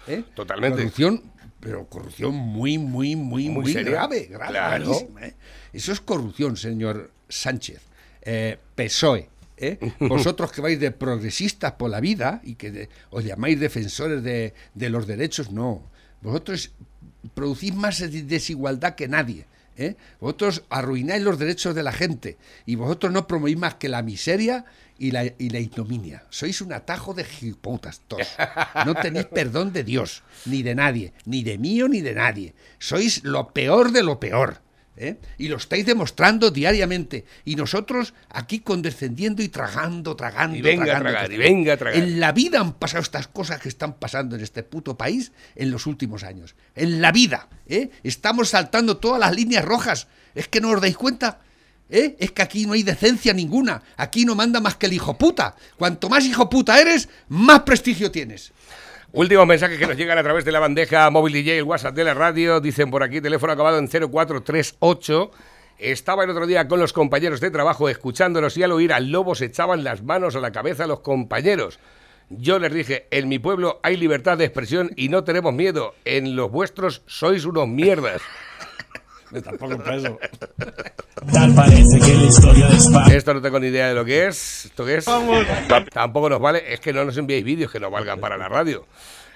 ¿eh? 0.07 0.25
Totalmente. 0.35 0.79
Corrupción, 0.79 1.23
pero 1.61 1.87
corrupción 1.87 2.35
muy, 2.35 2.79
muy, 2.79 3.15
muy, 3.17 3.51
Muy 3.51 3.73
grave. 3.75 4.27
grave 4.31 4.51
Claro. 4.51 4.93
¿eh? 5.21 5.35
Eso 5.75 5.93
es 5.93 6.01
corrupción, 6.01 6.57
señor 6.57 7.11
Sánchez. 7.29 7.83
Eh, 8.23 8.57
PSOE. 8.75 9.29
¿Eh? 9.57 9.79
Vosotros 10.01 10.53
que 10.53 10.61
vais 10.61 10.79
de 10.81 10.91
progresistas 10.91 11.73
por 11.73 11.91
la 11.91 12.01
vida 12.01 12.41
y 12.45 12.55
que 12.57 12.71
de- 12.71 12.89
os 13.11 13.25
llamáis 13.25 13.59
defensores 13.61 14.23
de, 14.23 14.55
de 14.75 14.89
los 14.91 15.07
derechos, 15.07 15.51
no. 15.51 15.91
Vosotros 16.23 16.73
producís 17.35 17.75
más 17.75 17.99
de- 17.99 18.23
desigualdad 18.23 18.95
que 18.95 19.09
nadie. 19.09 19.47
¿eh? 19.77 19.97
Vosotros 20.21 20.63
arruináis 20.71 21.23
los 21.23 21.39
derechos 21.39 21.75
de 21.75 21.83
la 21.83 21.93
gente 21.93 22.39
y 22.67 22.77
vosotros 22.77 23.13
no 23.13 23.27
promovís 23.27 23.57
más 23.57 23.75
que 23.75 23.89
la 23.89 24.03
miseria 24.03 24.65
y 24.99 25.11
la, 25.11 25.25
y 25.25 25.51
la 25.51 25.59
ignominia. 25.59 26.23
Sois 26.31 26.61
un 26.61 26.73
atajo 26.73 27.13
de 27.15 27.25
giputas 27.25 28.01
todos. 28.07 28.29
No 28.87 28.95
tenéis 28.95 29.27
perdón 29.27 29.73
de 29.73 29.83
Dios, 29.83 30.23
ni 30.47 30.63
de 30.63 30.77
nadie, 30.77 31.13
ni 31.25 31.43
de 31.43 31.59
mío 31.59 31.89
ni 31.89 32.01
de 32.03 32.15
nadie. 32.15 32.55
Sois 32.79 33.25
lo 33.25 33.49
peor 33.53 33.91
de 33.91 34.05
lo 34.05 34.21
peor. 34.21 34.63
¿Eh? 34.97 35.19
Y 35.39 35.49
lo 35.49 35.57
estáis 35.57 35.87
demostrando 35.87 36.51
diariamente. 36.51 37.25
Y 37.45 37.57
nosotros 37.57 38.15
aquí 38.29 38.61
condescendiendo 38.61 39.43
y 39.43 39.49
tragando, 39.49 40.17
tragando, 40.17 40.57
Y 40.57 40.63
venga 40.63 40.97
a 40.97 41.01
tragando, 41.01 41.33
y 41.33 41.37
venga 41.39 41.75
a 41.75 41.77
tragar. 41.77 41.99
En 41.99 42.21
la 42.21 42.33
vida 42.33 42.61
han 42.61 42.75
pasado 42.75 43.03
estas 43.03 43.29
cosas 43.29 43.61
que 43.61 43.69
están 43.69 43.95
pasando 43.95 44.37
en 44.37 44.43
este 44.43 44.63
puto 44.63 44.97
país 44.97 45.33
en 45.55 45.71
los 45.71 45.87
últimos 45.87 46.25
años. 46.25 46.55
En 46.75 47.01
la 47.01 47.13
vida. 47.13 47.49
¿eh? 47.67 47.91
Estamos 48.03 48.51
saltando 48.51 48.99
todas 48.99 49.21
las 49.21 49.35
líneas 49.35 49.65
rojas. 49.65 50.07
¿Es 50.35 50.49
que 50.49 50.61
no 50.61 50.71
os 50.71 50.81
dais 50.81 50.97
cuenta? 50.97 51.41
¿Eh? 51.91 52.17
Es 52.19 52.33
que 52.33 52.43
aquí 52.43 52.67
no 52.67 52.73
hay 52.73 52.83
decencia 52.83 53.33
ninguna. 53.33 53.83
Aquí 53.97 54.25
no 54.25 54.35
manda 54.35 54.61
más 54.61 54.77
que 54.77 54.87
el 54.87 54.93
hijo 54.93 55.17
puta. 55.19 55.55
Cuanto 55.77 56.09
más 56.09 56.25
hijo 56.25 56.49
puta 56.49 56.81
eres, 56.81 57.09
más 57.29 57.61
prestigio 57.61 58.11
tienes. 58.11 58.53
Últimos 59.17 59.47
mensajes 59.47 59.79
que 59.79 59.87
nos 59.87 59.97
llegan 59.97 60.19
a 60.19 60.25
través 60.25 60.45
de 60.45 60.51
la 60.51 60.59
bandeja 60.59 61.09
móvil 61.09 61.35
DJ, 61.35 61.59
el 61.59 61.63
WhatsApp 61.63 61.95
de 61.95 62.03
la 62.03 62.15
radio. 62.15 62.59
Dicen 62.59 62.91
por 62.91 63.05
aquí, 63.05 63.21
teléfono 63.21 63.53
acabado 63.53 63.79
en 63.79 63.87
0438. 63.87 65.31
Estaba 65.79 66.25
el 66.25 66.31
otro 66.31 66.49
día 66.49 66.67
con 66.67 66.81
los 66.81 66.93
compañeros 66.93 67.41
de 67.41 67.53
trabajo 67.53 67.89
escuchándolos 67.89 68.57
y 68.57 68.65
al 68.65 68.73
oír 68.73 68.93
al 68.93 69.13
lobo 69.13 69.37
se 69.37 69.45
echaban 69.45 69.85
las 69.85 70.03
manos 70.03 70.35
a 70.35 70.41
la 70.41 70.51
cabeza 70.51 70.83
a 70.83 70.87
los 70.89 70.99
compañeros. 70.99 71.79
Yo 72.29 72.59
les 72.59 72.75
dije, 72.75 73.07
en 73.13 73.29
mi 73.29 73.39
pueblo 73.39 73.79
hay 73.85 73.97
libertad 73.97 74.37
de 74.37 74.47
expresión 74.47 74.91
y 74.97 75.11
no 75.11 75.23
tenemos 75.23 75.55
miedo. 75.55 75.95
En 76.05 76.35
los 76.35 76.51
vuestros 76.51 77.05
sois 77.07 77.45
unos 77.45 77.69
mierdas. 77.69 78.21
Tampoco 79.45 79.79
para 79.79 79.95
eso. 79.95 80.19
Tal 81.33 81.55
parece 81.55 81.99
que 82.01 82.15
la 82.15 82.25
historia 82.25 82.69
de 82.69 82.77
España. 82.77 83.15
Esto 83.15 83.35
no 83.35 83.43
tengo 83.43 83.59
ni 83.61 83.69
idea 83.69 83.89
de 83.89 83.95
lo 83.95 84.05
que 84.05 84.27
es. 84.27 84.67
¿Esto 84.67 84.85
qué 84.85 84.97
es? 84.97 85.07
Tampoco 85.93 86.29
nos 86.29 86.41
vale. 86.41 86.73
Es 86.73 86.81
que 86.81 86.93
no 86.93 87.05
nos 87.05 87.17
enviéis 87.17 87.45
vídeos 87.45 87.71
que 87.71 87.81
no 87.81 87.91
valgan 87.91 88.21
para 88.21 88.37
la 88.37 88.49
radio. 88.49 88.87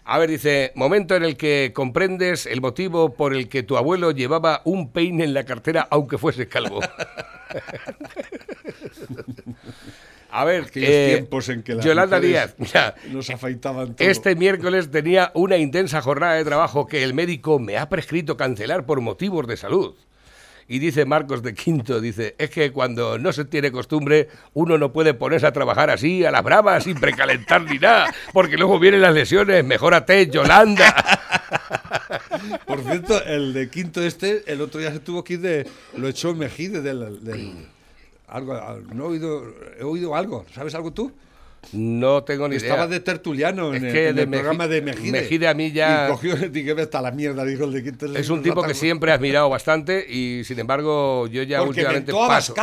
A 0.05 0.19
ver, 0.19 0.31
dice, 0.31 0.73
momento 0.75 1.17
en 1.17 1.23
el 1.23 1.37
que 1.37 1.73
comprendes 1.75 2.47
el 2.47 2.61
motivo 2.61 3.15
por 3.15 3.35
el 3.35 3.49
que 3.49 3.63
tu 3.63 3.77
abuelo 3.77 4.11
llevaba 4.11 4.63
un 4.65 4.91
peine 4.91 5.25
en 5.25 5.35
la 5.35 5.45
cartera 5.45 5.87
aunque 5.91 6.17
fuese 6.17 6.49
calvo. 6.49 6.81
A 10.31 10.45
ver, 10.45 10.65
Aquellos 10.65 10.91
eh, 10.91 11.13
tiempos 11.17 11.49
en 11.49 11.63
que 11.63 11.75
las 11.75 11.85
Yolanda 11.85 12.21
Díaz, 12.21 12.55
mira, 12.59 12.95
nos 13.11 13.31
afeitaban 13.31 13.95
todo. 13.97 14.09
este 14.09 14.35
miércoles 14.35 14.91
tenía 14.91 15.31
una 15.35 15.57
intensa 15.57 16.03
jornada 16.03 16.35
de 16.35 16.45
trabajo 16.45 16.87
que 16.87 17.03
el 17.03 17.15
médico 17.15 17.59
me 17.59 17.79
ha 17.79 17.89
prescrito 17.89 18.37
cancelar 18.37 18.85
por 18.85 19.01
motivos 19.01 19.47
de 19.47 19.57
salud. 19.57 19.95
Y 20.71 20.79
dice 20.81 21.07
Marcos 21.07 21.43
de 21.43 21.55
Quinto, 21.55 21.99
dice, 22.01 22.35
es 22.39 22.51
que 22.51 22.71
cuando 22.73 23.19
no 23.19 23.33
se 23.33 23.47
tiene 23.47 23.73
costumbre, 23.73 24.29
uno 24.53 24.77
no 24.77 24.93
puede 24.93 25.15
ponerse 25.15 25.47
a 25.47 25.53
trabajar 25.53 25.89
así, 25.89 26.25
a 26.27 26.31
la 26.31 26.43
brava, 26.43 26.79
sin 26.81 27.01
precalentar 27.01 27.63
ni 27.63 27.79
nada, 27.79 28.15
porque 28.35 28.59
luego 28.59 28.79
vienen 28.79 29.01
las 29.01 29.15
lesiones, 29.15 29.65
mejórate, 29.65 30.29
Yolanda. 30.29 30.95
Por 32.67 32.83
cierto, 32.83 33.25
el 33.25 33.53
de 33.55 33.71
quinto 33.71 34.03
este, 34.03 34.43
el 34.47 34.61
otro 34.61 34.81
día 34.81 34.93
se 34.93 35.01
tuvo 35.01 35.25
que 35.25 35.35
ir 35.35 35.41
de. 35.41 35.67
Lo 35.97 36.09
echó 36.09 36.35
Mejide 36.35 36.83
del. 36.83 37.25
del- 37.25 37.67
algo, 38.29 38.55
no 38.93 39.05
he 39.05 39.07
oído, 39.09 39.43
he 39.81 39.85
oído 39.85 40.15
algo. 40.15 40.45
¿Sabes 40.55 40.75
algo 40.75 40.93
tú? 40.93 41.11
No 41.73 42.25
tengo 42.25 42.49
ni 42.49 42.57
idea. 42.57 42.69
Estaba 42.69 42.87
de 42.89 43.01
tertuliano 43.01 43.75
en, 43.75 43.85
el, 43.85 43.97
en 43.97 44.17
de 44.17 44.23
el 44.23 44.29
programa 44.31 44.67
de 44.69 44.81
Mejide. 44.81 45.13
Mejide 45.13 45.49
a 45.49 45.55
mí 45.55 45.71
ya- 45.73 46.07
Y 46.07 46.11
cogió 46.13 46.37
y 46.45 46.49
dije, 46.49 46.73
"Vete 46.73 46.97
a 46.97 47.03
la 47.03 47.11
mierda, 47.11 47.45
dijo 47.45 47.65
el 47.65 47.73
de 47.73 47.83
quinto. 47.83 48.07
Es 48.17 48.31
un 48.31 48.43
tipo 48.43 48.63
que 48.63 48.75
siempre 48.75 49.11
he 49.11 49.15
admirado 49.15 49.49
bastante 49.51 50.07
y 50.09 50.45
sin 50.45 50.59
embargo 50.59 51.27
yo 51.27 51.43
ya 51.43 51.59
Porque 51.59 51.81
últimamente 51.81 52.13
a 52.13 52.29
paso. 52.29 52.55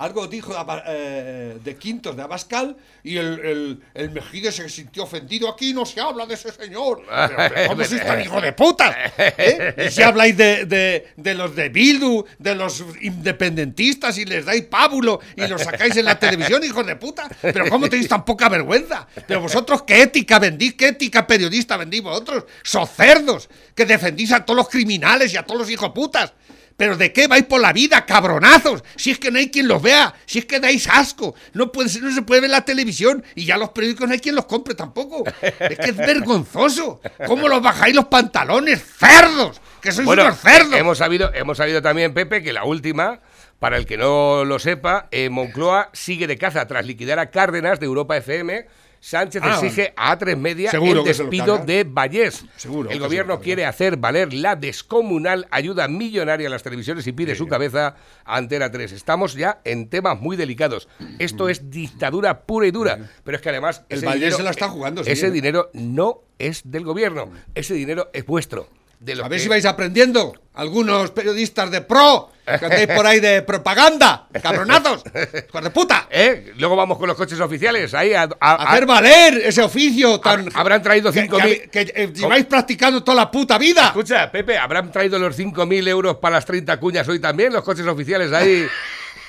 Algo 0.00 0.26
dijo 0.26 0.54
eh, 0.86 1.58
de 1.62 1.76
Quintos 1.76 2.16
de 2.16 2.22
Abascal 2.22 2.74
y 3.04 3.18
el, 3.18 3.38
el, 3.40 3.82
el 3.92 4.10
Mejide 4.10 4.50
se 4.50 4.66
sintió 4.70 5.02
ofendido. 5.02 5.46
Aquí 5.46 5.74
no 5.74 5.84
se 5.84 6.00
habla 6.00 6.24
de 6.24 6.36
ese 6.36 6.50
señor. 6.52 7.02
Pero, 7.36 7.68
¿Cómo 7.68 7.84
sois 7.84 8.02
tan 8.02 8.18
hijo 8.18 8.40
de 8.40 8.54
puta? 8.54 8.96
¿Eh? 9.18 9.74
Y 9.86 9.90
si 9.90 10.00
habláis 10.00 10.38
de, 10.38 10.64
de, 10.64 11.08
de 11.14 11.34
los 11.34 11.54
de 11.54 11.68
Bildu, 11.68 12.24
de 12.38 12.54
los 12.54 12.82
independentistas 13.02 14.16
y 14.16 14.24
les 14.24 14.46
dais 14.46 14.62
pábulo 14.62 15.20
y 15.36 15.46
los 15.46 15.60
sacáis 15.60 15.94
en 15.98 16.06
la 16.06 16.18
televisión, 16.18 16.64
hijos 16.64 16.86
de 16.86 16.96
puta. 16.96 17.28
Pero 17.42 17.68
¿cómo 17.68 17.86
tenéis 17.90 18.08
tan 18.08 18.24
poca 18.24 18.48
vergüenza? 18.48 19.06
Pero 19.26 19.42
vosotros, 19.42 19.82
¿qué 19.82 20.00
ética 20.00 20.38
vendís? 20.38 20.76
¿Qué 20.76 20.88
ética 20.88 21.26
periodista 21.26 21.76
vendís 21.76 22.00
vosotros? 22.00 22.44
¡Sos 22.62 22.88
cerdos! 22.88 23.50
Que 23.74 23.84
defendís 23.84 24.32
a 24.32 24.46
todos 24.46 24.56
los 24.56 24.68
criminales 24.70 25.34
y 25.34 25.36
a 25.36 25.42
todos 25.42 25.60
los 25.60 25.70
hijos 25.70 25.90
putas. 25.90 26.32
¿Pero 26.76 26.96
de 26.96 27.12
qué 27.12 27.26
vais 27.26 27.44
por 27.44 27.60
la 27.60 27.72
vida, 27.72 28.06
cabronazos? 28.06 28.82
Si 28.96 29.10
es 29.10 29.18
que 29.18 29.30
no 29.30 29.38
hay 29.38 29.50
quien 29.50 29.68
los 29.68 29.82
vea, 29.82 30.14
si 30.26 30.38
es 30.38 30.46
que 30.46 30.60
dais 30.60 30.88
asco, 30.88 31.34
no, 31.52 31.70
puede, 31.72 31.88
ser- 31.90 32.02
no 32.02 32.10
se 32.14 32.22
puede 32.22 32.40
ver 32.42 32.50
la 32.50 32.64
televisión 32.64 33.22
y 33.34 33.44
ya 33.44 33.58
los 33.58 33.70
periódicos 33.70 34.06
no 34.08 34.14
hay 34.14 34.20
quien 34.20 34.34
los 34.34 34.46
compre 34.46 34.74
tampoco. 34.74 35.24
Es 35.42 35.78
que 35.78 35.90
es 35.90 35.96
vergonzoso. 35.96 37.00
¿Cómo 37.26 37.48
los 37.48 37.60
bajáis 37.62 37.94
los 37.94 38.06
pantalones? 38.06 38.82
¡Cerdos! 38.98 39.60
¡Que 39.82 39.92
sois 39.92 40.06
Bueno, 40.06 40.24
unos 40.24 40.38
cerdos! 40.40 40.74
hemos 40.74 40.98
sabido, 40.98 41.30
hemos 41.34 41.56
sabido 41.58 41.82
también, 41.82 42.14
Pepe, 42.14 42.42
que 42.42 42.52
la 42.52 42.64
última, 42.64 43.20
para 43.58 43.76
el 43.76 43.86
que 43.86 43.96
no 43.98 44.44
lo 44.44 44.58
sepa, 44.58 45.08
eh, 45.10 45.28
Moncloa 45.30 45.90
sigue 45.92 46.26
de 46.26 46.38
caza 46.38 46.66
tras 46.66 46.86
liquidar 46.86 47.18
a 47.18 47.30
Cárdenas 47.30 47.80
de 47.80 47.86
Europa 47.86 48.16
FM. 48.16 48.66
Sánchez 49.00 49.42
Ah, 49.42 49.54
exige 49.54 49.94
a 49.96 50.16
A3 50.18 50.36
Media 50.36 50.70
el 50.70 51.04
despido 51.04 51.56
de 51.58 51.84
Vallés. 51.84 52.44
Seguro 52.56 52.90
el 52.90 52.98
gobierno 53.00 53.40
quiere 53.40 53.64
hacer 53.64 53.96
valer 53.96 54.32
la 54.34 54.56
descomunal 54.56 55.48
ayuda 55.50 55.88
millonaria 55.88 56.48
a 56.48 56.50
las 56.50 56.62
televisiones 56.62 57.06
y 57.06 57.12
pide 57.12 57.34
su 57.34 57.46
cabeza 57.46 57.96
a 58.24 58.36
Antena 58.36 58.70
3. 58.70 58.92
Estamos 58.92 59.34
ya 59.34 59.60
en 59.64 59.88
temas 59.88 60.20
muy 60.20 60.36
delicados. 60.36 60.86
Esto 61.18 61.48
es 61.48 61.70
dictadura 61.70 62.42
pura 62.42 62.66
y 62.66 62.70
dura. 62.70 63.10
Pero 63.24 63.36
es 63.36 63.42
que 63.42 63.48
además. 63.48 63.84
El 63.88 63.98
ese 63.98 64.06
Vallés 64.06 64.20
dinero- 64.20 64.36
se 64.36 64.42
la 64.42 64.50
está 64.50 64.68
jugando, 64.68 65.00
Ese 65.02 65.30
dinero 65.30 65.70
no 65.72 66.20
es 66.38 66.62
del 66.64 66.84
gobierno. 66.84 67.30
Ese 67.54 67.72
dinero 67.74 68.10
es 68.12 68.26
vuestro. 68.26 68.68
De 69.00 69.12
A 69.14 69.28
ver 69.28 69.30
que- 69.38 69.38
si 69.40 69.48
vais 69.48 69.64
aprendiendo. 69.64 70.34
Algunos 70.52 71.10
periodistas 71.12 71.70
de 71.70 71.80
pro, 71.80 72.28
que 72.44 72.64
andéis 72.66 72.88
por 72.88 73.06
ahí 73.06 73.18
de 73.20 73.40
propaganda, 73.40 74.26
cabronazos, 74.42 75.04
hijos 75.48 75.62
de 75.64 75.70
puta. 75.70 76.06
¿Eh? 76.10 76.52
Luego 76.58 76.76
vamos 76.76 76.98
con 76.98 77.06
los 77.08 77.16
coches 77.16 77.40
oficiales. 77.40 77.94
Ahí 77.94 78.12
a, 78.12 78.22
a- 78.24 78.28
a- 78.40 78.54
Hacer 78.72 78.84
valer 78.84 79.34
ese 79.46 79.62
oficio 79.62 80.20
tan. 80.20 80.48
Habrán 80.54 80.82
traído 80.82 81.10
que- 81.12 81.22
5.000 81.30 81.70
Que, 81.70 81.86
que, 81.86 81.92
eh, 82.02 82.12
lleváis 82.12 82.44
practicando 82.44 83.02
toda 83.02 83.14
la 83.16 83.30
puta 83.30 83.56
vida. 83.56 83.86
Escucha, 83.86 84.30
Pepe, 84.30 84.58
¿habrán 84.58 84.90
traído 84.92 85.18
los 85.18 85.34
5.000 85.38 85.86
euros 85.88 86.16
para 86.16 86.34
las 86.36 86.44
30 86.44 86.78
cuñas 86.78 87.08
hoy 87.08 87.20
también? 87.20 87.52
Los 87.54 87.62
coches 87.64 87.86
oficiales 87.86 88.30
ahí. 88.32 88.66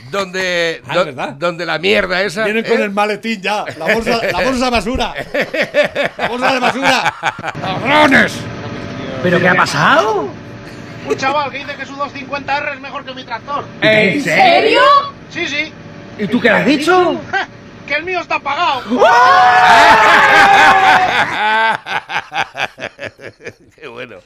Donde, 0.09 0.81
Ah, 1.17 1.35
donde 1.37 1.65
la 1.65 1.77
mierda 1.77 2.23
esa. 2.23 2.43
Vienen 2.43 2.65
con 2.65 2.81
¿eh? 2.81 2.85
el 2.85 2.91
maletín 2.91 3.39
ya. 3.41 3.63
La 3.77 3.93
bolsa, 3.93 4.19
la 4.31 4.43
bolsa 4.43 4.69
basura. 4.71 5.13
La 6.17 6.27
bolsa 6.27 6.53
de 6.55 6.59
basura. 6.59 7.13
¡Cabrones! 7.61 8.33
¿Pero 9.23 9.39
qué 9.39 9.47
ha 9.47 9.55
pasado? 9.55 10.29
Un 11.07 11.17
chaval 11.17 11.51
que 11.51 11.59
dice 11.59 11.75
que 11.75 11.85
su 11.85 11.95
250R 11.95 12.73
es 12.73 12.79
mejor 12.79 13.05
que 13.05 13.13
mi 13.13 13.23
tractor. 13.23 13.65
¿En 13.81 14.21
serio? 14.21 14.81
Sí, 15.29 15.47
sí. 15.47 15.71
¿Y 16.17 16.27
tú 16.27 16.39
qué 16.39 16.49
le 16.49 16.55
has 16.55 16.65
dicho? 16.65 17.19
Que 17.87 17.95
el 17.95 18.03
mío 18.03 18.19
está 18.19 18.39
pagado. 18.39 18.83
Qué 23.75 23.87
bueno. 23.87 24.17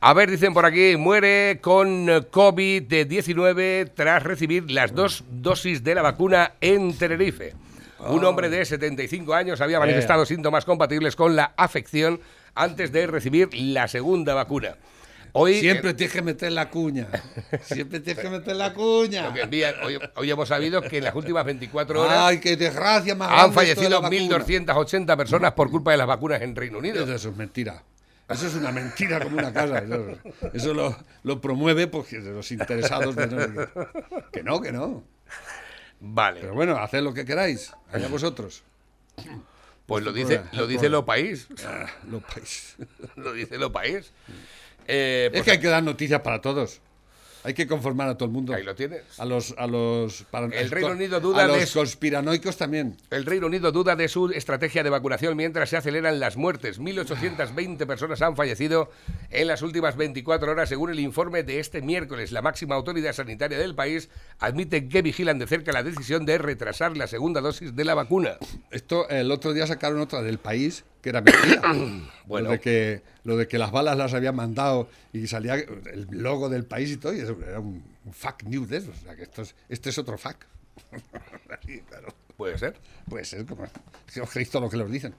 A 0.00 0.12
ver, 0.12 0.30
dicen 0.30 0.52
por 0.52 0.66
aquí, 0.66 0.96
muere 0.96 1.58
con 1.62 2.06
COVID-19 2.06 3.92
tras 3.94 4.22
recibir 4.22 4.70
las 4.70 4.94
dos 4.94 5.24
dosis 5.30 5.82
de 5.82 5.94
la 5.94 6.02
vacuna 6.02 6.52
en 6.60 6.96
Tenerife. 6.96 7.54
Un 8.10 8.24
hombre 8.24 8.48
de 8.50 8.64
75 8.64 9.34
años 9.34 9.60
había 9.60 9.78
manifestado 9.78 10.26
síntomas 10.26 10.64
compatibles 10.64 11.16
con 11.16 11.36
la 11.36 11.54
afección 11.56 12.20
antes 12.54 12.92
de 12.92 13.06
recibir 13.06 13.48
la 13.54 13.88
segunda 13.88 14.34
vacuna. 14.34 14.76
Hoy, 15.36 15.58
Siempre 15.58 15.94
tienes 15.94 16.14
que 16.14 16.22
meter 16.22 16.52
la 16.52 16.70
cuña. 16.70 17.08
Siempre 17.62 17.98
tienes 17.98 18.22
que 18.22 18.30
meter 18.30 18.54
la 18.54 18.72
cuña. 18.72 19.34
envían- 19.34 19.74
hoy, 19.82 19.98
hoy 20.14 20.30
hemos 20.30 20.48
sabido 20.48 20.80
que 20.80 20.98
en 20.98 21.04
las 21.04 21.14
últimas 21.16 21.44
24 21.44 22.02
horas 22.02 22.16
Ay, 22.20 22.38
qué 22.38 22.56
desgracia 22.56 23.16
más 23.16 23.30
han 23.32 23.52
fallecido 23.52 24.00
vacuna. 24.00 24.20
1.280 24.38 25.16
personas 25.16 25.52
por 25.54 25.70
culpa 25.70 25.90
de 25.90 25.96
las 25.96 26.06
vacunas 26.06 26.40
en 26.40 26.54
Reino 26.54 26.78
Unido. 26.78 27.02
Eso 27.12 27.30
es 27.30 27.36
mentira. 27.36 27.82
Eso 28.28 28.46
es 28.46 28.54
una 28.54 28.70
mentira 28.70 29.18
como 29.20 29.36
una 29.36 29.52
casa. 29.52 29.78
Eso, 29.80 30.06
eso 30.54 30.72
lo, 30.72 30.96
lo 31.24 31.40
promueve 31.40 31.88
porque 31.88 32.20
los 32.20 32.52
interesados 32.52 33.16
de 33.16 33.26
no. 33.26 33.66
Que 34.32 34.42
no, 34.44 34.60
que 34.62 34.70
no. 34.72 35.02
Vale, 36.06 36.40
Pero 36.40 36.52
bueno, 36.54 36.76
haced 36.76 37.00
lo 37.02 37.14
que 37.14 37.24
queráis. 37.24 37.72
Allá 37.90 38.08
vosotros. 38.08 38.62
pues 39.86 40.04
lo 40.04 40.12
dice, 40.12 40.42
lo 40.52 40.66
dice 40.66 40.90
Lo 40.90 41.06
País. 41.06 41.48
Ah, 41.66 41.86
lo 42.10 42.20
país. 42.20 42.76
Lo 43.16 43.32
dice 43.32 43.56
Lo 43.56 43.72
País. 43.72 44.12
Eh, 44.86 45.26
Es 45.26 45.32
pues, 45.32 45.44
que 45.44 45.50
hay 45.52 45.60
que 45.60 45.68
dar 45.68 45.82
noticias 45.82 46.20
para 46.20 46.42
todos. 46.42 46.82
Hay 47.44 47.52
que 47.54 47.66
conformar 47.66 48.08
a 48.08 48.16
todo 48.16 48.24
el 48.26 48.32
mundo. 48.32 48.54
Ahí 48.54 48.62
lo 48.64 48.74
tienes. 48.74 49.02
A 49.18 49.24
los, 49.26 49.54
a 49.58 49.66
los, 49.66 50.24
para- 50.30 50.46
El 50.46 50.70
Reino 50.70 50.88
a 50.88 50.92
Unido 50.92 51.20
duda 51.20 51.46
los 51.46 51.60
de- 51.60 51.78
conspiranoicos 51.78 52.56
también. 52.56 52.96
El 53.10 53.26
Reino 53.26 53.46
Unido 53.46 53.70
duda 53.70 53.94
de 53.96 54.08
su 54.08 54.30
estrategia 54.30 54.82
de 54.82 54.88
vacunación 54.90 55.36
mientras 55.36 55.68
se 55.68 55.76
aceleran 55.76 56.18
las 56.20 56.36
muertes. 56.38 56.80
1.820 56.80 57.86
personas 57.86 58.22
han 58.22 58.34
fallecido 58.34 58.90
en 59.30 59.46
las 59.46 59.62
últimas 59.62 59.96
24 59.96 60.52
horas, 60.52 60.68
según 60.68 60.90
el 60.90 61.00
informe 61.00 61.42
de 61.42 61.60
este 61.60 61.82
miércoles. 61.82 62.32
La 62.32 62.42
máxima 62.42 62.74
autoridad 62.74 63.12
sanitaria 63.12 63.58
del 63.58 63.74
país 63.74 64.08
admite 64.38 64.88
que 64.88 65.02
vigilan 65.02 65.38
de 65.38 65.46
cerca 65.46 65.72
la 65.72 65.82
decisión 65.82 66.24
de 66.26 66.38
retrasar 66.38 66.96
la 66.96 67.06
segunda 67.06 67.40
dosis 67.40 67.76
de 67.76 67.84
la 67.84 67.94
vacuna. 67.94 68.38
Esto 68.70 69.08
el 69.10 69.30
otro 69.30 69.52
día 69.52 69.66
sacaron 69.66 70.00
otra 70.00 70.22
del 70.22 70.38
país 70.38 70.84
que 71.04 71.10
era 71.10 71.20
mentira. 71.20 71.62
Bueno. 72.26 72.46
Lo 72.46 72.52
de 72.52 72.60
que 72.60 73.02
lo 73.24 73.36
de 73.36 73.46
que 73.46 73.58
las 73.58 73.70
balas 73.70 73.98
las 73.98 74.14
habían 74.14 74.34
mandado 74.34 74.88
y 75.12 75.26
salía 75.26 75.54
el 75.56 76.08
logo 76.10 76.48
del 76.48 76.64
país 76.64 76.90
y 76.90 76.96
todo, 76.96 77.12
y 77.14 77.20
eso 77.20 77.36
era 77.46 77.60
un, 77.60 77.84
un 78.06 78.12
fake 78.14 78.44
news 78.44 78.68
de 78.70 78.78
eso. 78.78 78.90
O 78.90 79.04
sea 79.04 79.14
que 79.14 79.24
esto 79.24 79.42
es, 79.42 79.54
este 79.68 79.90
es 79.90 79.98
otro 79.98 80.16
fake. 80.16 80.46
Así, 81.50 81.80
claro. 81.82 82.08
Puede 82.38 82.56
ser. 82.58 82.80
Puede 83.08 83.24
ser 83.26 83.44
como 83.44 83.66
si 84.06 84.20
os 84.20 84.30
creéis 84.30 84.48
todo 84.50 84.62
lo 84.62 84.70
que 84.70 84.78
los 84.78 84.90
dicen. 84.90 85.14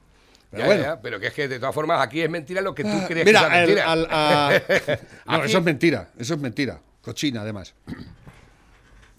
Pero 0.49 0.61
Ya, 0.63 0.65
bueno. 0.67 0.81
ya, 0.83 1.01
pero 1.01 1.19
que 1.19 1.27
es 1.27 1.33
que 1.33 1.47
de 1.47 1.59
todas 1.59 1.75
formas 1.75 2.01
aquí 2.01 2.21
es 2.21 2.29
mentira 2.29 2.61
lo 2.61 2.73
que 2.73 2.83
tú 2.83 2.89
crees 3.07 3.25
Mira, 3.25 3.41
que 3.41 3.45
es 3.45 3.51
mentira. 3.67 3.91
al- 3.91 4.07
a- 4.09 4.49
no, 5.27 5.33
Aquí- 5.37 5.45
eso 5.49 5.57
es 5.59 5.63
mentira, 5.63 6.09
eso 6.17 6.33
es 6.33 6.39
mentira. 6.39 6.81
Cochina, 7.03 7.41
además. 7.41 7.75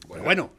Bueno, 0.08 0.24
bueno, 0.24 0.50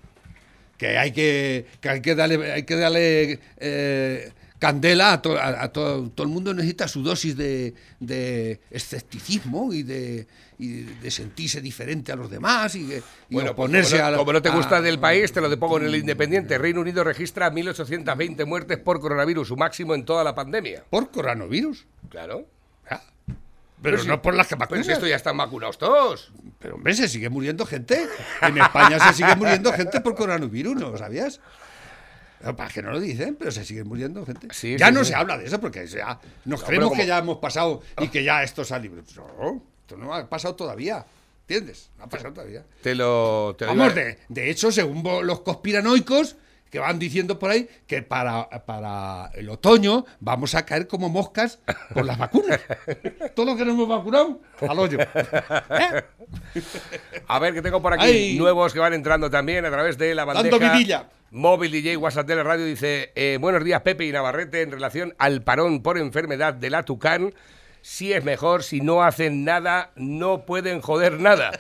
que 0.78 0.98
hay 0.98 1.12
que, 1.12 1.66
que 1.82 1.90
hay 1.90 2.02
que 2.02 2.16
darle, 2.16 2.52
hay 2.52 2.64
que 2.64 2.76
darle 2.76 3.40
eh, 3.58 4.32
candela 4.60 5.14
a, 5.14 5.22
to- 5.22 5.38
a- 5.38 5.64
a 5.64 5.72
todo, 5.72 6.10
todo 6.10 6.26
el 6.28 6.34
mundo 6.34 6.54
necesita 6.54 6.88
su 6.88 7.04
dosis 7.04 7.36
de, 7.38 7.74
de 8.00 8.60
escepticismo 8.72 9.72
y 9.74 9.84
de, 9.84 10.28
y 10.60 10.82
de 10.84 11.12
sentirse 11.12 11.62
diferente 11.62 12.12
a 12.12 12.16
los 12.16 12.30
demás 12.30 12.74
y, 12.76 12.84
de- 12.84 13.04
y 13.30 13.36
Bueno, 13.36 13.56
pues 13.56 13.66
oponerse 13.68 13.92
como, 13.98 14.02
no, 14.02 14.08
a 14.08 14.12
la- 14.12 14.18
como 14.18 14.34
no 14.34 14.42
te 14.42 14.50
gusta 14.50 14.78
a- 14.78 14.82
del 14.82 15.00
país, 15.00 15.32
te 15.32 15.42
lo 15.42 15.60
pongo 15.60 15.78
en 15.80 15.86
el 15.86 15.96
Independiente. 15.96 16.58
Reino 16.58 16.82
Unido 16.82 17.04
registra 17.04 17.52
1.820 17.52 18.46
muertes 18.46 18.78
por 18.80 19.00
coronavirus, 19.00 19.48
su 19.50 19.58
máximo 19.58 19.94
en 19.96 20.06
toda 20.06 20.24
la 20.24 20.34
pandemia. 20.34 20.84
por 20.90 21.12
coronavirus. 21.12 21.86
Claro. 22.10 22.48
Ah, 22.90 23.04
Pero, 23.82 23.98
si- 24.00 24.08
no 24.08 24.22
por 24.22 24.34
las 24.34 24.48
que 24.48 24.56
Pero 24.56 24.66
vacunas. 24.68 24.86
si 24.86 24.92
esto 24.92 25.08
ya 25.08 25.16
están 25.16 25.38
vacunados 25.38 25.78
todos. 25.78 26.32
Pero 26.60 26.76
hombre, 26.76 26.94
se 26.96 27.08
sigue 27.08 27.30
muriendo 27.30 27.66
gente. 27.66 28.08
En 28.42 28.58
España 28.58 29.00
se 29.00 29.14
sigue 29.14 29.36
muriendo 29.36 29.72
gente 29.74 30.02
por 30.02 30.16
coronavirus, 30.16 30.76
¿no 30.76 30.98
sabías? 30.98 31.40
No, 32.42 32.56
Para 32.56 32.70
que 32.72 32.82
no 32.84 32.92
lo 32.92 33.00
dicen, 33.00 33.36
pero 33.36 33.52
se 33.52 33.64
sigue 33.66 33.84
muriendo 33.84 34.26
gente. 34.26 34.48
Sí, 34.52 34.78
ya 34.78 34.88
sí, 34.88 34.94
no 34.94 35.04
sí. 35.04 35.10
se 35.12 35.16
habla 35.16 35.38
de 35.38 35.46
eso 35.46 35.60
porque 35.60 35.86
ya 35.88 36.20
nos 36.46 36.62
No, 36.62 36.66
creemos 36.68 36.90
pero 36.92 37.02
que 37.02 37.08
ya 37.08 37.18
hemos 37.20 37.38
pasado 37.38 37.82
y 38.00 38.08
que 38.10 38.24
ya 38.24 38.44
esto 38.44 38.64
sale. 38.64 38.90
No, 38.90 39.62
esto 39.82 39.98
no 39.98 40.14
ha 40.14 40.28
pasado 40.30 40.56
todavía. 40.56 41.06
¿Entiendes? 41.48 41.90
No 41.98 42.04
ha 42.04 42.08
pasado 42.10 42.34
todavía. 42.34 42.64
Te 42.82 42.94
lo. 42.94 43.56
Te 43.58 43.66
lo 43.66 43.76
Vamos, 43.76 43.96
de, 43.96 44.20
de 44.28 44.50
hecho, 44.52 44.72
según 44.72 45.02
los 45.26 45.42
conspiranoicos 45.42 46.36
que 46.70 46.80
van 46.80 47.00
diciendo 47.00 47.40
por 47.40 47.50
ahí 47.52 47.68
que 47.88 48.02
para, 48.02 48.50
para 48.66 49.30
el 49.34 49.50
otoño 49.50 50.06
vamos 50.20 50.56
a 50.56 50.66
caer 50.66 50.88
como 50.88 51.10
moscas 51.10 51.60
por 51.94 52.06
las 52.06 52.18
vacunas. 52.18 52.60
Todo 53.36 53.46
lo 53.46 53.58
que 53.58 53.66
no 53.66 53.72
hemos 53.72 53.88
vacunado, 53.88 54.42
al 54.68 54.80
hoyo. 54.80 55.00
¿Eh? 55.70 56.04
A 57.28 57.40
ver, 57.40 57.54
que 57.54 57.62
tengo 57.62 57.82
por 57.82 57.94
aquí 57.94 58.06
Ay. 58.06 58.38
nuevos 58.38 58.74
que 58.74 58.80
van 58.80 58.94
entrando 58.94 59.30
también 59.30 59.66
a 59.66 59.70
través 59.70 59.98
de 59.98 60.16
la 60.16 60.26
Dando 60.26 60.44
bandeja. 60.52 60.74
vidilla. 60.74 61.10
Móvil 61.32 61.72
DJ 61.72 61.98
WhatsApp 61.98 62.28
de 62.28 62.36
la 62.38 62.44
radio 62.44 62.66
dice: 62.66 63.12
eh, 63.16 63.38
Buenos 63.40 63.64
días, 63.64 63.82
Pepe 63.82 64.06
y 64.06 64.12
Navarrete. 64.12 64.62
En 64.62 64.72
relación 64.72 65.14
al 65.18 65.42
parón 65.44 65.82
por 65.84 65.98
enfermedad 65.98 66.54
de 66.54 66.70
la 66.70 66.84
Tucán, 66.84 67.34
sí 67.82 68.14
es 68.14 68.24
mejor. 68.24 68.64
Si 68.64 68.82
no 68.82 69.04
hacen 69.04 69.44
nada, 69.46 69.92
no 69.96 70.46
pueden 70.46 70.82
joder 70.82 71.20
nada. 71.20 71.52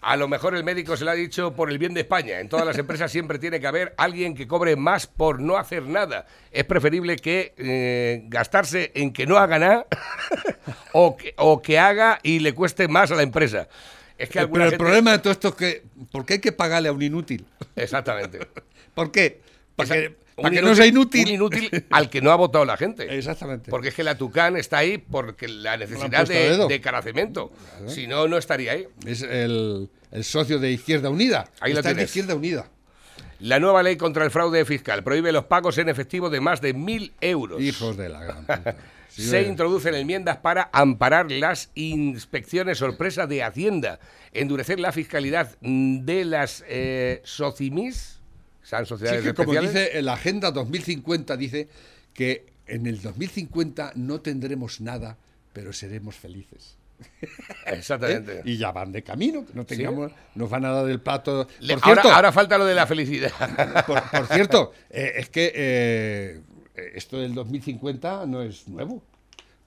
A 0.00 0.16
lo 0.16 0.28
mejor 0.28 0.54
el 0.54 0.64
médico 0.64 0.96
se 0.96 1.04
lo 1.04 1.10
ha 1.10 1.14
dicho 1.14 1.54
por 1.54 1.70
el 1.70 1.78
bien 1.78 1.94
de 1.94 2.00
España. 2.00 2.40
En 2.40 2.48
todas 2.48 2.66
las 2.66 2.78
empresas 2.78 3.10
siempre 3.12 3.38
tiene 3.38 3.60
que 3.60 3.66
haber 3.66 3.94
alguien 3.96 4.34
que 4.34 4.46
cobre 4.46 4.76
más 4.76 5.06
por 5.06 5.40
no 5.40 5.56
hacer 5.56 5.82
nada. 5.84 6.26
Es 6.50 6.64
preferible 6.64 7.16
que 7.16 7.54
eh, 7.58 8.22
gastarse 8.28 8.92
en 8.94 9.12
que 9.12 9.26
no 9.26 9.36
haga 9.38 9.58
nada 9.58 9.86
o, 10.92 11.16
que, 11.16 11.34
o 11.38 11.60
que 11.62 11.78
haga 11.78 12.18
y 12.22 12.38
le 12.40 12.54
cueste 12.54 12.88
más 12.88 13.10
a 13.10 13.14
la 13.14 13.22
empresa. 13.22 13.68
Es 14.18 14.28
que 14.30 14.38
Eh, 14.40 14.48
Pero 14.50 14.64
el 14.64 14.70
gente- 14.70 14.82
problema 14.84 15.12
de 15.12 15.18
todo 15.18 15.32
esto 15.32 15.48
es 15.48 15.54
que, 15.54 15.82
¿por 16.10 16.24
qué 16.24 16.34
hay 16.34 16.40
que 16.40 16.52
pagarle 16.52 16.88
a 16.88 16.92
un 16.92 17.02
inútil? 17.02 17.46
Exactamente. 17.74 18.40
¿Por 18.94 19.12
qué? 19.12 19.40
Para 19.76 19.90
que, 19.90 20.08
Un 20.08 20.16
para 20.36 20.54
que 20.54 20.62
no 20.62 20.74
sea 20.74 20.86
inútil. 20.86 21.26
Un 21.26 21.34
inútil 21.34 21.84
al 21.90 22.10
que 22.10 22.20
no 22.20 22.30
ha 22.30 22.36
votado 22.36 22.64
la 22.64 22.76
gente. 22.76 23.16
Exactamente. 23.16 23.70
Porque 23.70 23.88
es 23.88 23.94
que 23.94 24.04
la 24.04 24.16
Tucán 24.16 24.56
está 24.56 24.78
ahí 24.78 24.98
porque 24.98 25.48
la 25.48 25.76
necesidad 25.76 26.26
de, 26.26 26.66
de 26.68 26.80
caracemento. 26.80 27.52
Si 27.86 28.06
no, 28.06 28.28
no 28.28 28.36
estaría 28.36 28.72
ahí. 28.72 28.86
Es 29.06 29.22
el, 29.22 29.88
el 30.12 30.24
socio 30.24 30.58
de 30.58 30.70
Izquierda 30.72 31.10
Unida. 31.10 31.50
Ahí 31.60 31.72
Está 31.72 31.88
de 31.88 31.94
tienes. 31.94 32.10
Izquierda 32.10 32.34
Unida. 32.34 32.68
La 33.40 33.58
nueva 33.60 33.82
ley 33.82 33.96
contra 33.96 34.24
el 34.24 34.30
fraude 34.30 34.64
fiscal 34.64 35.02
prohíbe 35.04 35.30
los 35.30 35.44
pagos 35.44 35.76
en 35.78 35.88
efectivo 35.90 36.30
de 36.30 36.40
más 36.40 36.60
de 36.62 36.72
mil 36.72 37.12
euros. 37.20 37.60
Hijos 37.60 37.96
de 37.96 38.08
la 38.08 38.20
gran 38.24 38.40
puta. 38.46 38.76
Sí, 39.08 39.22
Se 39.22 39.40
ve. 39.40 39.48
introducen 39.48 39.94
enmiendas 39.94 40.36
para 40.38 40.68
amparar 40.74 41.30
las 41.32 41.70
inspecciones 41.74 42.76
sorpresa 42.76 43.26
de 43.26 43.42
Hacienda, 43.42 43.98
endurecer 44.34 44.78
la 44.78 44.92
fiscalidad 44.92 45.56
de 45.62 46.24
las 46.26 46.62
eh, 46.68 47.22
SOCIMIS, 47.24 48.15
sean 48.66 48.84
Sí, 48.86 48.94
que 48.96 49.34
como 49.34 49.52
especiales. 49.52 49.72
dice 49.72 49.98
en 49.98 50.04
la 50.06 50.14
Agenda 50.14 50.50
2050, 50.50 51.36
dice 51.36 51.68
que 52.12 52.46
en 52.66 52.86
el 52.86 53.00
2050 53.00 53.92
no 53.94 54.20
tendremos 54.20 54.80
nada, 54.80 55.16
pero 55.52 55.72
seremos 55.72 56.16
felices. 56.16 56.76
¿eh? 57.22 57.28
Exactamente. 57.66 58.40
Y 58.44 58.56
ya 58.56 58.72
van 58.72 58.90
de 58.90 59.02
camino, 59.02 59.44
que 59.46 59.52
no 59.54 59.64
tengamos, 59.64 60.10
nos 60.34 60.50
van 60.50 60.64
a 60.64 60.70
dar 60.70 60.88
el 60.90 61.00
plato. 61.00 61.46
Le- 61.60 61.74
Por 61.74 61.82
cierto, 61.84 62.00
ahora, 62.08 62.16
ahora 62.16 62.32
falta 62.32 62.58
lo 62.58 62.64
de 62.64 62.74
la 62.74 62.86
felicidad. 62.86 63.30
por, 63.86 64.02
por 64.10 64.26
cierto, 64.26 64.72
eh, 64.90 65.12
es 65.16 65.28
que 65.28 65.52
eh, 65.54 66.40
esto 66.94 67.18
del 67.20 67.34
2050 67.34 68.26
no 68.26 68.42
es 68.42 68.66
nuevo. 68.68 69.02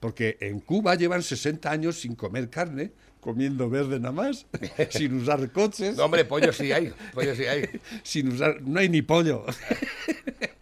Porque 0.00 0.38
en 0.40 0.60
Cuba 0.60 0.94
llevan 0.94 1.22
60 1.22 1.70
años 1.70 2.00
sin 2.00 2.14
comer 2.14 2.48
carne, 2.50 2.92
comiendo 3.20 3.68
verde 3.70 3.98
nada 4.00 4.12
más, 4.12 4.46
sin 4.90 5.14
usar 5.20 5.50
coches, 5.52 5.96
No, 5.96 6.04
hombre, 6.06 6.24
pollo 6.24 6.52
sí 6.52 6.72
hay. 6.72 6.92
Pollo 7.14 7.34
sí 7.34 7.44
hay. 7.44 7.68
sin 8.02 8.28
usar. 8.32 8.60
No 8.62 8.80
hay 8.80 8.88
ni 8.88 9.02
pollo. 9.02 9.44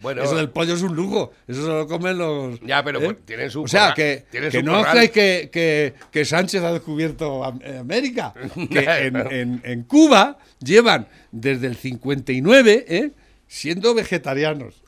Bueno, 0.01 0.23
Eso 0.23 0.37
del 0.37 0.49
pollo 0.49 0.75
es 0.75 0.81
un 0.81 0.95
lujo. 0.95 1.33
Eso 1.45 1.61
se 1.61 1.67
lo 1.67 1.85
comen 1.85 2.17
los. 2.17 2.57
Ya, 2.61 2.81
pero 2.85 3.01
¿eh? 3.01 3.05
pues 3.05 3.17
tienen 3.25 3.51
su 3.51 3.63
O 3.63 3.67
sea, 3.67 3.93
que, 3.93 4.23
que 4.31 4.63
no 4.63 4.81
creáis 4.81 5.11
que, 5.11 5.49
que, 5.51 5.93
que 6.09 6.23
Sánchez 6.23 6.63
ha 6.63 6.71
descubierto 6.71 7.43
eh, 7.61 7.77
América. 7.79 8.33
Que 8.71 8.79
en, 9.07 9.17
en- 9.17 9.61
en 9.65 9.83
Cuba 9.83 10.37
llevan 10.63 11.09
desde 11.33 11.67
el 11.67 11.75
59 11.75 12.85
¿eh? 12.87 13.11
siendo 13.45 13.93
vegetarianos. 13.93 14.81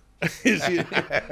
sin, 0.43 0.86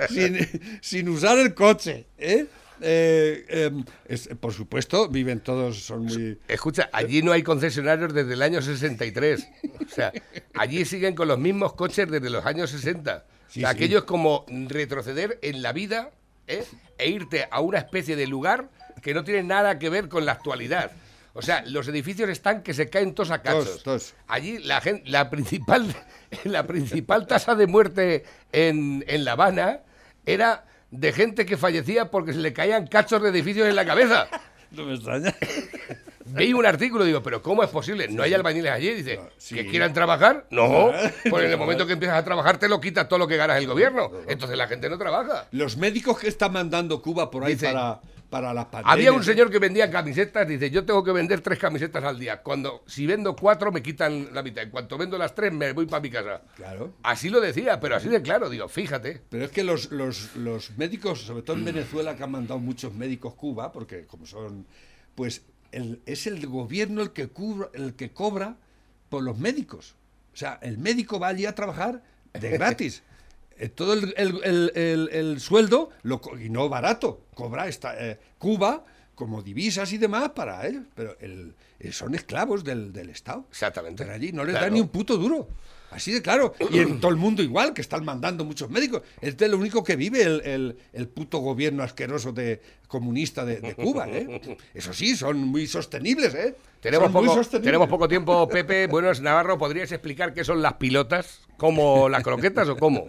sin- 0.10 0.80
sin 0.82 1.08
usar 1.08 1.38
el 1.40 1.54
coche. 1.54 2.08
¿eh? 2.18 2.48
Eh, 2.82 3.46
em, 3.50 3.84
es- 4.06 4.30
por 4.40 4.54
supuesto, 4.54 5.08
viven 5.10 5.40
todos, 5.42 5.84
son 5.86 6.06
muy. 6.06 6.38
Escucha, 6.48 6.90
allí 6.94 7.22
no 7.22 7.32
hay 7.32 7.44
concesionarios 7.44 8.14
desde 8.14 8.34
el 8.34 8.42
año 8.42 8.62
63. 8.62 9.48
O 9.86 9.90
sea, 9.94 10.12
allí 10.54 10.86
siguen 10.86 11.16
con 11.16 11.28
los 11.28 11.40
mismos 11.40 11.74
coches 11.74 12.10
desde 12.10 12.30
los 12.30 12.46
años 12.46 12.70
60. 12.70 13.26
Sí, 13.48 13.60
o 13.60 13.62
sea, 13.62 13.72
sí. 13.72 13.76
aquello 13.76 14.00
es 14.00 14.04
como 14.04 14.46
retroceder 14.68 15.40
en 15.42 15.62
la 15.62 15.74
vida 15.74 16.12
¿eh? 16.48 16.64
e 16.98 17.10
irte 17.10 17.48
a 17.50 17.62
una 17.62 17.80
especie 17.80 18.16
de 18.16 18.28
lugar 18.28 18.70
que 19.02 19.14
no 19.14 19.24
tiene 19.24 19.44
nada 19.44 19.80
que 19.80 19.90
ver 19.90 20.10
con 20.10 20.26
la 20.26 20.34
actualidad. 20.34 20.92
O 21.34 21.42
sea, 21.42 21.64
los 21.66 21.88
edificios 21.88 22.30
están 22.30 22.64
que 22.64 22.74
se 22.74 22.90
caen 22.90 23.14
todos 23.14 23.32
a 23.32 23.42
cachos. 23.42 24.14
Allí 24.28 24.58
la, 24.60 24.82
la, 25.06 25.30
principal, 25.30 25.86
la 26.44 26.66
principal 26.68 27.28
tasa 27.28 27.56
de 27.56 27.68
muerte 27.68 28.24
en, 28.52 29.06
en 29.08 29.24
La 29.24 29.34
Habana 29.34 29.82
era 30.26 30.66
de 30.92 31.12
gente 31.14 31.46
que 31.46 31.58
fallecía 31.58 32.10
porque 32.12 32.34
se 32.34 32.40
le 32.40 32.54
caían 32.54 32.88
cachos 32.88 33.22
de 33.22 33.30
edificios 33.30 33.68
en 33.68 33.76
la 33.76 33.86
cabeza. 33.86 34.28
No 34.72 34.86
me 34.86 34.94
extraña. 34.94 35.34
Veí 36.26 36.54
un 36.54 36.64
artículo 36.64 37.04
y 37.04 37.08
digo, 37.08 37.24
pero 37.24 37.42
¿cómo 37.42 37.64
es 37.64 37.72
posible? 37.72 38.08
¿No 38.08 38.22
hay 38.22 38.36
albañiles 38.36 38.72
allí? 38.72 38.94
Dice, 38.94 39.20
sí. 39.38 39.56
¿que 39.56 39.66
quieran 39.66 39.94
trabajar? 39.94 40.46
No, 40.52 40.92
pues 41.28 41.46
en 41.46 41.50
el 41.50 41.58
momento 41.58 41.88
que 41.88 41.94
empiezas 41.94 42.16
a 42.20 42.24
trabajar 42.24 42.60
te 42.60 42.70
lo 42.70 42.80
quita 42.80 43.08
todo 43.08 43.18
lo 43.18 43.28
que 43.28 43.36
ganas 43.36 43.58
el 43.58 43.66
gobierno. 43.66 44.12
Entonces 44.28 44.56
la 44.56 44.68
gente 44.68 44.88
no 44.88 45.00
trabaja. 45.00 45.48
Los 45.52 45.76
médicos 45.78 46.20
que 46.20 46.28
está 46.28 46.50
mandando 46.50 47.02
Cuba 47.02 47.32
por 47.32 47.46
ahí 47.46 47.54
Dice- 47.54 47.66
para, 47.66 48.00
para 48.30 48.54
las 48.54 48.66
pandemias. 48.66 48.94
Había 48.94 49.12
un 49.12 49.24
señor 49.24 49.50
que 49.50 49.60
vendía 49.60 49.90
camisetas, 49.90 50.48
dice, 50.48 50.70
yo 50.70 50.86
tengo 50.86 51.04
que 51.04 51.12
vender 51.12 51.42
tres 51.42 51.58
camisetas 51.58 52.04
al 52.04 52.20
día. 52.20 52.42
Cuando, 52.44 52.84
si 52.86 53.06
vendo 53.08 53.36
cuatro 53.36 53.72
me 53.72 53.82
quitan 53.82 54.30
la 54.34 54.44
mitad. 54.44 54.64
En 54.64 54.70
cuanto 54.70 54.98
vendo 54.98 55.18
las 55.18 55.34
tres 55.34 55.52
me 55.52 55.74
voy 55.74 55.88
para 55.88 56.02
mi 56.02 56.10
casa. 56.10 56.42
Claro. 56.56 56.94
Así 57.04 57.30
lo 57.30 57.42
decía, 57.42 57.80
pero 57.80 57.96
así 57.96 58.08
de 58.08 58.22
claro, 58.22 58.50
digo, 58.50 58.68
fíjate. 58.70 59.22
Pero 59.30 59.46
es 59.46 59.52
que 59.52 59.64
los, 59.64 59.92
los, 59.92 60.36
los 60.36 60.78
médicos, 60.78 61.22
sobre 61.22 61.42
todo 61.42 61.58
en 61.58 61.66
Venezuela, 61.66 62.16
que 62.16 62.24
han 62.24 62.32
mandado 62.32 62.60
muchos 62.60 62.94
médicos 62.94 63.34
Cuba, 63.34 63.72
porque 63.72 64.06
como 64.06 64.26
son, 64.26 64.66
pues 65.16 65.42
el- 65.72 66.02
es 66.06 66.28
el 66.28 66.46
gobierno 66.46 67.02
el 67.02 67.12
que, 67.12 67.28
cubra, 67.30 67.70
el 67.74 67.96
que 67.96 68.12
cobra 68.12 68.58
por 69.10 69.24
los 69.24 69.38
médicos. 69.40 69.96
O 70.34 70.38
sea, 70.38 70.60
el 70.62 70.78
médico 70.78 71.20
va 71.20 71.30
allí 71.30 71.46
a 71.48 71.56
trabajar 71.56 72.04
de 72.34 72.50
gratis. 72.52 73.02
Eh, 73.60 73.70
Todo 73.70 73.94
el, 73.94 74.14
el- 74.18 74.42
el- 74.44 74.72
el- 74.76 75.10
el 75.12 75.40
sueldo, 75.40 75.90
lo 76.04 76.22
y 76.42 76.50
no 76.50 76.70
barato, 76.70 77.26
cobra 77.36 77.68
esta, 77.68 77.94
eh, 78.00 78.18
Cuba, 78.38 78.86
como 79.16 79.42
divisas 79.42 79.92
y 79.92 79.98
demás 79.98 80.30
para 80.30 80.66
ellos. 80.66 80.84
Pero 80.96 81.18
el, 81.20 81.54
el- 81.80 81.94
son 81.94 82.16
esclavos 82.16 82.64
del, 82.64 82.94
del 82.94 83.10
Estado. 83.10 83.46
Exactamente. 83.50 84.04
Están 84.04 84.16
allí, 84.16 84.32
no 84.32 84.44
les 84.46 84.54
Claro. 84.54 84.66
dan 84.68 84.74
ni 84.74 84.80
un 84.80 84.88
puto 84.88 85.18
duro. 85.18 85.50
Así 85.92 86.12
de 86.12 86.22
claro. 86.22 86.54
Y 86.72 86.80
en 86.80 87.00
todo 87.00 87.10
el 87.12 87.18
mundo 87.18 87.42
igual, 87.42 87.74
que 87.74 87.82
están 87.82 88.06
mandando 88.06 88.46
muchos 88.46 88.70
médicos. 88.70 89.02
Este 89.22 89.46
es 89.46 89.52
lo 89.52 89.58
único 89.58 89.84
que 89.84 89.96
vive 89.96 90.22
el, 90.24 90.42
el- 90.46 90.78
el 90.94 91.08
puto 91.08 91.40
gobierno 91.40 91.82
asqueroso 91.84 92.32
de 92.32 92.62
comunista 92.88 93.44
de, 93.46 93.60
de 93.60 93.76
Cuba, 93.76 94.08
¿eh? 94.08 94.58
Eso 94.74 94.94
sí, 94.94 95.16
son 95.16 95.38
muy 95.40 95.66
sostenibles, 95.68 96.34
¿eh? 96.36 96.56
Tenemos 96.80 97.12
poco, 97.12 97.42
tenemos 97.60 97.88
poco 97.88 98.08
tiempo, 98.08 98.48
Pepe. 98.48 98.88
Buenos 98.88 99.20
Navarro, 99.22 99.58
¿podrías 99.58 99.92
explicar 99.92 100.34
qué 100.34 100.44
son 100.44 100.62
las 100.62 100.74
pilotas? 100.74 101.42
¿Como 101.58 102.08
las 102.08 102.24
croquetas 102.24 102.70
o 102.70 102.78
cómo? 102.78 103.08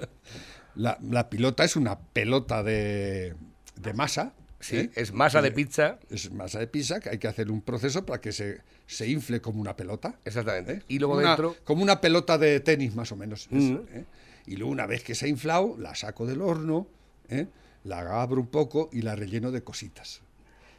La, 0.75 0.99
la 1.03 1.29
pilota 1.29 1.65
es 1.65 1.77
una 1.77 1.99
pelota 1.99 2.63
de, 2.63 3.35
de 3.77 3.93
masa. 3.93 4.33
Sí, 4.59 4.77
¿eh? 4.77 4.91
es 4.95 5.13
masa 5.13 5.41
de 5.41 5.49
Eh, 5.49 5.53
pizza. 5.53 5.99
Es 6.11 6.31
masa 6.33 6.59
de 6.59 6.67
pizza 6.67 7.01
que 7.01 7.11
hay 7.11 7.19
que 7.19 7.29
hacer 7.29 7.51
un 7.51 7.63
proceso 7.63 8.05
para 8.05 8.21
que 8.21 8.33
se, 8.33 8.61
se 8.91 9.09
infle 9.09 9.41
como 9.41 9.61
una 9.61 9.77
pelota. 9.77 10.19
Exactamente. 10.25 10.83
Y 10.89 10.99
luego 10.99 11.15
Una- 11.17 11.29
dentro. 11.29 11.57
Como 11.65 11.83
una 11.83 12.01
pelota 12.01 12.39
de 12.39 12.61
tenis, 12.61 12.95
más 12.95 13.11
o 13.13 13.17
menos. 13.17 13.43
es, 13.51 13.63
Mm. 13.65 13.79
¿eh? 13.93 14.05
Y 14.47 14.57
luego, 14.57 14.73
una 14.73 14.87
vez 14.87 15.05
que 15.05 15.15
se 15.15 15.27
ha 15.27 15.29
inflado, 15.29 15.77
la 15.79 15.95
saco 15.95 16.27
del 16.27 16.41
horno, 16.43 16.87
¿eh? 17.29 17.47
la 17.85 18.21
abro 18.23 18.41
un 18.41 18.49
poco 18.49 18.91
y 18.93 19.03
la 19.03 19.15
relleno 19.17 19.51
de 19.53 19.63
cositas. 19.63 20.21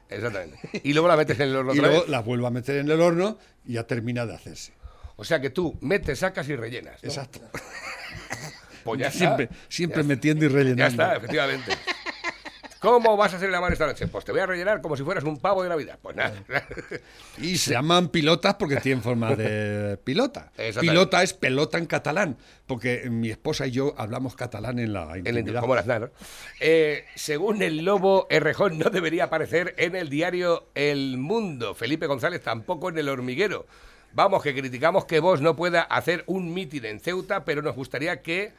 Exactamente. 0.09 0.59
Y 0.83 0.91
luego 0.93 1.07
la 1.07 1.15
metes 1.15 1.39
en 1.39 1.49
el 1.49 1.55
horno 1.55 1.73
Y 1.73 1.77
otra 1.79 1.87
luego 1.89 2.01
vez. 2.03 2.11
la 2.11 2.19
vuelvo 2.21 2.47
a 2.47 2.51
meter 2.51 2.75
en 2.77 2.91
el 2.91 2.99
horno 2.99 3.37
y 3.65 3.73
ya 3.73 3.87
termina 3.87 4.25
de 4.25 4.33
hacerse. 4.35 4.73
O 5.15 5.23
sea 5.23 5.39
que 5.39 5.49
tú 5.51 5.77
metes, 5.81 6.19
sacas 6.19 6.49
y 6.49 6.55
rellenas. 6.55 7.01
¿no? 7.01 7.07
Exacto. 7.09 7.39
Pues 8.83 8.99
ya 8.99 9.07
está. 9.09 9.19
siempre 9.19 9.49
siempre 9.69 10.01
Ya 10.01 10.07
metiendo 10.07 10.45
y 10.45 10.49
Ya 10.49 10.55
rellenando. 10.55 11.03
está, 11.03 11.15
efectivamente. 11.15 11.71
¿Cómo 12.81 13.15
vas 13.15 13.31
a 13.31 13.37
hacer 13.37 13.49
el 13.49 13.53
amor 13.53 13.71
esta 13.71 13.85
noche? 13.85 14.07
Pues 14.07 14.25
te 14.25 14.31
voy 14.31 14.41
a 14.41 14.47
rellenar 14.47 14.81
como 14.81 14.97
si 14.97 15.03
fueras 15.03 15.23
un 15.23 15.37
pavo 15.37 15.61
de 15.61 15.69
Navidad. 15.69 15.99
Pues 16.01 16.15
nada. 16.15 16.33
Y 17.37 17.57
se 17.57 17.73
llaman 17.73 18.09
pilotas 18.09 18.55
porque 18.55 18.77
tienen 18.77 19.03
forma 19.03 19.35
de 19.35 19.97
pilota. 19.97 20.51
Pilota 20.79 21.21
es 21.21 21.33
pelota 21.33 21.77
en 21.77 21.85
catalán, 21.85 22.37
porque 22.65 23.07
mi 23.11 23.29
esposa 23.29 23.67
y 23.67 23.71
yo 23.71 23.93
hablamos 23.97 24.35
catalán 24.35 24.79
en 24.79 24.93
la 24.93 25.15
intimidad. 25.15 25.61
como 25.61 25.75
las 25.75 25.85
nanas. 25.85 26.09
Eh, 26.59 27.05
según 27.13 27.61
el 27.61 27.85
lobo, 27.85 28.25
Errejón 28.31 28.79
no 28.79 28.89
debería 28.89 29.25
aparecer 29.25 29.75
en 29.77 29.95
el 29.95 30.09
diario 30.09 30.69
El 30.73 31.19
Mundo. 31.19 31.75
Felipe 31.75 32.07
González 32.07 32.41
tampoco 32.41 32.89
en 32.89 32.97
el 32.97 33.09
hormiguero. 33.09 33.67
Vamos, 34.13 34.41
que 34.41 34.55
criticamos 34.55 35.05
que 35.05 35.19
vos 35.19 35.39
no 35.39 35.55
pueda 35.55 35.83
hacer 35.83 36.23
un 36.25 36.51
mitin 36.51 36.85
en 36.85 36.99
Ceuta, 36.99 37.45
pero 37.45 37.61
nos 37.61 37.75
gustaría 37.75 38.23
que 38.23 38.53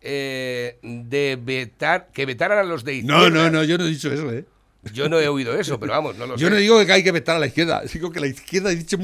eh, 0.00 0.78
de 0.82 1.38
vetar, 1.42 2.08
que 2.12 2.26
vetaran 2.26 2.58
a 2.58 2.62
los 2.62 2.84
de 2.84 3.02
No, 3.02 3.24
izquierda. 3.26 3.30
no, 3.30 3.50
no, 3.50 3.64
yo 3.64 3.78
no 3.78 3.84
he 3.84 3.88
dicho 3.88 4.12
eso, 4.12 4.32
¿eh? 4.32 4.44
Yo 4.92 5.08
no 5.08 5.18
he 5.20 5.26
oído 5.28 5.58
eso, 5.58 5.78
pero 5.80 5.92
vamos, 5.92 6.16
no 6.16 6.26
lo 6.26 6.36
Yo 6.36 6.46
sé. 6.46 6.50
no 6.50 6.56
digo 6.56 6.86
que 6.86 6.92
hay 6.92 7.02
que 7.02 7.10
vetar 7.12 7.36
a 7.36 7.38
la 7.40 7.46
izquierda, 7.48 7.82
digo 7.92 8.12
que 8.12 8.20
la 8.20 8.28
izquierda 8.28 8.70
ha 8.70 8.74
dicho 8.74 8.96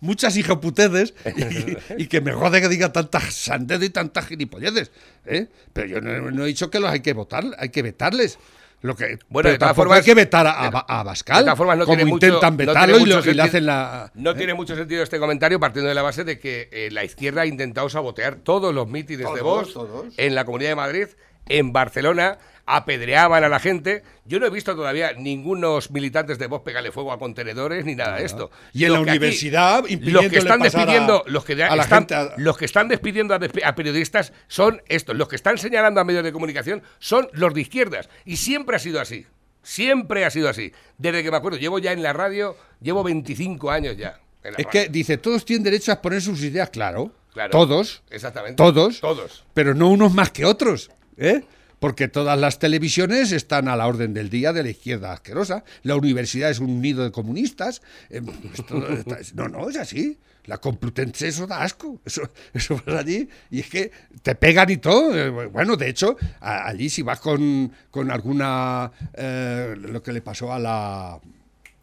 muchas 0.00 0.36
hijoputeces 0.36 1.14
y, 1.96 2.02
y 2.02 2.06
que 2.08 2.20
me 2.20 2.32
jode 2.32 2.60
que 2.60 2.68
diga 2.68 2.92
tantas 2.92 3.32
sandeces 3.32 3.86
y 3.86 3.90
tantas 3.90 4.26
gilipolleces. 4.26 4.90
¿eh? 5.24 5.46
Pero 5.72 5.86
yo 5.86 6.00
no, 6.00 6.30
no 6.32 6.44
he 6.44 6.48
dicho 6.48 6.68
que 6.68 6.80
los 6.80 6.90
hay 6.90 7.00
que 7.00 7.12
votar, 7.12 7.44
hay 7.58 7.68
que 7.68 7.82
vetarles. 7.82 8.38
Lo 8.84 8.94
que, 8.94 9.18
Bueno, 9.30 9.48
de 9.48 9.56
todas 9.56 9.74
formas- 9.74 9.98
hay 10.00 10.04
que 10.04 10.14
vetar 10.14 10.46
a, 10.46 10.66
a, 10.66 10.70
de- 10.70 10.82
a 10.86 11.02
Bascal, 11.02 11.38
de 11.38 11.42
todas 11.44 11.56
formas, 11.56 11.78
no 11.78 11.84
como 11.86 11.96
tiene 11.96 12.10
mucho- 12.10 12.26
intentan 12.26 12.52
no 12.52 12.56
vetarlo 12.58 12.96
y, 12.98 13.00
lo- 13.06 13.06
mucho 13.06 13.12
y 13.12 13.16
le 13.16 13.22
sentido- 13.24 13.44
hacen 13.44 13.64
la... 13.66 14.10
No 14.14 14.30
¿eh? 14.32 14.34
tiene 14.34 14.52
mucho 14.52 14.76
sentido 14.76 15.02
este 15.02 15.18
comentario 15.18 15.58
partiendo 15.58 15.88
de 15.88 15.94
la 15.94 16.02
base 16.02 16.22
de 16.24 16.38
que 16.38 16.68
eh, 16.70 16.90
la 16.92 17.02
izquierda 17.02 17.40
ha 17.40 17.46
intentado 17.46 17.88
sabotear 17.88 18.36
todos 18.36 18.74
los 18.74 18.86
mítines 18.86 19.26
de 19.34 19.40
Vox 19.40 19.72
todos. 19.72 20.12
en 20.18 20.34
la 20.34 20.44
Comunidad 20.44 20.68
de 20.70 20.76
Madrid, 20.76 21.06
en 21.48 21.72
Barcelona, 21.72 22.36
apedreaban 22.66 23.44
a 23.44 23.48
la 23.48 23.58
gente. 23.60 24.02
Yo 24.24 24.40
no 24.40 24.46
he 24.46 24.50
visto 24.50 24.74
todavía 24.74 25.12
ningunos 25.12 25.90
militantes 25.90 26.38
de 26.38 26.46
Vox 26.46 26.64
pegarle 26.64 26.92
fuego 26.92 27.12
a 27.12 27.18
contenedores 27.18 27.84
ni 27.84 27.94
nada 27.94 28.16
de 28.16 28.24
esto. 28.24 28.50
Y 28.72 28.84
en 28.84 28.90
Lo 28.92 28.96
la 28.96 29.02
aquí- 29.02 29.10
universidad, 29.18 29.84
los 29.88 30.26
que 30.28 30.38
están 30.38 30.58
pasar 30.60 30.80
a- 30.80 30.84
despidiendo, 30.84 31.24
los 31.26 31.44
que 31.44 31.52
están, 31.52 31.88
gente 31.88 32.14
a- 32.14 32.34
los 32.38 32.56
que 32.56 32.64
están 32.64 32.88
despidiendo 32.88 33.34
a, 33.34 33.40
a 33.64 33.74
periodistas 33.74 34.32
son 34.48 34.82
estos. 34.88 35.16
Los 35.16 35.28
que 35.28 35.36
están 35.36 35.58
señalando 35.58 36.00
a 36.00 36.04
medios 36.04 36.24
de 36.24 36.32
comunicación 36.32 36.82
son 36.98 37.28
los 37.32 37.52
de 37.54 37.60
izquierdas. 37.60 38.08
Y 38.24 38.36
siempre 38.36 38.76
ha 38.76 38.78
sido 38.78 39.00
así. 39.00 39.26
Siempre 39.62 40.24
ha 40.24 40.30
sido 40.30 40.48
así. 40.48 40.72
Desde 40.98 41.22
que 41.22 41.30
me 41.30 41.36
acuerdo, 41.38 41.58
llevo 41.58 41.78
ya 41.78 41.92
en 41.92 42.02
la 42.02 42.12
radio, 42.12 42.56
llevo 42.80 43.02
25 43.02 43.70
años 43.70 43.96
ya. 43.96 44.20
en 44.42 44.52
la 44.52 44.58
Es 44.58 44.64
radio. 44.66 44.70
que 44.70 44.88
dice, 44.90 45.16
todos 45.16 45.44
tienen 45.44 45.64
derecho 45.64 45.90
a 45.90 45.94
exponer 45.94 46.20
sus 46.20 46.42
ideas, 46.42 46.68
claro. 46.70 47.12
Claro. 47.32 47.50
Todos. 47.50 48.02
Exactamente. 48.10 48.56
Todos. 48.56 49.00
Todos. 49.00 49.44
Pero 49.54 49.74
no 49.74 49.88
unos 49.88 50.12
más 50.14 50.30
que 50.30 50.44
otros. 50.44 50.90
¿eh? 51.16 51.42
Porque 51.84 52.08
todas 52.08 52.38
las 52.40 52.58
televisiones 52.58 53.30
están 53.30 53.68
a 53.68 53.76
la 53.76 53.86
orden 53.86 54.14
del 54.14 54.30
día 54.30 54.54
de 54.54 54.62
la 54.62 54.70
izquierda 54.70 55.12
asquerosa. 55.12 55.64
La 55.82 55.96
universidad 55.96 56.48
es 56.48 56.58
un 56.58 56.80
nido 56.80 57.04
de 57.04 57.12
comunistas. 57.12 57.82
está- 58.08 59.18
no, 59.34 59.48
no, 59.48 59.68
es 59.68 59.76
así. 59.76 60.18
La 60.46 60.56
Complutense 60.56 61.28
eso 61.28 61.46
da 61.46 61.62
asco. 61.62 62.00
Eso, 62.06 62.22
eso 62.54 62.80
vas 62.86 62.96
allí 62.96 63.28
y 63.50 63.60
es 63.60 63.68
que 63.68 63.92
te 64.22 64.34
pegan 64.34 64.70
y 64.70 64.78
todo. 64.78 65.14
Eh, 65.14 65.28
Bueno, 65.48 65.76
de 65.76 65.90
hecho, 65.90 66.16
allí 66.40 66.88
si 66.88 67.02
vas 67.02 67.20
con, 67.20 67.70
con 67.90 68.10
alguna... 68.10 68.90
eh, 69.12 69.74
lo 69.78 70.02
que 70.02 70.14
le 70.14 70.22
pasó 70.22 70.54
a 70.54 70.58
la, 70.58 71.20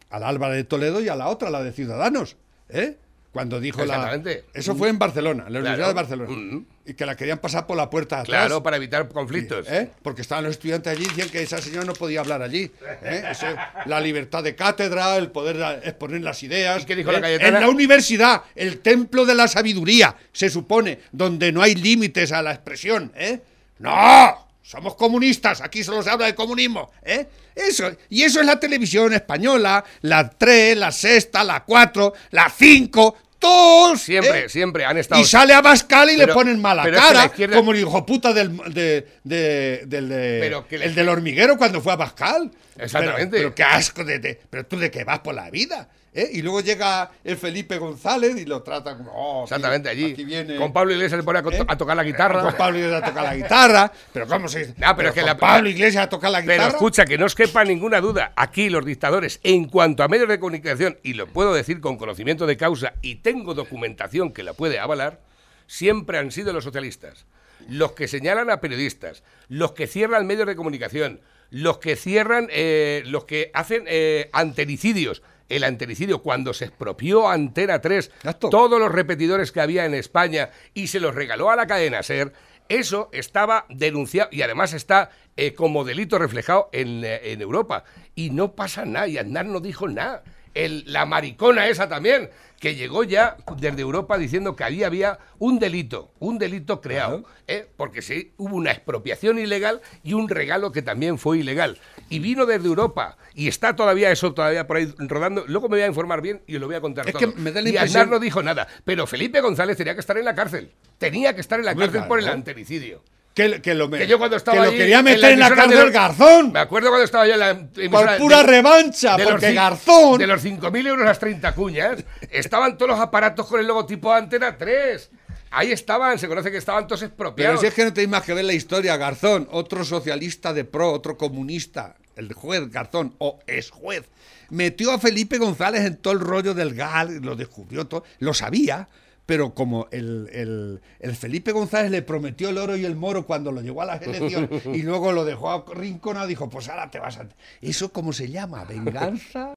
a 0.09 0.19
la 0.19 0.27
Álvara 0.27 0.55
de 0.55 0.63
Toledo 0.63 0.99
y 1.01 1.09
a 1.09 1.15
la 1.15 1.27
otra, 1.27 1.51
la 1.51 1.61
de 1.61 1.73
Ciudadanos. 1.73 2.37
¿eh? 2.69 2.97
Cuando 3.31 3.61
dijo 3.61 3.85
la... 3.85 3.95
Exactamente. 3.95 4.45
Eso 4.53 4.75
fue 4.75 4.89
en 4.89 4.99
Barcelona, 4.99 5.45
en 5.47 5.53
la 5.53 5.59
Universidad 5.59 5.87
de. 5.87 5.93
Barcelona. 5.93 6.29
Mm. 6.29 6.65
Y 6.85 6.93
que 6.95 7.05
la 7.05 7.15
querían 7.15 7.37
pasar 7.37 7.65
por 7.65 7.77
la 7.77 7.89
puerta 7.89 8.19
atrás. 8.19 8.45
Claro, 8.47 8.61
para 8.61 8.75
evitar 8.75 9.07
conflictos. 9.07 9.69
¿eh? 9.69 9.89
Porque 10.01 10.21
estaban 10.21 10.43
los 10.43 10.51
estudiantes 10.51 10.91
allí 10.91 11.05
y 11.05 11.07
decían 11.07 11.29
que 11.29 11.41
esa 11.41 11.59
señora 11.59 11.85
no 11.85 11.93
podía 11.93 12.19
hablar 12.19 12.41
allí. 12.41 12.71
¿eh? 13.03 13.23
Eso, 13.29 13.45
la 13.85 14.01
libertad 14.01 14.43
de 14.43 14.55
cátedra, 14.55 15.15
el 15.15 15.31
poder 15.31 15.81
exponer 15.83 16.21
las 16.21 16.43
ideas. 16.43 16.83
¿Y 16.83 16.85
qué 16.85 16.95
dijo 16.95 17.11
¿eh? 17.11 17.13
la 17.13 17.21
Cayetana? 17.21 17.57
En 17.59 17.63
la 17.63 17.69
universidad, 17.69 18.41
el 18.55 18.79
templo 18.79 19.25
de 19.25 19.35
la 19.35 19.47
sabiduría, 19.47 20.15
se 20.33 20.49
supone, 20.49 20.99
donde 21.11 21.53
no 21.53 21.61
hay 21.61 21.75
límites 21.75 22.33
a 22.33 22.41
la 22.41 22.51
expresión. 22.51 23.13
¿eh? 23.15 23.39
¡No! 23.79 24.50
Somos 24.71 24.95
comunistas, 24.95 25.59
aquí 25.59 25.83
solo 25.83 26.01
se 26.01 26.09
habla 26.09 26.27
de 26.27 26.33
comunismo. 26.35 26.91
¿eh? 27.03 27.27
Eso, 27.53 27.91
y 28.07 28.23
eso 28.23 28.39
es 28.39 28.45
la 28.45 28.57
televisión 28.57 29.11
española, 29.11 29.83
la 30.03 30.29
3, 30.29 30.77
la 30.77 30.93
sexta, 30.93 31.43
la 31.43 31.65
4, 31.65 32.13
la 32.29 32.49
5, 32.49 33.17
todos. 33.37 33.99
Siempre, 34.01 34.45
¿eh? 34.45 34.49
siempre 34.49 34.85
han 34.85 34.97
estado. 34.97 35.19
Y 35.19 35.25
sale 35.25 35.53
a 35.53 35.61
Bascal 35.61 36.09
y 36.09 36.15
Pero- 36.15 36.27
le 36.27 36.33
ponen 36.33 36.61
mala 36.61 36.83
es 36.83 36.89
que 36.89 36.95
cara, 36.95 37.25
izquierda- 37.25 37.57
como 37.57 37.73
el 37.73 37.79
hijo 37.81 38.05
puta 38.05 38.31
del, 38.31 38.55
de, 38.73 39.07
de- 39.25 39.83
del, 39.87 40.07
de- 40.07 40.37
Pero 40.39 40.65
que 40.65 40.77
la- 40.77 40.85
el 40.85 40.95
del 40.95 41.09
hormiguero 41.09 41.57
cuando 41.57 41.81
fue 41.81 41.91
a 41.91 41.97
Bascal. 41.97 42.49
Exactamente. 42.77 43.37
Pero, 43.37 43.53
pero 43.53 43.55
qué 43.55 43.63
asco, 43.63 44.05
de, 44.05 44.19
de- 44.19 44.39
pero 44.49 44.65
tú 44.65 44.77
de 44.79 44.89
qué 44.89 45.03
vas 45.03 45.19
por 45.19 45.35
la 45.35 45.49
vida. 45.49 45.89
¿Eh? 46.13 46.29
Y 46.33 46.41
luego 46.41 46.61
llega 46.61 47.11
el 47.23 47.37
Felipe 47.37 47.77
González 47.77 48.35
y 48.37 48.45
lo 48.45 48.61
trata 48.63 48.97
como. 48.97 49.11
oh, 49.13 49.43
Exactamente, 49.43 49.89
allí. 49.89 50.11
aquí 50.13 50.23
viene- 50.23 50.55
Con 50.57 50.73
Pablo 50.73 50.91
Iglesias 50.93 51.19
se 51.19 51.23
pone 51.23 51.39
a, 51.39 51.41
¿eh? 51.41 51.65
a 51.67 51.77
tocar 51.77 51.95
la 51.95 52.03
guitarra. 52.03 52.41
Con 52.41 52.55
Pablo 52.55 52.77
Iglesias 52.79 53.01
a 53.03 53.05
tocar 53.07 53.23
la 53.23 53.35
guitarra. 53.35 53.91
Pero 54.13 54.27
¿cómo 54.27 54.47
se 54.47 54.59
dice? 54.59 54.73
No, 54.77 54.95
pero 54.95 55.09
es 55.09 55.15
que 55.15 55.21
con 55.21 55.27
la- 55.27 55.37
Pablo 55.37 55.69
Iglesias 55.69 56.03
a 56.05 56.09
tocar 56.09 56.31
la 56.31 56.41
guitarra. 56.41 56.63
Pero 56.65 56.69
escucha, 56.77 57.05
que 57.05 57.17
no 57.17 57.25
os 57.25 57.35
quepa 57.35 57.63
ninguna 57.63 58.01
duda, 58.01 58.33
aquí 58.35 58.69
los 58.69 58.85
dictadores, 58.85 59.39
en 59.43 59.65
cuanto 59.65 60.03
a 60.03 60.07
medios 60.07 60.27
de 60.29 60.39
comunicación, 60.39 60.97
y 61.03 61.13
lo 61.13 61.27
puedo 61.27 61.53
decir 61.53 61.79
con 61.81 61.97
conocimiento 61.97 62.45
de 62.45 62.57
causa, 62.57 62.93
y 63.01 63.15
tengo 63.15 63.53
documentación 63.53 64.31
que 64.33 64.43
la 64.43 64.53
puede 64.53 64.79
avalar, 64.79 65.19
siempre 65.67 66.17
han 66.17 66.31
sido 66.31 66.51
los 66.53 66.63
socialistas. 66.63 67.25
Los 67.69 67.91
que 67.93 68.07
señalan 68.07 68.49
a 68.49 68.59
periodistas, 68.59 69.23
los 69.47 69.73
que 69.73 69.85
cierran 69.87 70.25
medios 70.25 70.47
de 70.47 70.55
comunicación, 70.55 71.21
los 71.51 71.77
que 71.77 71.95
cierran, 71.95 72.47
eh, 72.49 73.03
los 73.05 73.25
que 73.25 73.51
hacen 73.53 73.85
antenicidios. 74.33 75.21
El 75.51 75.63
antenicidio, 75.63 76.21
cuando 76.21 76.53
se 76.53 76.65
expropió 76.65 77.29
Antena 77.29 77.81
3, 77.81 78.05
Exacto. 78.17 78.49
todos 78.49 78.79
los 78.79 78.91
repetidores 78.91 79.51
que 79.51 79.61
había 79.61 79.85
en 79.85 79.93
España 79.93 80.49
y 80.73 80.87
se 80.87 80.99
los 80.99 81.13
regaló 81.13 81.49
a 81.49 81.55
la 81.55 81.67
cadena 81.67 82.01
SER, 82.03 82.31
eso 82.69 83.09
estaba 83.11 83.65
denunciado 83.69 84.29
y 84.31 84.43
además 84.43 84.73
está 84.73 85.09
eh, 85.35 85.53
como 85.53 85.83
delito 85.83 86.17
reflejado 86.17 86.69
en, 86.71 87.03
eh, 87.03 87.31
en 87.33 87.41
Europa. 87.41 87.83
Y 88.15 88.29
no 88.29 88.53
pasa 88.53 88.85
nada, 88.85 89.07
y 89.07 89.17
Aznar 89.17 89.45
no 89.45 89.59
dijo 89.59 89.87
nada. 89.89 90.23
El- 90.53 90.83
la 90.85 91.05
maricona 91.05 91.67
esa 91.67 91.87
también, 91.89 92.29
que 92.59 92.75
llegó 92.75 93.03
ya 93.03 93.37
desde 93.57 93.81
Europa 93.81 94.17
diciendo 94.17 94.55
que 94.55 94.63
ahí 94.65 94.83
había 94.83 95.17
un 95.39 95.59
delito, 95.59 96.11
un 96.19 96.37
delito 96.37 96.79
creado, 96.81 97.23
¿eh? 97.47 97.67
porque 97.77 98.01
sí, 98.01 98.33
hubo 98.37 98.55
una 98.55 98.71
expropiación 98.71 99.39
ilegal 99.39 99.81
y 100.03 100.13
un 100.13 100.27
regalo 100.29 100.71
que 100.71 100.81
también 100.81 101.17
fue 101.17 101.39
ilegal. 101.39 101.77
Y 102.11 102.19
vino 102.19 102.45
desde 102.45 102.67
Europa 102.67 103.17
y 103.33 103.47
está 103.47 103.75
todavía 103.75 104.11
eso 104.11 104.33
todavía 104.33 104.67
por 104.67 104.77
ahí 104.77 104.93
rodando. 104.99 105.43
Luego 105.47 105.69
me 105.69 105.77
voy 105.77 105.83
a 105.83 105.87
informar 105.87 106.21
bien 106.21 106.41
y 106.45 106.55
os 106.55 106.61
lo 106.61 106.67
voy 106.67 106.75
a 106.75 106.81
contar 106.81 107.07
Es 107.07 107.13
todo. 107.13 107.19
que 107.33 107.39
me 107.39 107.51
da 107.51 107.61
la 107.61 107.69
y 107.69 107.77
Aznar 107.77 108.07
no 108.07 108.19
dijo 108.19 108.43
nada, 108.43 108.67
pero 108.85 109.07
Felipe 109.07 109.41
González 109.41 109.77
tenía 109.77 109.93
que 109.93 110.01
estar 110.01 110.17
en 110.17 110.25
la 110.25 110.35
cárcel. 110.35 110.71
Tenía 110.97 111.33
que 111.33 111.41
estar 111.41 111.57
en 111.59 111.65
la 111.65 111.73
cárcel 111.75 112.03
por 112.07 112.19
el 112.19 112.25
claro. 112.25 112.37
antenicidio. 112.37 113.03
Que, 113.33 113.61
que 113.61 113.73
lo, 113.75 113.87
me- 113.87 113.97
Que 113.99 114.07
yo 114.07 114.17
cuando 114.17 114.35
estaba 114.35 114.57
que 114.59 114.65
lo 114.65 114.71
quería 114.73 115.01
meter 115.01 115.31
en 115.31 115.39
la, 115.39 115.49
cárcel 115.55 115.79
los- 115.79 115.91
Garzón. 115.91 116.51
Me 116.51 116.59
acuerdo 116.59 116.89
cuando 116.89 117.05
estaba 117.05 117.25
yo 117.25 117.33
en 117.35 117.39
la 117.39 117.55
Por 117.89 118.17
pura 118.17 118.37
de- 118.43 118.43
revancha, 118.43 119.15
de 119.15 119.23
los 119.23 119.31
porque 119.31 119.51
cin- 119.51 119.55
Garzón. 119.55 120.17
De 120.19 120.27
los 120.27 120.43
5.000 120.43 120.87
euros 120.87 121.05
las 121.05 121.17
30 121.17 121.55
cuñas, 121.55 122.03
estaban 122.29 122.77
todos 122.77 122.91
los 122.91 122.99
aparatos 122.99 123.47
con 123.47 123.61
el 123.61 123.67
logotipo 123.67 124.11
Antena 124.11 124.57
3. 124.57 125.09
Ahí 125.51 125.71
estaban, 125.71 126.19
se 126.19 126.27
conoce 126.27 126.51
que 126.51 126.57
estaban 126.57 126.87
todos 126.87 126.99
Pero 127.01 127.07
expropiados. 127.09 127.61
si 127.61 127.67
es 127.67 127.73
que 127.73 127.85
no 127.85 127.93
tenéis 127.93 128.09
más 128.09 128.23
que 128.23 128.33
ver 128.33 128.43
la 128.45 128.53
historia, 128.53 128.97
Garzón, 128.97 129.47
otro 129.51 129.85
socialista 129.85 130.53
de 130.53 130.65
pro, 130.65 130.91
otro 130.91 131.17
comunista. 131.17 131.95
El 132.21 132.33
juez 132.33 132.69
Garzón, 132.71 133.13
o 133.17 133.39
ex 133.47 133.69
juez, 133.71 134.03
metió 134.49 134.91
a 134.91 134.99
Felipe 134.99 135.37
González 135.37 135.85
en 135.85 135.97
todo 135.97 136.13
el 136.13 136.19
rollo 136.19 136.53
del 136.53 136.73
GAL, 136.75 137.21
lo 137.21 137.35
descubrió 137.35 137.87
todo, 137.87 138.03
lo 138.19 138.33
sabía, 138.33 138.87
pero 139.25 139.53
como 139.53 139.87
el, 139.91 140.27
el- 140.33 140.81
el 140.99 141.15
Felipe 141.15 141.51
González 141.53 141.89
le 141.91 142.01
prometió 142.01 142.49
el 142.49 142.57
oro 142.57 142.75
y 142.75 142.83
el 142.85 142.95
moro 142.95 143.25
cuando 143.25 143.51
lo 143.51 143.61
llevó 143.61 143.81
a 143.83 143.85
las 143.85 144.01
elecciones 144.01 144.49
y 144.73 144.81
luego 144.83 145.11
lo 145.13 145.23
dejó 145.25 145.51
arrinconado, 145.51 146.27
dijo, 146.27 146.49
pues 146.49 146.67
ahora 146.69 146.91
te 146.91 146.99
vas 146.99 147.17
a... 147.17 147.27
¿Eso 147.61 147.93
cómo 147.93 148.11
se 148.13 148.29
llama? 148.29 148.65
¿Venganza? 148.65 149.49